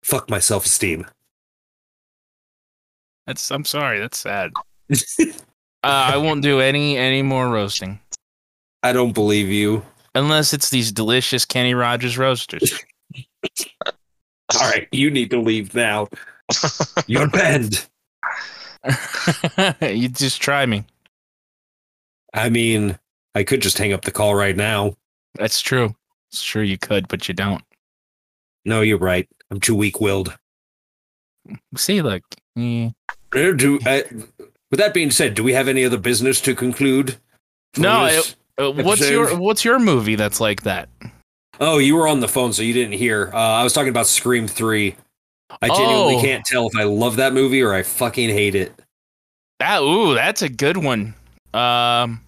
Fuck 0.03 0.31
my 0.31 0.39
self 0.39 0.65
esteem. 0.65 1.07
That's 3.27 3.51
I'm 3.51 3.65
sorry, 3.65 3.99
that's 3.99 4.19
sad. 4.19 4.53
Uh, 5.85 6.11
I 6.13 6.17
won't 6.17 6.43
do 6.43 6.59
any 6.61 6.97
any 6.97 7.23
more 7.23 7.49
roasting. 7.49 8.01
I 8.83 8.93
don't 8.93 9.13
believe 9.13 9.49
you. 9.49 9.85
Unless 10.17 10.53
it's 10.53 10.71
these 10.71 10.91
delicious 10.91 11.45
Kenny 11.45 11.73
Rogers 11.73 12.19
roasters. 12.19 12.77
All 13.87 14.69
right, 14.69 14.89
you 14.91 15.09
need 15.09 15.31
to 15.31 15.41
leave 15.41 15.73
now. 15.77 16.09
You're 17.07 17.29
banned. 17.29 17.87
you 19.81 20.09
just 20.09 20.41
try 20.41 20.67
me. 20.67 20.85
I 22.35 22.49
mean, 22.49 22.99
I 23.35 23.43
could 23.45 23.63
just 23.63 23.79
hang 23.79 23.93
up 23.93 24.03
the 24.03 24.11
call 24.11 24.35
right 24.35 24.57
now. 24.57 24.95
That's 25.35 25.61
true. 25.61 25.95
It's 26.31 26.43
true 26.43 26.63
you 26.63 26.79
could, 26.79 27.09
but 27.09 27.29
you 27.29 27.35
don't. 27.35 27.63
No, 28.65 28.81
you're 28.83 28.99
right. 28.99 29.29
I'm 29.51 29.61
too 29.61 29.75
weak 29.75 30.01
willed. 30.01 30.37
See, 31.77 32.03
look. 32.03 32.23
eh. 32.59 32.91
Do, 33.33 33.79
uh, 33.87 34.01
with 34.71 34.79
that 34.79 34.93
being 34.93 35.11
said, 35.11 35.35
do 35.35 35.43
we 35.43 35.53
have 35.55 35.69
any 35.69 35.85
other 35.85 35.97
business 35.99 36.41
to 36.43 36.55
conclude? 36.55 37.17
No, 37.77 38.07
this? 38.07 38.37
Uh, 38.59 38.73
what's 38.73 39.09
your 39.09 39.39
what's 39.39 39.65
your 39.65 39.79
movie 39.79 40.17
that's 40.17 40.41
like 40.41 40.63
that? 40.65 40.89
Oh, 41.61 41.79
you 41.79 41.97
were 41.97 42.09
on 42.09 42.21
the 42.21 42.29
phone, 42.29 42.53
so 42.53 42.63
you 42.63 42.73
didn't 42.73 42.93
hear. 42.93 43.31
Uh, 43.33 43.37
I 43.39 43.63
was 43.65 43.73
talking 43.73 43.89
about 43.89 44.07
Scream 44.07 44.47
3. 44.49 44.95
I 45.63 45.69
genuinely 45.69 46.17
Oh. 46.17 46.21
can't 46.23 46.45
tell 46.45 46.67
if 46.69 46.77
I 46.77 46.85
love 46.85 47.17
that 47.17 47.33
movie 47.33 47.63
or 47.63 47.73
I 47.75 47.83
fucking 47.83 48.29
hate 48.31 48.55
it. 48.55 48.73
That 49.59 49.81
ooh, 49.81 50.15
that's 50.15 50.43
a 50.43 50.49
good 50.49 50.77
one. 50.77 51.15
Um 51.55 52.21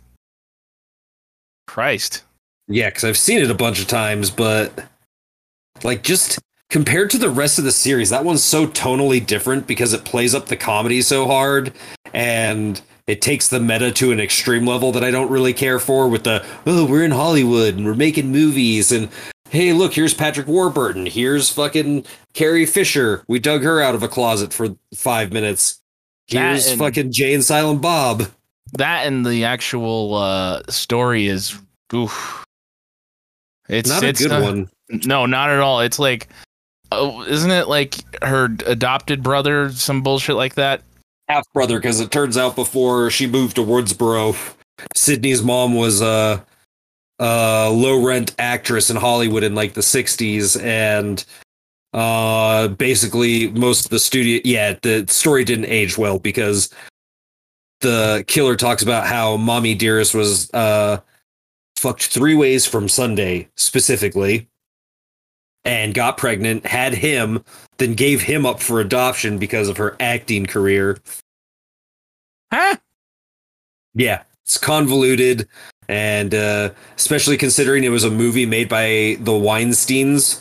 Christ. 1.66 2.22
Yeah, 2.68 2.88
because 2.88 3.04
I've 3.04 3.16
seen 3.18 3.40
it 3.40 3.50
a 3.50 3.54
bunch 3.54 3.80
of 3.80 3.86
times, 3.86 4.30
but 4.30 4.84
like 5.82 6.02
just 6.02 6.38
compared 6.68 7.10
to 7.10 7.18
the 7.18 7.30
rest 7.30 7.58
of 7.58 7.64
the 7.64 7.72
series, 7.72 8.10
that 8.10 8.24
one's 8.24 8.44
so 8.44 8.66
tonally 8.66 9.24
different 9.24 9.66
because 9.66 9.92
it 9.92 10.04
plays 10.04 10.34
up 10.34 10.46
the 10.46 10.56
comedy 10.56 11.02
so 11.02 11.26
hard 11.26 11.72
and 12.12 12.80
it 13.06 13.20
takes 13.22 13.48
the 13.48 13.58
meta 13.60 13.90
to 13.90 14.12
an 14.12 14.20
extreme 14.20 14.66
level 14.66 14.92
that 14.92 15.02
I 15.02 15.10
don't 15.10 15.30
really 15.30 15.52
care 15.52 15.78
for 15.80 16.08
with 16.08 16.24
the 16.24 16.44
oh, 16.66 16.86
we're 16.86 17.04
in 17.04 17.10
Hollywood 17.10 17.76
and 17.76 17.84
we're 17.84 17.94
making 17.94 18.30
movies 18.30 18.92
and 18.92 19.08
hey, 19.50 19.72
look, 19.72 19.94
here's 19.94 20.14
Patrick 20.14 20.46
Warburton, 20.46 21.06
here's 21.06 21.50
fucking 21.50 22.04
Carrie 22.34 22.66
Fisher. 22.66 23.24
We 23.28 23.38
dug 23.38 23.62
her 23.62 23.80
out 23.80 23.94
of 23.94 24.02
a 24.02 24.08
closet 24.08 24.52
for 24.52 24.76
five 24.94 25.32
minutes. 25.32 25.80
Here's 26.26 26.66
and- 26.66 26.78
fucking 26.78 27.12
Jay 27.12 27.34
and 27.34 27.44
Silent 27.44 27.80
Bob. 27.80 28.24
That 28.74 29.06
and 29.06 29.26
the 29.26 29.44
actual 29.44 30.14
uh 30.14 30.62
story 30.68 31.26
is 31.26 31.58
oof. 31.92 32.44
It's 33.68 33.88
Not 33.88 34.04
a 34.04 34.08
it's 34.08 34.20
good 34.20 34.30
uh, 34.32 34.40
one. 34.40 34.70
No, 35.06 35.26
not 35.26 35.50
at 35.50 35.58
all. 35.58 35.80
It's 35.80 35.98
like 35.98 36.28
oh, 36.92 37.24
isn't 37.24 37.50
it 37.50 37.66
like 37.66 37.96
her 38.22 38.44
adopted 38.66 39.24
brother 39.24 39.72
some 39.72 40.02
bullshit 40.02 40.36
like 40.36 40.54
that? 40.54 40.82
half 41.30 41.44
brother 41.52 41.78
because 41.78 42.00
it 42.00 42.10
turns 42.10 42.36
out 42.36 42.56
before 42.56 43.08
she 43.08 43.26
moved 43.26 43.54
to 43.54 43.62
Woodsboro, 43.62 44.36
Sydney's 44.96 45.42
mom 45.42 45.76
was 45.76 46.00
a, 46.02 46.44
a 47.20 47.70
low 47.70 48.04
rent 48.04 48.34
actress 48.38 48.90
in 48.90 48.96
Hollywood 48.96 49.44
in 49.44 49.54
like 49.54 49.74
the 49.74 49.80
60s. 49.80 50.60
And 50.60 51.24
uh, 51.92 52.68
basically, 52.68 53.48
most 53.50 53.86
of 53.86 53.90
the 53.90 53.98
studio, 53.98 54.40
yeah, 54.44 54.74
the 54.82 55.04
story 55.08 55.44
didn't 55.44 55.66
age 55.66 55.98
well 55.98 56.18
because 56.18 56.72
the 57.80 58.24
killer 58.26 58.56
talks 58.56 58.82
about 58.82 59.06
how 59.06 59.36
Mommy 59.36 59.74
Dearest 59.74 60.14
was 60.14 60.52
uh, 60.52 60.98
fucked 61.76 62.06
three 62.06 62.34
ways 62.34 62.66
from 62.66 62.88
Sunday 62.88 63.48
specifically 63.56 64.48
and 65.64 65.92
got 65.94 66.16
pregnant, 66.16 66.64
had 66.66 66.94
him, 66.94 67.44
then 67.78 67.94
gave 67.94 68.22
him 68.22 68.46
up 68.46 68.60
for 68.60 68.80
adoption 68.80 69.38
because 69.38 69.68
of 69.68 69.76
her 69.76 69.96
acting 70.00 70.46
career. 70.46 70.98
Huh? 72.52 72.76
Yeah, 73.94 74.22
it's 74.44 74.58
convoluted, 74.58 75.48
and 75.88 76.34
uh, 76.34 76.70
especially 76.96 77.36
considering 77.36 77.84
it 77.84 77.88
was 77.88 78.04
a 78.04 78.10
movie 78.10 78.46
made 78.46 78.68
by 78.68 79.16
the 79.20 79.32
Weinsteins, 79.32 80.40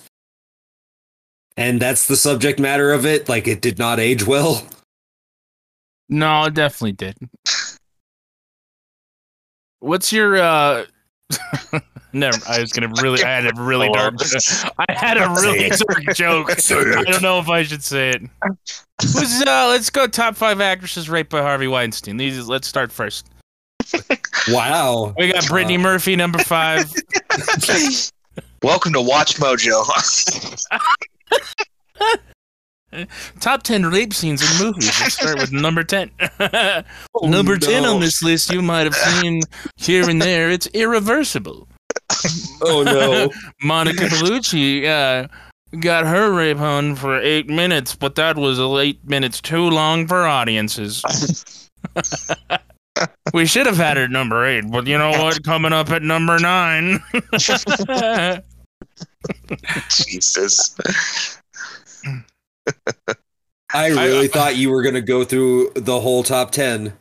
and 1.59 1.81
that's 1.81 2.07
the 2.07 2.15
subject 2.15 2.59
matter 2.59 2.91
of 2.93 3.05
it. 3.05 3.27
Like, 3.27 3.47
it 3.47 3.61
did 3.61 3.77
not 3.77 3.99
age 3.99 4.25
well. 4.25 4.65
No, 6.07 6.45
it 6.45 6.53
definitely 6.53 6.93
did. 6.93 7.17
What's 9.79 10.11
your 10.11 10.37
uh 10.37 10.85
Never. 12.11 12.39
I 12.47 12.59
was 12.59 12.71
gonna 12.71 12.91
really. 13.01 13.23
I 13.23 13.29
had 13.29 13.45
a 13.45 13.61
really 13.61 13.87
Oh, 13.87 13.93
dark. 13.93 14.15
I 14.79 14.91
had 14.93 15.17
a 15.17 15.29
really 15.41 15.69
dark 15.69 16.15
joke. 16.15 16.49
I 16.71 17.03
don't 17.03 17.21
know 17.21 17.37
if 17.37 17.49
I 17.49 17.61
should 17.61 17.83
say 17.83 18.09
it. 18.09 18.23
Who's, 19.01 19.43
uh, 19.43 19.67
let's 19.67 19.91
go 19.91 20.07
top 20.07 20.35
five 20.35 20.59
actresses 20.59 21.07
raped 21.07 21.29
by 21.29 21.41
Harvey 21.41 21.67
Weinstein. 21.67 22.17
These. 22.17 22.47
Let's 22.47 22.67
start 22.67 22.91
first. 22.91 23.27
Wow. 24.47 25.13
We 25.17 25.31
got 25.31 25.47
Brittany 25.47 25.77
Murphy, 25.77 26.15
number 26.15 26.39
five. 26.39 26.91
Welcome 28.63 28.93
to 28.93 28.99
WatchMojo. 28.99 29.85
Top 33.39 33.63
ten 33.63 33.85
rape 33.85 34.13
scenes 34.13 34.41
in 34.41 34.65
movies. 34.65 34.99
Let's 34.99 35.13
start 35.13 35.37
with 35.39 35.51
number 35.51 35.83
ten. 35.83 36.09
number 37.21 37.57
ten 37.57 37.85
on 37.85 37.99
this 37.99 38.23
list, 38.23 38.51
you 38.51 38.61
might 38.61 38.85
have 38.85 38.95
seen 38.95 39.41
here 39.77 40.09
and 40.09 40.21
there. 40.21 40.49
It's 40.49 40.67
irreversible. 40.67 41.67
Oh 42.61 42.83
no. 42.83 43.31
Monica 43.63 44.05
Bellucci 44.05 44.85
uh, 44.85 45.27
got 45.79 46.05
her 46.05 46.33
rape 46.33 46.59
on 46.59 46.95
for 46.95 47.17
eight 47.19 47.47
minutes, 47.47 47.95
but 47.95 48.15
that 48.15 48.35
was 48.35 48.59
eight 48.59 49.07
minutes 49.07 49.39
too 49.39 49.69
long 49.69 50.05
for 50.07 50.27
audiences. 50.27 51.01
we 53.33 53.45
should 53.45 53.65
have 53.65 53.77
had 53.77 53.97
it 53.97 54.03
at 54.05 54.11
number 54.11 54.45
eight, 54.45 54.69
but 54.69 54.87
you 54.87 54.97
know 54.97 55.11
what? 55.11 55.41
Coming 55.43 55.71
up 55.71 55.89
at 55.91 56.01
number 56.01 56.37
nine. 56.39 56.99
Jesus. 59.89 60.75
I 63.73 63.87
really 63.87 64.27
thought 64.27 64.55
you 64.57 64.71
were 64.71 64.81
gonna 64.81 65.01
go 65.01 65.23
through 65.23 65.71
the 65.75 65.99
whole 65.99 66.23
top 66.23 66.51
ten. 66.51 66.93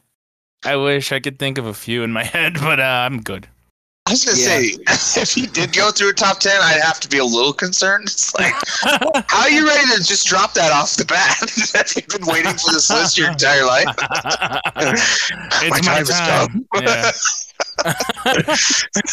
I 0.65 0.77
wish 0.77 1.13
I 1.13 1.21
could 1.21 1.39
think 1.39 1.57
of 1.59 1.67
a 1.67 1.75
few 1.75 2.03
in 2.03 2.13
my 2.13 2.25
head, 2.35 2.55
but 2.55 2.81
uh, 2.81 2.83
I'm 2.83 3.21
good. 3.21 3.49
I 4.09 4.11
was 4.13 4.25
gonna 4.25 4.39
Yeah. 4.39 4.45
say, 4.89 5.21
if 5.23 5.31
he 5.33 5.47
did 5.47 5.73
go 5.73 5.91
through 5.91 6.11
a 6.11 6.15
top 6.15 6.41
ten, 6.41 6.59
I'd 6.61 6.81
have 6.83 6.99
to 7.01 7.09
be 7.09 7.19
a 7.19 7.25
little 7.25 7.53
concerned. 7.53 8.05
It's 8.09 8.35
like, 8.35 8.55
how 9.29 9.43
are 9.43 9.51
you 9.51 9.67
ready 9.67 9.87
to 9.97 10.03
just 10.03 10.27
drop 10.27 10.55
that 10.55 10.73
off 10.73 10.97
the 10.97 11.05
bat? 11.05 11.39
You've 11.97 12.07
you 12.13 12.19
been 12.19 12.27
waiting 12.27 12.53
for 12.53 12.73
this 12.73 12.91
list 12.91 13.19
your 13.19 13.29
entire 13.31 13.65
life? 13.65 13.87
it's 15.63 15.71
my, 15.71 15.81
time 15.81 16.07
has 16.07 16.09
time. 16.09 16.67
come. 16.75 16.83
Yeah. 16.83 17.13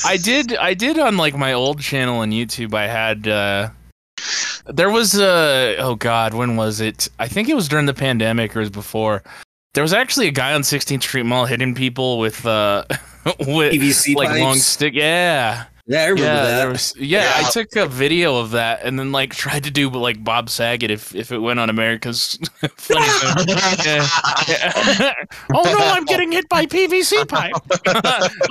I 0.05 0.17
did. 0.17 0.55
I 0.55 0.73
did 0.73 0.97
on 0.99 1.17
like 1.17 1.35
my 1.35 1.53
old 1.53 1.81
channel 1.81 2.19
on 2.19 2.31
YouTube. 2.31 2.73
I 2.73 2.87
had. 2.87 3.27
uh 3.27 3.69
There 4.65 4.89
was 4.89 5.15
a. 5.19 5.75
Oh 5.77 5.95
God, 5.95 6.33
when 6.33 6.55
was 6.55 6.79
it? 6.81 7.07
I 7.19 7.27
think 7.27 7.49
it 7.49 7.55
was 7.55 7.67
during 7.67 7.85
the 7.85 7.93
pandemic 7.93 8.55
or 8.55 8.59
it 8.59 8.63
was 8.63 8.69
before. 8.69 9.23
There 9.73 9.83
was 9.83 9.93
actually 9.93 10.27
a 10.27 10.31
guy 10.31 10.53
on 10.53 10.61
16th 10.61 11.03
Street 11.03 11.25
Mall 11.25 11.45
hitting 11.45 11.75
people 11.75 12.17
with 12.17 12.45
uh 12.45 12.85
with 13.39 13.73
PVC 13.73 14.15
like 14.15 14.29
pipes. 14.29 14.41
long 14.41 14.55
stick. 14.57 14.93
Yeah. 14.93 15.65
yeah, 15.87 16.03
I 16.03 16.05
remember 16.07 16.23
yeah, 16.23 16.43
that. 16.43 16.69
was, 16.69 16.95
yeah, 16.97 17.33
I 17.35 17.49
took 17.49 17.75
a 17.75 17.87
video 17.87 18.37
of 18.37 18.51
that 18.51 18.81
and 18.83 18.99
then 18.99 19.11
like 19.11 19.33
tried 19.35 19.63
to 19.63 19.71
do 19.71 19.89
like 19.89 20.23
Bob 20.23 20.49
Saget 20.49 20.91
if 20.91 21.15
if 21.15 21.31
it 21.31 21.39
went 21.39 21.59
on 21.59 21.69
America's 21.69 22.37
Funny 22.77 23.07
Bone. 23.21 23.45
Yeah. 23.83 24.07
Yeah. 24.47 25.13
oh 25.53 25.63
no, 25.63 25.77
I'm 25.79 26.05
getting 26.05 26.31
hit 26.31 26.47
by 26.49 26.65
PVC 26.67 27.27
pipe. 27.27 27.53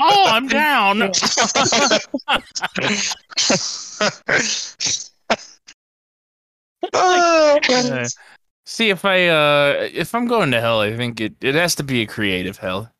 oh, 0.00 0.24
I'm 0.28 0.48
down. 0.48 1.02
Oh, 6.92 7.58
Uh, 7.68 8.06
see 8.66 8.90
if 8.90 9.04
I 9.04 9.28
uh 9.28 9.88
if 9.92 10.14
I'm 10.14 10.26
going 10.26 10.50
to 10.50 10.60
hell, 10.60 10.80
I 10.80 10.96
think 10.96 11.20
it 11.20 11.34
it 11.40 11.54
has 11.54 11.74
to 11.76 11.82
be 11.82 12.02
a 12.02 12.06
creative 12.06 12.58
hell. 12.58 12.93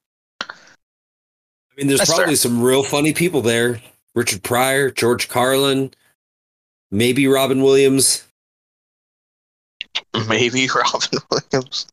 I 1.75 1.81
mean, 1.81 1.89
there's 1.89 1.99
That's 2.01 2.15
probably 2.15 2.37
some 2.37 2.63
real 2.63 2.85
funny 2.85 3.13
people 3.13 3.43
there. 3.43 3.81
Richard 4.15 4.45
Pryor, 4.45 4.91
George 4.93 5.29
Carlin, 5.29 5.93
maybe 6.93 7.27
Robin 7.27 7.63
Williams. 7.63 8.23
Maybe 10.29 10.69
Robin 10.75 11.19
Williams. 11.31 11.89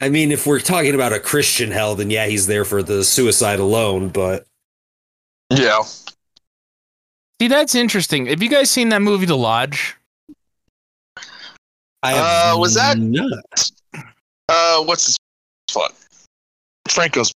I 0.00 0.08
mean, 0.08 0.32
if 0.32 0.44
we're 0.44 0.58
talking 0.58 0.94
about 0.94 1.12
a 1.12 1.20
Christian 1.20 1.70
hell, 1.70 1.94
then 1.94 2.10
yeah, 2.10 2.26
he's 2.26 2.48
there 2.48 2.64
for 2.64 2.82
the 2.82 3.04
suicide 3.04 3.60
alone. 3.60 4.08
But 4.08 4.44
Yeah. 5.50 5.82
See, 7.40 7.48
that's 7.48 7.76
interesting. 7.76 8.26
Have 8.26 8.42
you 8.42 8.48
guys 8.48 8.70
seen 8.70 8.88
that 8.88 9.02
movie 9.02 9.26
The 9.26 9.36
Lodge? 9.36 9.94
I 12.02 12.52
Uh, 12.52 12.58
was 12.58 12.74
that- 12.74 12.98
not. 12.98 13.70
Uh, 14.48 14.82
what's 14.84 15.06
his 15.06 15.16
fuck? 15.70 15.94
Franco's 16.88 17.32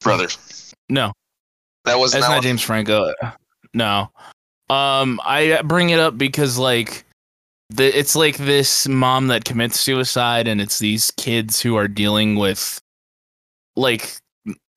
brother. 0.00 0.28
No. 0.88 1.12
That 1.84 1.98
wasn't 1.98 2.22
That's 2.22 2.30
that 2.30 2.36
not? 2.36 2.42
James 2.42 2.62
Franco. 2.62 3.12
No. 3.74 4.10
Um, 4.70 5.20
I 5.24 5.60
bring 5.62 5.90
it 5.90 6.00
up 6.00 6.16
because 6.16 6.56
like 6.58 7.04
the 7.70 7.96
it's 7.98 8.16
like 8.16 8.36
this 8.36 8.88
mom 8.88 9.26
that 9.28 9.44
commits 9.44 9.78
suicide, 9.80 10.48
and 10.48 10.60
it's 10.60 10.78
these 10.78 11.10
kids 11.12 11.60
who 11.60 11.76
are 11.76 11.88
dealing 11.88 12.36
with 12.36 12.80
like 13.76 14.16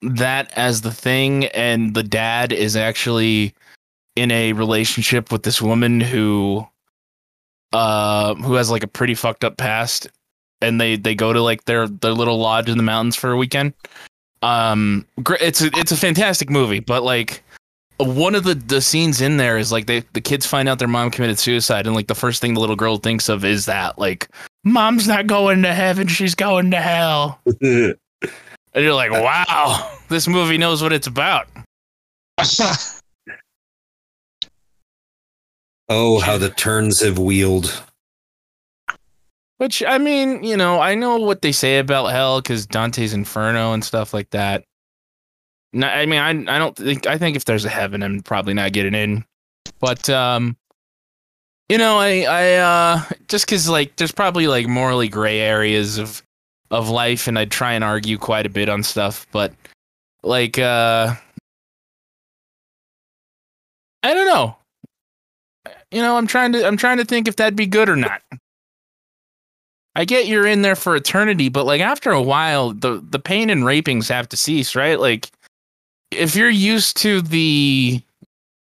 that 0.02 0.52
as 0.58 0.82
the 0.82 0.92
thing, 0.92 1.46
and 1.48 1.94
the 1.94 2.04
dad 2.04 2.52
is 2.52 2.76
actually 2.76 3.54
in 4.18 4.32
a 4.32 4.52
relationship 4.54 5.32
with 5.32 5.44
this 5.44 5.62
woman 5.62 6.02
who 6.02 6.68
uh 7.72 8.34
who 8.36 8.56
has 8.56 8.72
like 8.72 8.84
a 8.84 8.88
pretty 8.88 9.14
fucked 9.14 9.44
up 9.44 9.58
past 9.58 10.08
and 10.62 10.82
they 10.82 10.96
they 10.96 11.14
go 11.14 11.34
to 11.34 11.42
like 11.42 11.66
their 11.66 11.88
their 11.88 12.14
little 12.14 12.40
lodge 12.40 12.70
in 12.70 12.78
the 12.78 12.84
mountains 12.84 13.16
for 13.16 13.32
a 13.32 13.38
weekend 13.38 13.74
um 14.42 15.06
gr- 15.24 15.36
it's 15.42 15.62
a, 15.62 15.70
it's 15.76 15.92
a 15.92 15.98
fantastic 15.98 16.50
movie 16.50 16.80
but 16.80 17.04
like 17.04 17.44
one 17.98 18.36
of 18.36 18.44
the 18.44 18.54
the 18.54 18.82
scenes 18.82 19.22
in 19.22 19.38
there 19.38 19.58
is 19.58 19.72
like 19.72 19.88
they 19.88 20.02
the 20.14 20.22
kids 20.22 20.46
find 20.46 20.70
out 20.70 20.80
their 20.80 20.88
mom 20.88 21.10
committed 21.10 21.40
suicide 21.40 21.88
and 21.88 21.96
like 21.96 22.08
the 22.08 22.16
first 22.16 22.42
thing 22.42 22.54
the 22.54 22.60
little 22.60 22.76
girl 22.76 22.98
thinks 22.98 23.30
of 23.30 23.44
is 23.44 23.66
that 23.66 23.98
like 23.98 24.30
mom's 24.64 25.08
not 25.08 25.28
going 25.28 25.64
to 25.64 25.74
heaven 25.74 26.08
she's 26.08 26.36
going 26.36 26.70
to 26.72 26.80
hell 26.80 27.40
and 27.62 27.96
you're 28.76 28.94
like 28.94 29.12
wow 29.12 29.98
this 30.10 30.28
movie 30.28 30.58
knows 30.58 30.84
what 30.84 30.94
it's 30.94 31.08
about 31.08 31.48
oh, 35.90 36.20
how 36.20 36.38
the 36.38 36.50
turns 36.56 37.02
have 37.02 37.18
wheeled. 37.18 37.84
Which 39.58 39.84
i 39.84 39.98
mean 39.98 40.44
you 40.44 40.56
know 40.56 40.80
i 40.80 40.96
know 40.96 41.18
what 41.18 41.42
they 41.42 41.52
say 41.52 41.80
about 41.80 42.08
hell 42.08 42.42
because 42.42 42.66
dante's 42.66 43.14
inferno 43.14 43.74
and 43.74 43.84
stuff 43.84 44.14
like 44.14 44.30
that. 44.32 44.64
No, 45.74 45.88
i 45.88 46.06
mean 46.06 46.20
I, 46.20 46.56
I 46.56 46.60
don't 46.60 46.76
think 46.76 47.08
i 47.08 47.18
think 47.18 47.36
if 47.36 47.46
there's 47.46 47.66
a 47.66 47.70
heaven 47.70 48.04
i'm 48.04 48.22
probably 48.22 48.54
not 48.54 48.74
getting 48.74 48.96
in. 48.96 49.26
But 49.80 50.10
um 50.10 50.56
you 51.70 51.78
know 51.78 51.98
i 51.98 52.22
i 52.22 52.54
uh 52.54 53.02
just 53.28 53.46
because 53.46 53.68
like 53.70 53.96
there's 53.98 54.12
probably 54.12 54.48
like 54.48 54.68
morally 54.68 55.10
gray 55.10 55.40
areas 55.40 55.98
of 55.98 56.24
of 56.72 56.90
life 56.90 57.28
and 57.28 57.38
i'd 57.38 57.52
try 57.52 57.74
and 57.74 57.84
argue 57.84 58.18
quite 58.18 58.46
a 58.46 58.50
bit 58.50 58.70
on 58.70 58.84
stuff 58.84 59.28
but 59.32 59.54
like 60.24 60.58
uh 60.58 61.14
i 64.04 64.14
don't 64.14 64.28
know. 64.28 64.56
You 65.92 66.02
know 66.02 66.18
i'm 66.18 66.28
trying 66.28 66.54
to 66.54 66.66
i'm 66.66 66.78
trying 66.78 66.98
to 66.98 67.06
think 67.06 67.28
if 67.28 67.36
that'd 67.36 67.56
be 67.56 67.68
good 67.68 67.90
or 67.90 67.96
not 67.96 68.22
i 69.98 70.06
get 70.06 70.28
you're 70.28 70.48
in 70.48 70.62
there 70.62 70.76
for 70.76 70.96
eternity 70.96 71.50
but 71.50 71.66
like 71.66 71.82
after 71.82 72.12
a 72.12 72.22
while 72.22 72.72
the 72.74 73.04
the 73.10 73.20
pain 73.20 73.50
and 73.50 73.66
rapings 73.66 74.08
have 74.08 74.30
to 74.30 74.38
cease 74.38 74.76
right? 74.76 75.00
Like 75.00 75.30
if 76.12 76.36
you're 76.38 76.50
used 76.50 76.96
to 76.98 77.22
the 77.22 78.02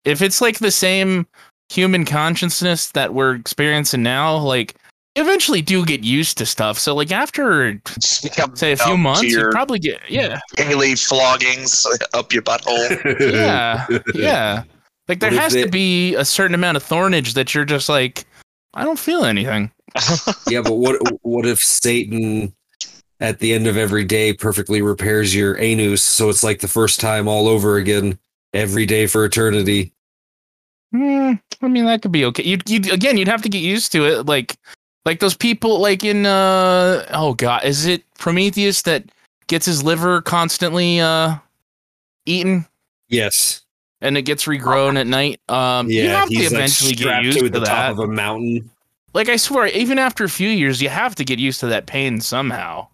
if 0.06 0.22
it's 0.22 0.40
like 0.40 0.58
the 0.60 0.70
same 0.70 1.26
human 1.68 2.04
consciousness 2.06 2.90
that 2.92 3.12
we're 3.12 3.34
experiencing 3.34 4.02
now 4.02 4.38
like 4.38 4.76
eventually 5.16 5.60
do 5.62 5.84
get 5.84 6.04
used 6.04 6.38
to 6.38 6.46
stuff. 6.46 6.78
So 6.78 6.94
like 6.94 7.10
after 7.10 7.78
say 8.54 8.72
a 8.72 8.76
few 8.76 8.96
months 8.96 9.22
you 9.24 9.30
your 9.38 9.50
probably 9.50 9.78
get 9.80 10.00
yeah. 10.08 10.38
daily 10.54 10.92
floggings 10.94 11.84
up 12.14 12.32
your 12.32 12.42
butthole. 12.42 13.20
yeah 13.32 13.86
yeah. 14.14 14.62
Like 15.08 15.20
there 15.20 15.30
What 15.30 15.40
has 15.40 15.52
they- 15.54 15.64
to 15.64 15.68
be 15.70 16.14
a 16.14 16.24
certain 16.24 16.54
amount 16.54 16.76
of 16.76 16.82
thornage 16.82 17.34
that 17.34 17.54
you're 17.54 17.64
just 17.64 17.88
like 17.88 18.24
i 18.74 18.84
don't 18.84 18.98
feel 18.98 19.24
anything 19.24 19.70
yeah, 20.48 20.62
but 20.62 20.74
what 20.74 20.96
what 21.22 21.46
if 21.46 21.58
Satan 21.58 22.54
at 23.20 23.38
the 23.38 23.52
end 23.52 23.66
of 23.66 23.76
every 23.76 24.04
day 24.04 24.32
perfectly 24.32 24.82
repairs 24.82 25.34
your 25.34 25.58
anus 25.58 26.02
so 26.02 26.28
it's 26.28 26.42
like 26.42 26.60
the 26.60 26.68
first 26.68 27.00
time 27.00 27.28
all 27.28 27.48
over 27.48 27.76
again 27.76 28.18
every 28.52 28.86
day 28.86 29.06
for 29.06 29.24
eternity? 29.24 29.92
Hmm, 30.92 31.34
I 31.62 31.68
mean, 31.68 31.84
that 31.86 32.02
could 32.02 32.12
be 32.12 32.24
okay. 32.26 32.42
You'd, 32.42 32.68
you'd 32.68 32.92
again, 32.92 33.16
you'd 33.16 33.28
have 33.28 33.42
to 33.42 33.48
get 33.48 33.62
used 33.62 33.92
to 33.92 34.06
it. 34.06 34.26
Like, 34.26 34.56
like 35.04 35.20
those 35.20 35.36
people, 35.36 35.80
like 35.80 36.04
in 36.04 36.26
uh, 36.26 37.06
oh 37.10 37.34
god, 37.34 37.64
is 37.64 37.86
it 37.86 38.02
Prometheus 38.18 38.82
that 38.82 39.04
gets 39.46 39.66
his 39.66 39.82
liver 39.82 40.20
constantly 40.20 41.00
uh 41.00 41.36
eaten 42.24 42.66
Yes. 43.08 43.65
And 44.00 44.16
it 44.16 44.22
gets 44.22 44.44
regrown 44.44 44.98
at 44.98 45.06
night? 45.06 45.40
Um, 45.48 45.88
you 45.90 46.02
Yeah, 46.02 46.20
have 46.20 46.28
to 46.28 46.34
he's 46.34 46.52
like 46.52 46.58
eventually 46.60 46.92
get 46.94 47.22
used 47.24 47.38
to 47.38 47.44
to, 47.44 47.50
the 47.50 47.60
top 47.60 47.68
that. 47.68 47.90
of 47.92 47.98
a 48.00 48.06
mountain. 48.06 48.70
like, 49.14 49.28
I 49.28 49.36
swear, 49.36 49.66
even 49.68 49.98
after 49.98 50.24
a 50.24 50.28
few 50.28 50.48
years, 50.48 50.80
you 50.82 50.88
have 50.88 51.14
to 51.16 51.24
get 51.24 51.38
used 51.38 51.60
to 51.60 51.66
that 51.68 51.86
pain 51.86 52.20
somehow. 52.20 52.88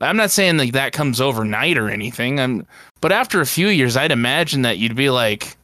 I'm 0.00 0.16
not 0.16 0.30
saying 0.30 0.58
like 0.58 0.72
that 0.72 0.92
comes 0.92 1.20
overnight 1.20 1.78
or 1.78 1.88
anything. 1.88 2.38
I'm, 2.40 2.66
but 3.00 3.12
after 3.12 3.40
a 3.40 3.46
few 3.46 3.68
years, 3.68 3.96
I'd 3.96 4.10
imagine 4.12 4.62
that 4.62 4.76
you'd 4.78 4.96
be 4.96 5.08
like, 5.08 5.56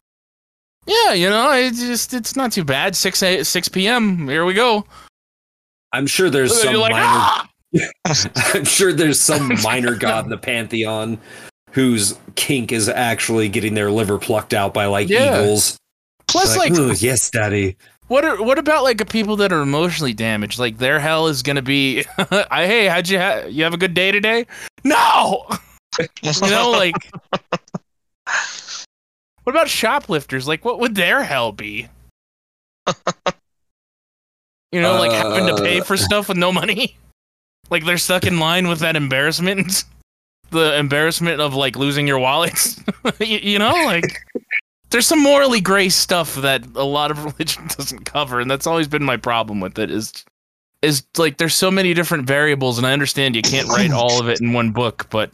yeah, 0.86 1.12
you 1.12 1.28
know, 1.28 1.52
it's 1.52 1.80
just 1.80 2.14
it's 2.14 2.36
not 2.36 2.52
too 2.52 2.64
bad. 2.64 2.96
Six 2.96 3.22
a, 3.22 3.42
six 3.42 3.68
p.m. 3.68 4.26
Here 4.28 4.44
we 4.44 4.54
go. 4.54 4.86
I'm 5.92 6.06
sure 6.06 6.30
there's 6.30 6.58
some 6.62 6.74
like, 6.76 6.92
minor 6.92 7.04
"Ah!" 7.04 7.48
I'm 8.54 8.64
sure 8.64 8.92
there's 8.92 9.20
some 9.20 9.50
minor 9.62 9.94
god 9.94 10.24
in 10.24 10.30
the 10.30 10.38
pantheon 10.38 11.18
whose 11.72 12.18
kink 12.34 12.72
is 12.72 12.88
actually 12.88 13.48
getting 13.48 13.74
their 13.74 13.90
liver 13.90 14.18
plucked 14.18 14.54
out 14.54 14.74
by 14.74 14.86
like 14.86 15.08
Yeah. 15.08 15.40
eagles. 15.42 15.76
Plus, 16.26 16.56
like, 16.56 16.72
"Ooh, 16.72 16.92
yes, 16.92 17.28
daddy. 17.30 17.76
what 18.08 18.24
are 18.24 18.42
what 18.42 18.58
about 18.58 18.82
like 18.84 19.08
people 19.08 19.36
that 19.36 19.52
are 19.52 19.60
emotionally 19.62 20.12
damaged? 20.12 20.58
Like 20.58 20.78
their 20.78 20.98
hell 21.00 21.26
is 21.26 21.42
gonna 21.42 21.62
be, 21.62 22.04
I 22.18 22.66
hey, 22.66 22.86
how'd 22.86 23.08
you 23.08 23.18
ha- 23.18 23.44
you 23.48 23.64
have 23.64 23.74
a 23.74 23.76
good 23.78 23.94
day 23.94 24.10
today? 24.12 24.46
No, 24.84 25.46
you 26.22 26.32
know, 26.42 26.70
like. 26.70 26.94
What 29.44 29.56
about 29.56 29.68
shoplifters? 29.68 30.46
Like, 30.46 30.64
what 30.64 30.78
would 30.78 30.94
their 30.94 31.24
hell 31.24 31.50
be? 31.50 31.88
You 34.72 34.80
know, 34.80 34.94
like 35.00 35.10
having 35.10 35.46
to 35.46 35.60
pay 35.62 35.80
Uh. 35.80 35.84
for 35.84 35.96
stuff 35.96 36.28
with 36.28 36.36
no 36.36 36.52
money. 36.52 36.96
Like 37.70 37.84
they're 37.84 37.98
stuck 37.98 38.24
in 38.24 38.38
line 38.38 38.68
with 38.68 38.78
that 38.80 38.96
embarrassment. 38.96 39.84
the 40.50 40.76
embarrassment 40.78 41.40
of 41.40 41.54
like 41.54 41.76
losing 41.76 42.06
your 42.06 42.18
wallets. 42.18 42.82
you, 43.20 43.38
you 43.38 43.58
know, 43.58 43.72
like 43.86 44.20
there's 44.90 45.06
some 45.06 45.22
morally 45.22 45.60
gray 45.60 45.88
stuff 45.88 46.34
that 46.36 46.64
a 46.74 46.84
lot 46.84 47.10
of 47.10 47.24
religion 47.32 47.66
doesn't 47.76 48.04
cover, 48.04 48.40
and 48.40 48.50
that's 48.50 48.66
always 48.66 48.88
been 48.88 49.04
my 49.04 49.16
problem 49.16 49.60
with 49.60 49.78
it. 49.78 49.90
Is 49.90 50.24
is 50.82 51.04
like 51.16 51.38
there's 51.38 51.54
so 51.54 51.70
many 51.70 51.94
different 51.94 52.26
variables, 52.26 52.78
and 52.78 52.86
I 52.86 52.92
understand 52.92 53.36
you 53.36 53.42
can't 53.42 53.68
write 53.68 53.90
all 53.92 54.20
of 54.20 54.28
it 54.28 54.40
in 54.40 54.52
one 54.52 54.70
book, 54.72 55.06
but 55.10 55.32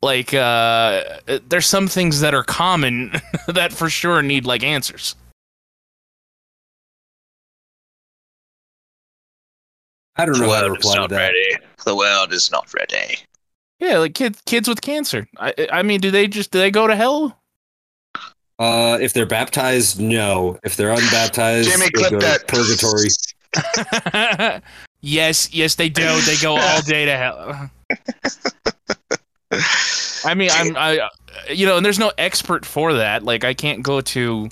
like 0.00 0.32
uh 0.32 1.02
there's 1.48 1.66
some 1.66 1.88
things 1.88 2.20
that 2.20 2.32
are 2.34 2.44
common 2.44 3.12
that 3.48 3.72
for 3.72 3.90
sure 3.90 4.22
need 4.22 4.46
like 4.46 4.62
answers. 4.62 5.16
I 10.16 10.24
don't 10.24 10.34
The 10.34 10.46
know 10.46 10.52
how 10.52 10.62
to 10.62 10.66
world 10.68 10.78
is 10.78 10.84
reply 10.84 10.94
to 10.94 11.00
not 11.02 11.10
that. 11.10 11.16
ready. 11.16 11.56
The 11.84 11.96
world 11.96 12.32
is 12.32 12.50
not 12.50 12.72
ready. 12.74 13.18
Yeah, 13.80 13.98
like 13.98 14.14
kids 14.14 14.42
kids 14.44 14.68
with 14.68 14.80
cancer. 14.80 15.28
I 15.38 15.54
I 15.72 15.82
mean, 15.82 16.00
do 16.00 16.10
they 16.10 16.26
just 16.26 16.50
do 16.50 16.58
they 16.58 16.70
go 16.70 16.86
to 16.86 16.96
hell? 16.96 17.38
Uh, 18.58 18.98
if 19.00 19.12
they're 19.12 19.26
baptized, 19.26 20.00
no. 20.00 20.58
If 20.64 20.76
they're 20.76 20.90
unbaptized, 20.90 21.70
Jimmy, 21.70 21.86
they 21.86 21.90
clip 21.90 22.10
go 22.10 22.18
to 22.18 22.44
purgatory. 22.48 23.08
yes, 25.00 25.52
yes, 25.54 25.76
they 25.76 25.88
do. 25.88 26.20
They 26.22 26.36
go 26.42 26.56
all 26.56 26.82
day 26.82 27.04
to 27.04 27.16
hell. 27.16 27.70
I 30.24 30.34
mean, 30.34 30.50
I'm, 30.52 30.76
I, 30.76 31.08
you 31.48 31.66
know, 31.66 31.76
and 31.76 31.86
there's 31.86 32.00
no 32.00 32.10
expert 32.18 32.66
for 32.66 32.94
that. 32.94 33.22
Like, 33.22 33.44
I 33.44 33.54
can't 33.54 33.82
go 33.82 34.00
to. 34.00 34.48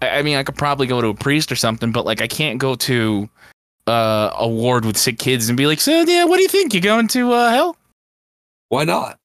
I 0.00 0.18
I 0.18 0.22
mean, 0.22 0.36
I 0.36 0.42
could 0.42 0.56
probably 0.56 0.86
go 0.86 1.02
to 1.02 1.08
a 1.08 1.14
priest 1.14 1.52
or 1.52 1.56
something, 1.56 1.92
but 1.92 2.06
like, 2.06 2.22
I 2.22 2.28
can't 2.28 2.58
go 2.58 2.74
to 2.74 3.28
uh, 3.86 4.30
a 4.34 4.48
ward 4.48 4.86
with 4.86 4.96
sick 4.96 5.18
kids 5.18 5.50
and 5.50 5.58
be 5.58 5.66
like, 5.66 5.80
"So, 5.80 6.00
yeah, 6.02 6.24
what 6.24 6.38
do 6.38 6.42
you 6.42 6.48
think? 6.48 6.72
You 6.72 6.80
going 6.80 7.08
to 7.08 7.32
uh, 7.32 7.50
hell?" 7.50 7.76
Why 8.68 8.84
not? 8.84 9.18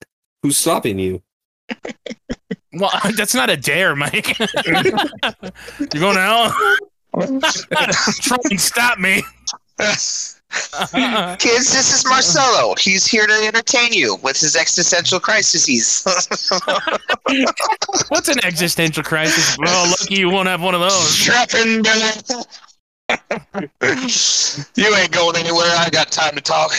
Who's 0.44 0.58
stopping 0.58 1.00
you? 1.00 1.22
Well, 2.74 2.92
that's 3.16 3.36
not 3.36 3.50
a 3.50 3.58
dare, 3.58 3.96
Mike. 3.96 4.38
You're 4.66 4.84
going 4.84 6.16
to 6.16 6.22
hell. 6.22 6.56
Try 8.22 8.38
and 8.50 8.62
stop 8.62 8.98
me. 8.98 9.24
Kids, 9.80 11.74
this 11.74 11.94
is 11.94 12.06
Marcello. 12.08 12.76
He's 12.80 13.06
here 13.06 13.28
to 13.28 13.34
entertain 13.34 13.92
you 13.94 14.18
with 14.24 14.39
his 14.39 14.56
existential 14.56 15.20
crises. 15.20 16.04
What's 18.08 18.30
an 18.30 18.44
existential 18.46 19.04
crisis? 19.04 19.58
Oh, 19.66 19.96
lucky 20.00 20.16
you 20.16 20.30
won't 20.30 20.48
have 20.48 20.62
one 20.62 20.74
of 20.74 20.82
those. 20.82 21.10
Strapping 21.10 21.84
You 24.75 24.95
ain't 24.95 25.11
going 25.11 25.36
anywhere. 25.38 25.71
I 25.77 25.89
got 25.91 26.11
time 26.11 26.36
to 26.36 26.41
talk. 26.41 26.71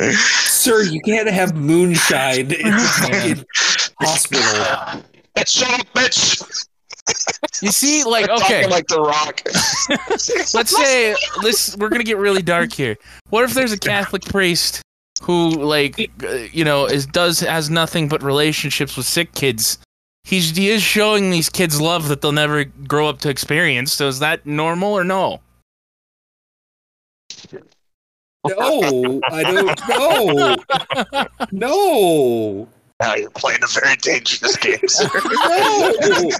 Sir, 0.00 0.82
you 0.82 1.00
can't 1.02 1.28
have 1.28 1.54
moonshine 1.56 2.40
in 2.40 2.48
the 2.48 3.44
hospital. 4.00 5.02
Shut 5.46 5.80
up, 5.80 5.86
bitch. 5.94 6.66
you 7.62 7.70
see, 7.70 8.04
like, 8.04 8.28
okay, 8.28 8.66
like 8.66 8.86
the 8.88 9.00
rock. 9.00 9.40
let's 10.54 10.76
say 10.76 11.14
this. 11.42 11.76
We're 11.76 11.88
gonna 11.88 12.04
get 12.04 12.18
really 12.18 12.42
dark 12.42 12.72
here. 12.72 12.96
What 13.30 13.44
if 13.44 13.54
there's 13.54 13.72
a 13.72 13.78
Catholic 13.78 14.22
priest 14.24 14.82
who, 15.22 15.50
like, 15.50 15.98
uh, 16.22 16.32
you 16.52 16.64
know, 16.64 16.86
is 16.86 17.06
does 17.06 17.40
has 17.40 17.70
nothing 17.70 18.08
but 18.08 18.22
relationships 18.22 18.96
with 18.96 19.06
sick 19.06 19.32
kids? 19.34 19.78
He's 20.28 20.54
he 20.54 20.68
is 20.68 20.82
showing 20.82 21.30
these 21.30 21.48
kids 21.48 21.80
love 21.80 22.08
that 22.08 22.20
they'll 22.20 22.32
never 22.32 22.64
grow 22.64 23.08
up 23.08 23.18
to 23.20 23.30
experience. 23.30 23.94
So 23.94 24.08
is 24.08 24.18
that 24.18 24.44
normal 24.44 24.92
or 24.92 25.02
no? 25.02 25.40
No, 28.46 29.20
I 29.30 29.42
don't 29.42 29.88
know. 31.48 31.48
No. 31.50 32.68
Now 33.00 33.14
you're 33.14 33.30
playing 33.30 33.60
a 33.62 33.68
very 33.68 33.96
dangerous 33.96 34.54
game, 34.58 34.86
sir. 34.86 35.08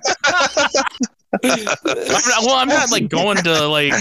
No. 1.43 1.51
I'm 1.51 1.64
not, 1.64 2.43
well, 2.43 2.55
I'm 2.57 2.68
not 2.68 2.91
like 2.91 3.09
going 3.09 3.39
to 3.39 3.68
like 3.68 3.93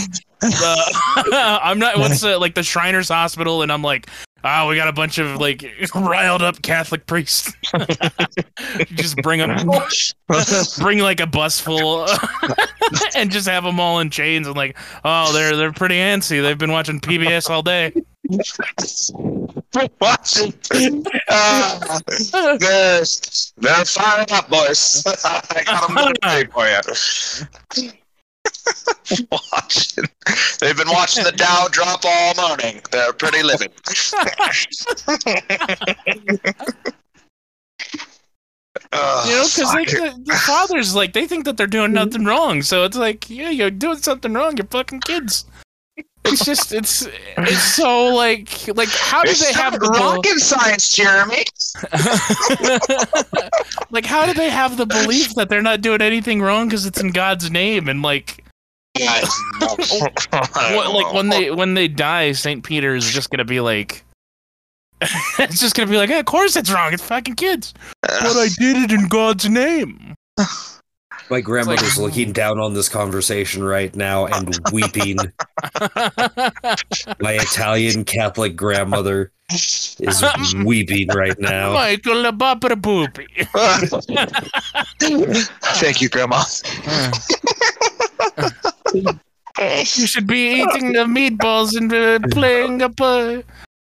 the 0.42 1.60
I'm 1.64 1.80
not 1.80 1.98
what's 1.98 2.20
the, 2.20 2.38
like 2.38 2.56
the 2.56 2.64
Shriners 2.64 3.08
Hospital, 3.08 3.62
and 3.62 3.72
I'm 3.72 3.84
like, 3.84 4.10
oh, 4.48 4.68
we 4.70 4.76
got 4.76 4.88
a 4.88 4.94
bunch 4.94 5.18
of 5.18 5.40
like 5.40 5.66
riled 5.96 6.42
up 6.42 6.62
Catholic 6.62 7.06
priests. 7.06 7.54
Just 8.94 9.18
bring 9.18 9.40
them, 9.40 9.70
bring 10.80 11.00
like 11.00 11.20
a 11.20 11.28
bus 11.28 11.60
full, 11.60 12.08
and 13.16 13.32
just 13.32 13.48
have 13.48 13.64
them 13.64 13.80
all 13.80 14.00
in 14.00 14.10
chains 14.10 14.48
and 14.48 14.56
like, 14.56 14.78
oh, 15.04 15.32
they're 15.34 15.56
they're 15.56 15.74
pretty 15.74 15.96
antsy. 15.96 16.42
They've 16.42 16.58
been 16.58 16.72
watching 16.72 17.00
PBS 17.00 17.50
all 17.50 17.62
day. 17.62 17.94
Watching. 20.02 20.54
Uh, 21.30 22.00
they're, 22.60 23.04
they're 23.58 23.86
up, 24.32 24.50
boys. 24.50 25.04
I 25.06 25.64
got 25.66 25.88
them 25.88 26.48
for 26.52 26.68
you. 27.82 27.98
watching. 29.32 30.06
They've 30.60 30.78
been 30.78 30.90
watching 30.90 31.24
the 31.24 31.32
Dow 31.32 31.68
drop 31.72 32.04
all 32.06 32.34
morning. 32.36 32.82
They're 32.92 33.14
pretty 33.14 33.44
living. 33.44 33.70
You 38.94 39.34
know, 39.34 39.44
because 39.44 39.74
fuck. 39.74 39.88
the, 39.88 40.22
the 40.26 40.34
fathers 40.46 40.96
like 40.96 41.14
they 41.14 41.28
think 41.28 41.46
that 41.46 41.58
they're 41.58 41.68
doing 41.68 41.88
mm-hmm. 41.88 42.06
nothing 42.10 42.26
wrong. 42.26 42.62
So 42.62 42.84
it's 42.86 42.96
like, 42.96 43.30
yeah, 43.30 43.50
you're 43.50 43.70
doing 43.72 43.98
something 43.98 44.34
wrong. 44.34 44.56
You're 44.58 44.68
fucking 44.68 45.02
kids. 45.02 45.46
It's 46.26 46.44
just 46.44 46.74
it's 46.74 47.08
it's 47.38 47.76
so 47.76 48.14
like 48.14 48.68
like 48.76 48.90
how 48.90 49.24
do 49.24 49.30
It's 49.30 49.46
they 49.46 49.54
have 49.54 49.80
the 49.80 49.88
rocket 49.88 50.40
science, 50.40 50.94
Jeremy? 50.94 51.46
like 53.92 54.06
how 54.06 54.26
do 54.26 54.34
they 54.34 54.50
have 54.50 54.78
the 54.78 54.86
belief 54.86 55.36
that 55.36 55.50
they're 55.50 55.62
not 55.62 55.82
doing 55.82 56.02
anything 56.02 56.42
wrong 56.42 56.68
because 56.68 56.86
it's 56.86 57.00
in 57.00 57.12
God's 57.12 57.50
name 57.50 57.88
and 57.88 58.02
like 58.02 58.44
what, 59.00 60.94
like 60.94 61.14
when 61.14 61.30
they 61.30 61.52
when 61.52 61.74
they 61.76 61.88
die, 61.88 62.32
Saint 62.32 62.64
Peter 62.64 62.96
is 62.96 63.10
just 63.10 63.30
gonna 63.30 63.46
be 63.46 63.60
like. 63.60 64.04
it's 65.40 65.60
just 65.60 65.76
gonna 65.76 65.90
be 65.90 65.98
like, 65.98 66.10
yeah, 66.10 66.18
of 66.18 66.26
course 66.26 66.56
it's 66.56 66.72
wrong. 66.72 66.92
It's 66.92 67.04
fucking 67.04 67.36
kids. 67.36 67.72
But 68.02 68.36
I 68.36 68.48
did 68.58 68.78
it 68.78 68.92
in 68.92 69.08
God's 69.08 69.48
name. 69.48 70.16
My 71.30 71.42
grandmother's 71.42 71.98
looking 71.98 72.32
down 72.32 72.60
on 72.60 72.74
this 72.74 72.88
conversation 72.90 73.64
right 73.64 73.94
now 73.96 74.28
and 74.28 74.58
weeping. 74.72 75.18
My 77.20 77.34
Italian 77.34 78.06
Catholic 78.06 78.56
grandmother 78.56 79.32
is 79.50 80.24
weeping 80.64 81.10
right 81.10 81.38
now. 81.40 81.74
Michael 81.74 82.24
the 82.24 82.32
Bopper 82.32 82.76
Boopy. 82.76 83.28
Thank 85.76 86.02
you, 86.02 86.10
Grandma. 86.10 86.44
You 89.60 90.08
should 90.08 90.28
be 90.28 90.62
eating 90.62 90.94
the 90.94 91.06
meatballs 91.06 91.76
and 91.76 91.92
uh, 91.92 92.20
playing 92.32 92.82
up 92.82 93.00
a, 93.02 93.44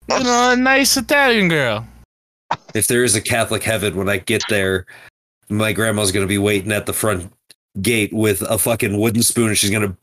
you 0.08 0.24
know, 0.24 0.52
a 0.52 0.56
nice 0.56 0.96
Italian 0.96 1.48
girl. 1.48 1.86
If 2.74 2.86
there 2.86 3.04
is 3.04 3.14
a 3.14 3.20
Catholic 3.20 3.62
heaven 3.62 3.96
when 3.96 4.08
I 4.08 4.16
get 4.18 4.42
there, 4.48 4.86
my 5.50 5.72
grandma's 5.72 6.12
gonna 6.12 6.26
be 6.26 6.38
waiting 6.38 6.72
at 6.72 6.86
the 6.86 6.92
front 6.92 7.32
gate 7.82 8.12
with 8.12 8.42
a 8.42 8.58
fucking 8.58 8.98
wooden 8.98 9.22
spoon 9.22 9.48
and 9.48 9.58
she's 9.58 9.70
gonna 9.70 9.96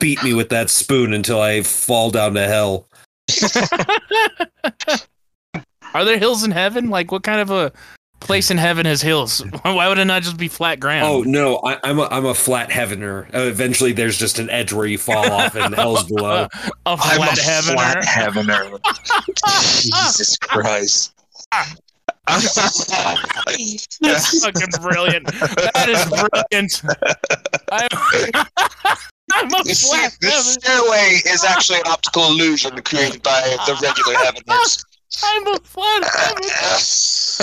beat 0.00 0.22
me 0.22 0.34
with 0.34 0.48
that 0.50 0.68
spoon 0.70 1.12
until 1.12 1.40
I 1.40 1.62
fall 1.62 2.10
down 2.10 2.34
to 2.34 2.46
hell. 2.46 2.88
Are 5.94 6.04
there 6.04 6.18
hills 6.18 6.44
in 6.44 6.50
heaven? 6.50 6.90
Like, 6.90 7.10
what 7.10 7.22
kind 7.22 7.40
of 7.40 7.50
a 7.50 7.72
place 8.20 8.50
in 8.50 8.58
heaven 8.58 8.84
has 8.86 9.00
hills? 9.00 9.40
Why 9.62 9.88
would 9.88 9.98
it 9.98 10.04
not 10.04 10.22
just 10.22 10.36
be 10.36 10.48
flat 10.48 10.78
ground? 10.80 11.06
Oh 11.06 11.22
no, 11.22 11.58
I, 11.64 11.78
I'm 11.82 11.98
a 11.98 12.04
I'm 12.10 12.26
a 12.26 12.34
flat 12.34 12.68
heavener. 12.68 13.32
Uh, 13.34 13.40
eventually, 13.48 13.92
there's 13.92 14.18
just 14.18 14.38
an 14.38 14.50
edge 14.50 14.72
where 14.72 14.86
you 14.86 14.98
fall 14.98 15.30
off 15.32 15.54
and 15.54 15.74
hell's 15.74 16.04
below. 16.04 16.46
a 16.52 16.70
I'm 16.86 16.98
flat 16.98 17.38
a 17.38 17.42
heaven. 17.42 17.74
flat 17.74 18.04
heavener. 18.04 18.78
Jesus 19.82 20.36
Christ. 20.36 21.14
That's 22.26 22.84
fucking 24.44 24.68
brilliant. 24.82 25.26
That 25.26 25.88
is 25.88 26.04
brilliant. 26.06 26.82
I'm, 27.70 27.88
I'm 29.32 29.52
a 29.52 29.58
You 29.64 29.74
see, 29.74 30.08
this 30.20 30.54
stairway 30.54 31.20
is 31.26 31.44
actually 31.44 31.78
an 31.78 31.86
optical 31.86 32.26
illusion 32.28 32.80
created 32.82 33.22
by 33.22 33.56
the 33.66 33.74
regular 33.82 34.14
heaveners. 34.18 34.84
I'm 35.22 35.46
a 35.46 35.58
flat. 35.60 36.02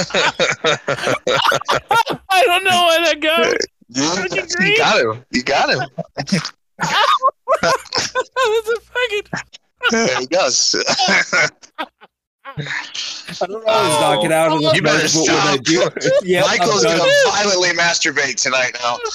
I 2.30 2.44
don't 2.46 2.64
know 2.64 2.86
where 2.88 3.02
that 3.06 3.20
goes. 3.22 3.54
you 3.90 4.78
got 4.78 5.00
him. 5.00 5.24
You 5.32 5.44
got 5.44 5.70
him. 5.70 5.80
that 7.62 7.78
was 8.36 8.70
a 8.70 8.80
fucking. 8.82 9.24
There 9.92 10.20
he 10.20 10.26
goes. 10.28 10.76
I 12.58 13.46
don't 13.48 13.68
always 13.68 14.00
knock 14.00 14.24
it 14.26 14.32
out 14.32 14.52
of 14.52 14.62
the 14.62 14.72
You 14.76 14.82
better 14.82 15.08
but 15.08 15.28
when 15.28 15.36
I 15.36 15.58
do, 15.58 15.88
yeah, 16.24 16.42
Michael's 16.48 16.84
gonna 16.84 17.04
violently 17.32 17.70
masturbate 17.70 18.42
tonight 18.42 18.76
now. 18.82 18.98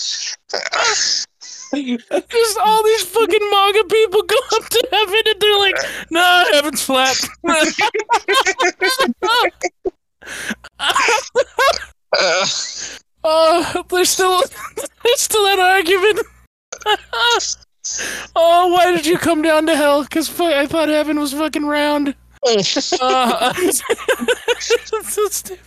Just 2.30 2.58
all 2.58 2.82
these 2.82 3.02
fucking 3.04 3.50
manga 3.50 3.84
people 3.84 4.22
go 4.22 4.36
up 4.54 4.64
to 4.68 4.88
heaven 4.90 5.20
and 5.26 5.38
they're 5.40 5.58
like, 5.58 5.76
"Nah, 6.10 6.44
heaven's 6.52 6.82
flat." 6.82 7.16
Uh, 7.46 7.64
oh, 13.24 13.84
there's 13.90 14.08
still 14.10 14.42
there's 15.04 15.20
still 15.20 15.44
that 15.44 15.58
argument. 15.60 16.20
oh, 18.34 18.68
why 18.72 18.90
did 18.90 19.06
you 19.06 19.16
come 19.18 19.42
down 19.42 19.66
to 19.66 19.76
hell? 19.76 20.02
Because 20.02 20.28
I 20.40 20.66
thought 20.66 20.88
heaven 20.88 21.20
was 21.20 21.32
fucking 21.34 21.66
round. 21.66 22.14
Uh, 22.46 23.52
so 24.60 25.28
stupid. 25.28 25.58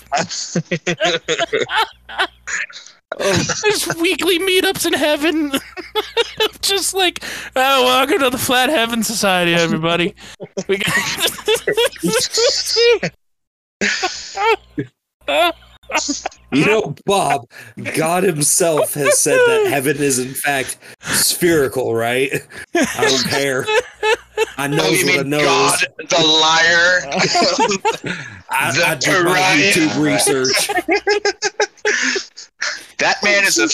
There's 3.18 3.88
weekly 4.00 4.40
meetups 4.40 4.86
in 4.86 4.94
heaven. 4.94 5.52
Just 6.62 6.94
like, 6.94 7.24
oh, 7.56 7.84
welcome 7.86 8.20
to 8.20 8.30
the 8.30 8.38
Flat 8.38 8.70
Heaven 8.70 9.04
Society, 9.04 9.54
everybody. 9.54 10.16
We 10.68 10.78
got. 10.78 10.94
You 16.54 16.66
know, 16.66 16.96
Bob, 17.06 17.50
God 17.96 18.24
himself 18.24 18.94
has 18.94 19.18
said 19.20 19.38
that 19.38 19.68
heaven 19.70 19.98
is 19.98 20.20
in 20.20 20.34
fact 20.34 20.78
spherical, 21.02 21.94
right? 21.94 22.32
I 22.74 23.08
don't 23.08 23.28
care. 23.30 23.66
I 24.62 24.68
know 24.68 24.86
you 24.90 25.06
what 25.08 25.20
I 25.22 25.24
know. 25.24 25.40
God, 25.40 25.80
the 25.98 26.20
liar? 26.20 27.02
I, 28.52 28.72
the 28.72 28.86
I 28.86 28.96
did 28.96 29.26
my. 29.26 29.58
YouTube 29.58 30.00
research. 30.00 30.68
that 33.00 33.16
man 33.24 33.44
is 33.44 33.58
a 33.58 33.68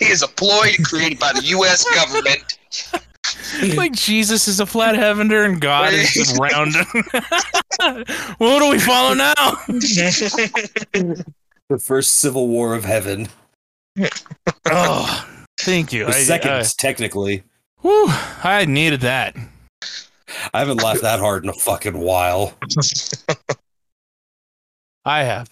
he 0.00 0.10
is 0.10 0.22
a 0.22 0.28
ploy 0.28 0.72
created 0.84 1.18
by 1.18 1.34
the 1.34 1.42
U.S. 1.42 1.84
government. 1.94 2.58
like 3.76 3.92
Jesus 3.92 4.48
is 4.48 4.58
a 4.58 4.64
flat 4.64 4.94
heavener 4.94 5.44
and 5.44 5.60
God 5.60 5.92
is 5.92 6.10
just 6.14 6.38
round. 6.40 6.74
what 8.38 8.58
do 8.60 8.70
we 8.70 8.78
follow 8.78 9.12
now? 9.12 9.34
The 11.68 11.78
first 11.78 12.14
civil 12.14 12.48
war 12.48 12.74
of 12.74 12.86
heaven. 12.86 13.28
Oh, 14.64 15.28
thank 15.58 15.92
you. 15.92 16.06
The 16.06 16.12
I, 16.12 16.22
second, 16.22 16.52
I, 16.52 16.62
technically. 16.78 17.42
whew, 17.82 18.06
I 18.08 18.64
needed 18.66 19.02
that. 19.02 19.36
I 20.52 20.58
haven't 20.60 20.82
laughed 20.82 21.02
that 21.02 21.20
hard 21.20 21.44
in 21.44 21.50
a 21.50 21.54
fucking 21.54 21.98
while. 21.98 22.54
I 25.04 25.22
have. 25.22 25.48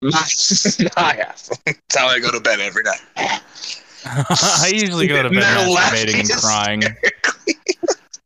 I 0.04 1.14
have. 1.16 1.48
That's 1.64 1.96
how 1.96 2.06
I 2.06 2.20
go 2.20 2.30
to 2.30 2.40
bed 2.40 2.60
every 2.60 2.82
night. 2.84 3.00
I 4.04 4.70
usually 4.72 5.06
go 5.06 5.22
to 5.22 5.30
bed 5.30 5.42
They're 5.42 5.66
masturbating 5.66 6.20
and 6.20 6.30
crying. 6.40 6.82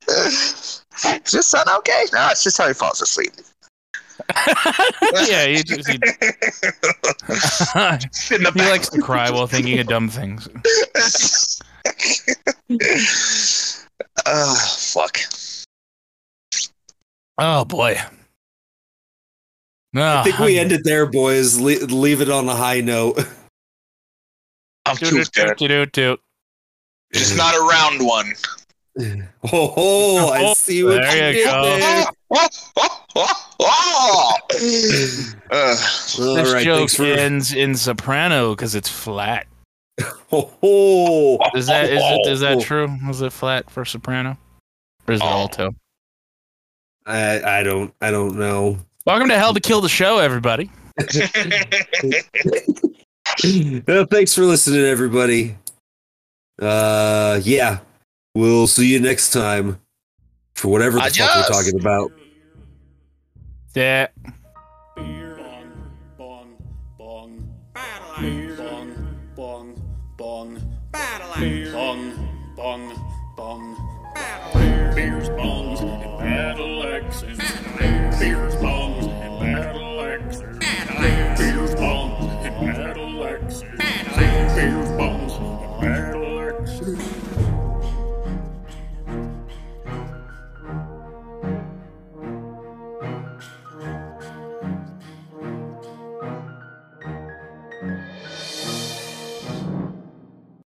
Is 0.08 1.32
this 1.32 1.46
sound 1.46 1.68
okay? 1.78 2.04
No, 2.12 2.28
it's 2.30 2.44
just 2.44 2.58
how 2.58 2.68
he 2.68 2.74
falls 2.74 3.00
asleep. 3.00 3.32
yeah, 5.26 5.46
he, 5.46 5.62
just, 5.62 5.88
he, 5.90 5.98
he 8.28 8.68
likes 8.70 8.88
to 8.90 9.00
cry 9.00 9.30
while 9.30 9.46
thinking 9.46 9.78
of 9.80 9.86
dumb 9.86 10.08
things. 10.08 10.48
Uh, 14.26 14.54
fuck. 14.56 15.18
Oh 17.38 17.64
boy. 17.64 17.96
No, 19.94 20.16
I 20.18 20.22
think 20.22 20.38
we 20.38 20.58
ended 20.58 20.84
there, 20.84 21.04
boys. 21.06 21.58
Le- 21.60 21.84
leave 21.86 22.20
it 22.22 22.30
on 22.30 22.48
a 22.48 22.54
high 22.54 22.80
note. 22.80 23.18
I'm 24.86 24.96
too 24.96 25.22
good. 25.34 26.18
Just 27.12 27.36
not 27.36 27.54
a 27.54 27.60
round 27.60 28.04
one. 28.04 28.32
Oh, 28.98 29.28
oh, 29.76 30.28
I 30.30 30.44
Oh, 30.44 30.54
see 30.54 30.82
what 30.82 31.02
there 31.02 31.32
you 31.32 31.38
you 31.40 31.44
did 31.44 31.50
go. 31.52 31.62
there. 31.78 32.04
Oh, 32.30 32.48
oh, 32.76 33.04
oh, 33.16 33.46
oh. 33.60 34.38
Uh, 35.50 35.70
This 35.70 36.52
right, 36.52 36.64
joke 36.64 36.88
for. 36.90 37.04
ends 37.04 37.52
in 37.52 37.74
soprano 37.74 38.54
because 38.54 38.74
it's 38.74 38.88
flat. 38.88 39.46
Oh. 40.32 41.38
Is 41.54 41.66
that 41.66 41.90
is 41.90 42.00
it 42.02 42.26
is 42.30 42.40
that 42.40 42.56
Oh. 42.56 42.60
true? 42.60 42.88
Was 43.06 43.20
it 43.20 43.32
flat 43.32 43.70
for 43.70 43.84
soprano? 43.84 44.38
Or 45.06 45.14
is 45.14 45.20
it 45.20 45.24
Oh. 45.24 45.28
alto? 45.28 45.74
I, 47.04 47.58
I 47.60 47.62
don't 47.62 47.92
I 48.00 48.10
don't 48.10 48.38
know. 48.38 48.78
Welcome 49.04 49.28
to 49.28 49.38
Hell 49.38 49.52
to 49.54 49.60
Kill 49.60 49.80
the 49.80 49.88
Show, 49.88 50.18
everybody. 50.18 50.70
Well, 53.88 54.04
thanks 54.10 54.34
for 54.34 54.42
listening, 54.42 54.84
everybody. 54.84 55.56
Uh, 56.60 57.40
yeah, 57.42 57.78
we'll 58.34 58.66
see 58.66 58.92
you 58.92 59.00
next 59.00 59.32
time 59.32 59.80
for 60.54 60.68
whatever 60.68 60.98
the 60.98 61.10
fuck 61.10 61.36
we're 61.48 61.54
talking 61.54 61.80
about. 61.80 62.12
Yeah. 63.74 64.08